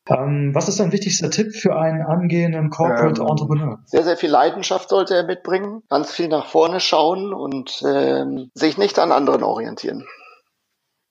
Ähm, 0.10 0.52
was 0.54 0.67
ist 0.67 0.80
dein 0.80 0.91
wichtigster 0.91 1.30
Tipp 1.30 1.54
für 1.54 1.76
einen 1.76 2.02
angehenden 2.02 2.69
Corporate 2.69 3.21
ähm, 3.21 3.28
Entrepreneur? 3.28 3.80
Sehr, 3.86 4.04
sehr 4.04 4.17
viel 4.17 4.32
Leidenschaft 4.32 4.89
sollte 4.89 5.15
er 5.15 5.24
mitbringen, 5.24 5.84
ganz 5.89 6.12
viel 6.12 6.28
nach 6.28 6.47
vorne 6.47 6.80
schauen 6.80 7.34
und 7.34 7.84
ähm, 7.86 8.50
sich 8.56 8.78
nicht 8.78 8.97
an 8.97 9.12
anderen 9.12 9.43
orientieren. 9.43 10.06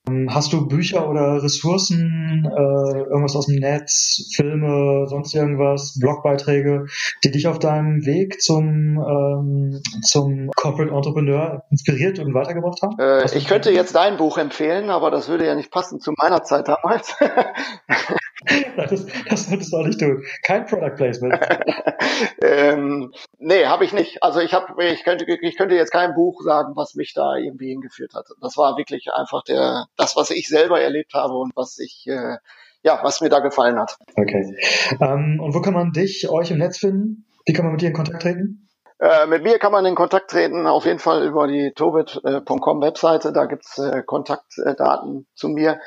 Ähm, 0.09 0.29
hast 0.33 0.53
du 0.53 0.67
Bücher 0.67 1.09
oder 1.09 1.43
Ressourcen, 1.43 2.45
äh, 2.45 2.99
irgendwas 2.99 3.37
aus 3.37 3.47
dem 3.47 3.57
Netz, 3.57 4.31
Filme, 4.35 5.07
sonst 5.07 5.35
irgendwas, 5.35 5.99
Blogbeiträge, 6.01 6.87
die 7.25 7.31
dich 7.31 7.47
auf 7.47 7.59
deinem 7.59 8.05
Weg 8.07 8.41
zum, 8.41 8.99
ähm, 8.99 9.83
zum 10.03 10.51
Corporate 10.57 10.95
Entrepreneur 10.95 11.65
inspiriert 11.71 12.19
und 12.19 12.35
weitergebracht 12.35 12.81
haben? 12.83 12.99
Äh, 12.99 13.37
ich 13.37 13.47
könnte 13.47 13.71
jetzt 13.71 13.95
dein 13.95 14.17
Buch 14.17 14.39
empfehlen, 14.39 14.91
aber 14.91 15.11
das 15.11 15.29
würde 15.29 15.47
ja 15.47 15.55
nicht 15.55 15.71
passen 15.71 16.01
zu 16.01 16.13
meiner 16.17 16.43
Zeit 16.45 16.69
damals. 16.69 17.15
das, 18.77 19.07
das 19.29 19.47
solltest 19.47 19.73
du 19.73 19.77
auch 19.77 19.87
nicht 19.87 20.01
tun. 20.01 20.23
Kein 20.43 20.67
Product 20.67 20.97
Placement. 20.97 21.35
ähm, 22.43 23.13
nee, 23.39 23.67
habe 23.67 23.85
ich 23.85 23.93
nicht. 23.93 24.23
Also 24.23 24.41
ich 24.41 24.55
habe, 24.55 24.83
ich 24.85 25.05
könnte, 25.05 25.27
ich 25.29 25.57
könnte 25.57 25.75
jetzt 25.75 25.93
kein 25.93 26.15
Buch 26.15 26.41
sagen, 26.43 26.73
was 26.77 26.95
mich 26.95 27.13
da 27.15 27.37
irgendwie 27.37 27.69
hingeführt 27.69 28.15
hat. 28.15 28.27
Das 28.41 28.57
war 28.57 28.77
wirklich 28.77 29.09
einfach 29.13 29.43
der, 29.45 29.87
das, 29.97 30.17
was 30.17 30.31
ich 30.31 30.49
selber 30.49 30.81
erlebt 30.81 31.15
habe 31.15 31.35
und 31.35 31.53
was 31.55 31.79
ich, 31.79 32.07
äh, 32.07 32.37
ja, 32.83 33.01
was 33.03 33.21
mir 33.21 33.29
da 33.29 33.41
gefallen 33.41 33.79
hat. 33.79 33.99
Okay. 34.17 34.57
Ähm, 35.01 35.39
und 35.43 35.55
wo 35.55 35.61
kann 35.61 35.75
man 35.75 35.93
dich, 35.93 36.29
euch 36.31 36.51
im 36.51 36.59
Netz 36.59 36.79
finden? 36.79 37.27
Wie 37.45 37.53
kann 37.53 37.65
man 37.65 37.73
mit 37.73 37.83
dir 37.83 37.89
in 37.89 37.95
Kontakt 37.95 38.23
treten? 38.23 38.69
Äh, 39.01 39.27
mit 39.27 39.43
mir 39.43 39.59
kann 39.59 39.73
man 39.73 39.87
in 39.87 39.95
Kontakt 39.95 40.31
treten, 40.31 40.67
auf 40.67 40.85
jeden 40.85 40.99
Fall 40.99 41.27
über 41.27 41.47
die 41.47 41.73
tobit.com 41.75 42.83
Webseite. 42.83 43.33
Da 43.33 43.47
gibt's 43.47 43.79
äh, 43.79 44.03
Kontaktdaten 44.05 45.27
zu 45.35 45.49
mir. 45.49 45.81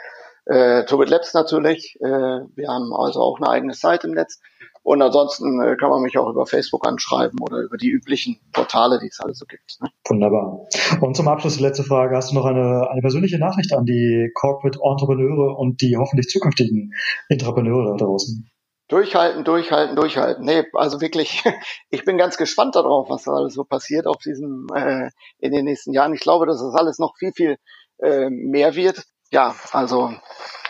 Äh, 0.46 0.86
Tobit 0.86 1.10
Labs 1.10 1.34
natürlich. 1.34 1.98
Äh, 2.02 2.08
wir 2.08 2.68
haben 2.68 2.94
also 2.94 3.22
auch 3.22 3.40
eine 3.40 3.50
eigene 3.50 3.74
Seite 3.74 4.08
im 4.08 4.14
Netz. 4.14 4.40
Und 4.84 5.02
ansonsten 5.02 5.62
äh, 5.62 5.78
kann 5.78 5.90
man 5.90 6.02
mich 6.02 6.18
auch 6.18 6.30
über 6.30 6.46
Facebook 6.46 6.86
anschreiben 6.86 7.40
oder 7.40 7.60
über 7.60 7.78
die 7.78 7.90
üblichen 7.90 8.42
Portale, 8.52 9.00
die 9.00 9.08
es 9.08 9.22
alle 9.22 9.34
so 9.34 9.46
gibt. 9.46 9.78
Ne? 9.82 9.90
Wunderbar. 10.06 10.68
Und 11.00 11.16
zum 11.16 11.30
Abschluss 11.30 11.56
die 11.56 11.64
letzte 11.64 11.84
Frage. 11.84 12.18
Hast 12.18 12.32
du 12.32 12.36
noch 12.36 12.46
eine, 12.46 12.90
eine 12.90 13.02
persönliche 13.02 13.40
Nachricht 13.40 13.74
an 13.74 13.86
die 13.86 14.30
Corporate 14.34 14.80
Entrepreneure 14.84 15.58
und 15.58 15.82
die 15.82 15.96
hoffentlich 15.96 16.28
zukünftigen 16.28 16.94
Entrepreneure 17.30 17.92
da 17.92 18.06
draußen? 18.06 18.50
Durchhalten, 18.90 19.46
durchhalten, 19.46 19.96
durchhalten. 19.96 20.44
Nee, 20.44 20.66
also 20.74 21.00
wirklich, 21.00 21.42
ich 21.90 22.04
bin 22.04 22.18
ganz 22.18 22.36
gespannt 22.36 22.76
darauf, 22.76 23.10
was 23.10 23.24
da 23.24 23.32
alles 23.32 23.54
so 23.54 23.64
passiert 23.64 24.06
auf 24.06 24.18
diesem, 24.18 24.68
äh, 24.76 25.10
in 25.40 25.54
den 25.54 25.64
nächsten 25.64 25.94
Jahren. 25.94 26.14
Ich 26.14 26.20
glaube, 26.20 26.46
dass 26.46 26.60
das 26.60 26.76
alles 26.76 27.00
noch 27.00 27.16
viel, 27.18 27.32
viel 27.32 27.56
äh, 28.00 28.30
mehr 28.30 28.76
wird. 28.76 29.06
Ja, 29.34 29.56
also 29.72 30.14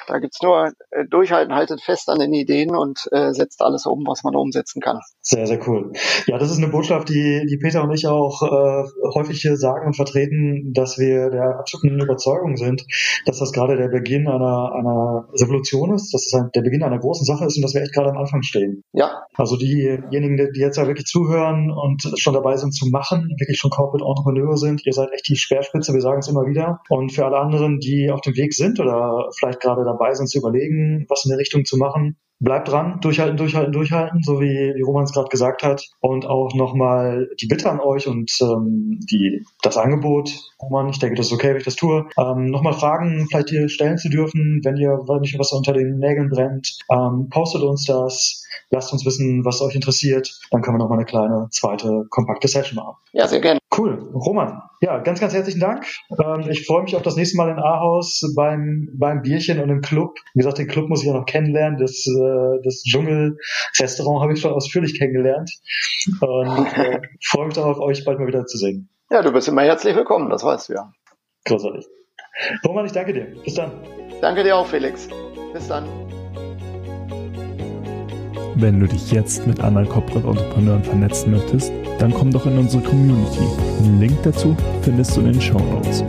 da 0.07 0.19
gibt's 0.19 0.41
nur 0.41 0.71
äh, 0.91 1.05
durchhalten, 1.09 1.53
haltet 1.53 1.81
fest 1.81 2.09
an 2.09 2.19
den 2.19 2.33
Ideen 2.33 2.75
und 2.75 3.07
äh, 3.11 3.33
setzt 3.33 3.61
alles 3.61 3.85
um, 3.85 4.03
was 4.05 4.23
man 4.23 4.35
umsetzen 4.35 4.81
kann. 4.81 4.99
Sehr, 5.21 5.47
sehr 5.47 5.59
cool. 5.67 5.93
Ja, 6.27 6.37
das 6.37 6.51
ist 6.51 6.57
eine 6.57 6.67
Botschaft, 6.67 7.09
die, 7.09 7.45
die 7.49 7.57
Peter 7.57 7.83
und 7.83 7.91
ich 7.91 8.07
auch 8.07 8.41
äh, 8.43 8.83
häufig 9.13 9.41
hier 9.41 9.55
sagen 9.55 9.87
und 9.87 9.95
vertreten, 9.95 10.73
dass 10.73 10.97
wir 10.97 11.29
der 11.29 11.59
absoluten 11.59 11.99
Überzeugung 11.99 12.57
sind, 12.57 12.85
dass 13.25 13.39
das 13.39 13.51
gerade 13.51 13.77
der 13.77 13.87
Beginn 13.87 14.27
einer, 14.27 14.73
einer 14.73 15.27
Revolution 15.39 15.93
ist, 15.93 16.13
dass 16.13 16.25
es 16.25 16.51
der 16.53 16.61
Beginn 16.61 16.83
einer 16.83 16.99
großen 16.99 17.25
Sache 17.25 17.45
ist 17.45 17.57
und 17.57 17.63
dass 17.63 17.73
wir 17.73 17.81
echt 17.81 17.93
gerade 17.93 18.09
am 18.09 18.17
Anfang 18.17 18.43
stehen. 18.43 18.83
Ja. 18.91 19.23
Also 19.35 19.57
diejenigen, 19.57 20.37
die 20.53 20.59
jetzt 20.59 20.77
ja 20.77 20.87
wirklich 20.87 21.07
zuhören 21.07 21.71
und 21.71 22.01
schon 22.17 22.33
dabei 22.33 22.57
sind 22.57 22.73
zu 22.73 22.89
machen, 22.89 23.29
wirklich 23.39 23.57
schon 23.57 23.71
Corporate 23.71 24.05
Entrepreneure 24.05 24.57
sind, 24.57 24.85
ihr 24.85 24.93
seid 24.93 25.11
echt 25.13 25.27
die 25.27 25.35
Speerspitze, 25.35 25.93
wir 25.93 26.01
sagen 26.01 26.19
es 26.19 26.27
immer 26.27 26.45
wieder. 26.45 26.81
Und 26.89 27.11
für 27.11 27.25
alle 27.25 27.37
anderen, 27.37 27.79
die 27.79 28.11
auf 28.11 28.21
dem 28.21 28.35
Weg 28.35 28.53
sind 28.53 28.79
oder 28.79 29.29
vielleicht 29.37 29.59
gerade 29.59 29.83
dabei 29.93 30.13
sind 30.13 30.27
zu 30.27 30.39
überlegen, 30.39 31.05
was 31.09 31.25
in 31.25 31.29
der 31.29 31.39
Richtung 31.39 31.65
zu 31.65 31.77
machen, 31.77 32.17
bleibt 32.43 32.69
dran, 32.69 32.99
durchhalten, 33.01 33.37
durchhalten, 33.37 33.71
durchhalten, 33.71 34.21
so 34.21 34.41
wie, 34.41 34.73
wie 34.75 34.81
Roman 34.81 35.05
es 35.05 35.13
gerade 35.13 35.29
gesagt 35.29 35.63
hat. 35.63 35.87
Und 35.99 36.25
auch 36.25 36.53
nochmal 36.53 37.29
die 37.39 37.47
Bitte 37.47 37.71
an 37.71 37.79
euch 37.79 38.07
und 38.07 38.31
ähm, 38.41 38.99
die, 39.09 39.45
das 39.61 39.77
Angebot, 39.77 40.31
Roman, 40.61 40.89
ich 40.89 40.99
denke, 40.99 41.15
das 41.15 41.27
ist 41.27 41.33
okay, 41.33 41.49
wenn 41.49 41.57
ich 41.57 41.63
das 41.63 41.75
tue, 41.75 42.05
ähm, 42.17 42.51
nochmal 42.51 42.73
Fragen 42.73 43.27
vielleicht 43.29 43.49
hier 43.49 43.69
stellen 43.69 43.97
zu 43.97 44.09
dürfen, 44.09 44.61
wenn 44.63 44.77
ihr, 44.77 44.91
weil 45.07 45.21
nicht 45.21 45.39
was 45.39 45.53
unter 45.53 45.73
den 45.73 45.97
Nägeln 45.97 46.29
brennt, 46.29 46.77
ähm, 46.91 47.29
postet 47.29 47.63
uns 47.63 47.85
das, 47.85 48.45
lasst 48.69 48.91
uns 48.91 49.05
wissen, 49.05 49.45
was 49.45 49.61
euch 49.61 49.75
interessiert, 49.75 50.39
dann 50.51 50.61
können 50.61 50.75
wir 50.75 50.79
nochmal 50.79 50.99
eine 50.99 51.05
kleine 51.05 51.47
zweite 51.51 52.05
kompakte 52.09 52.47
Session 52.47 52.75
machen. 52.75 52.95
Ja, 53.13 53.27
sehr 53.27 53.41
gerne. 53.41 53.59
Cool. 53.75 54.11
Roman, 54.13 54.61
ja, 54.81 54.99
ganz, 54.99 55.19
ganz 55.19 55.33
herzlichen 55.33 55.59
Dank. 55.59 55.85
Ähm, 56.23 56.47
ich 56.49 56.65
freue 56.65 56.83
mich 56.83 56.95
auf 56.95 57.01
das 57.01 57.15
nächste 57.15 57.37
Mal 57.37 57.49
in 57.49 57.57
Ahaus 57.57 58.21
beim, 58.35 58.89
beim 58.93 59.21
Bierchen 59.21 59.59
und 59.59 59.69
im 59.69 59.81
Club. 59.81 60.17
Wie 60.33 60.39
gesagt, 60.39 60.57
den 60.57 60.67
Club 60.67 60.89
muss 60.89 61.01
ich 61.01 61.07
ja 61.07 61.13
noch 61.13 61.25
kennenlernen. 61.25 61.79
Das, 61.79 62.05
äh, 62.33 62.61
das 62.63 62.83
Dschungel-Restaurant 62.83 64.21
habe 64.21 64.33
ich 64.33 64.41
schon 64.41 64.51
ausführlich 64.51 64.97
kennengelernt. 64.97 65.51
Und 66.21 66.67
äh, 66.77 67.01
freue 67.23 67.47
mich 67.47 67.55
darauf, 67.55 67.79
euch 67.79 68.03
bald 68.05 68.19
mal 68.19 68.27
wieder 68.27 68.45
zu 68.45 68.57
sehen. 68.57 68.89
Ja, 69.11 69.21
du 69.21 69.31
bist 69.31 69.47
immer 69.47 69.63
herzlich 69.63 69.95
willkommen, 69.95 70.29
das 70.29 70.43
weißt 70.43 70.69
du 70.69 70.73
ja. 70.73 70.91
Großartig. 71.45 71.85
Roman, 72.65 72.85
ich 72.85 72.91
danke 72.91 73.13
dir. 73.13 73.27
Bis 73.43 73.55
dann. 73.55 73.71
Danke 74.21 74.43
dir 74.43 74.55
auch, 74.55 74.67
Felix. 74.67 75.07
Bis 75.53 75.67
dann. 75.67 75.85
Wenn 78.55 78.79
du 78.79 78.87
dich 78.87 79.11
jetzt 79.11 79.45
mit 79.47 79.59
anderen 79.59 79.89
Corporate 79.89 80.27
Entrepreneuren 80.27 80.83
vernetzen 80.83 81.31
möchtest, 81.31 81.71
dann 81.99 82.13
komm 82.13 82.31
doch 82.31 82.45
in 82.45 82.57
unsere 82.57 82.83
Community. 82.83 83.47
Den 83.79 83.99
Link 83.99 84.17
dazu 84.23 84.55
findest 84.81 85.15
du 85.15 85.21
in 85.21 85.33
den 85.33 85.41
Show 85.41 85.59
Notes. 85.59 86.03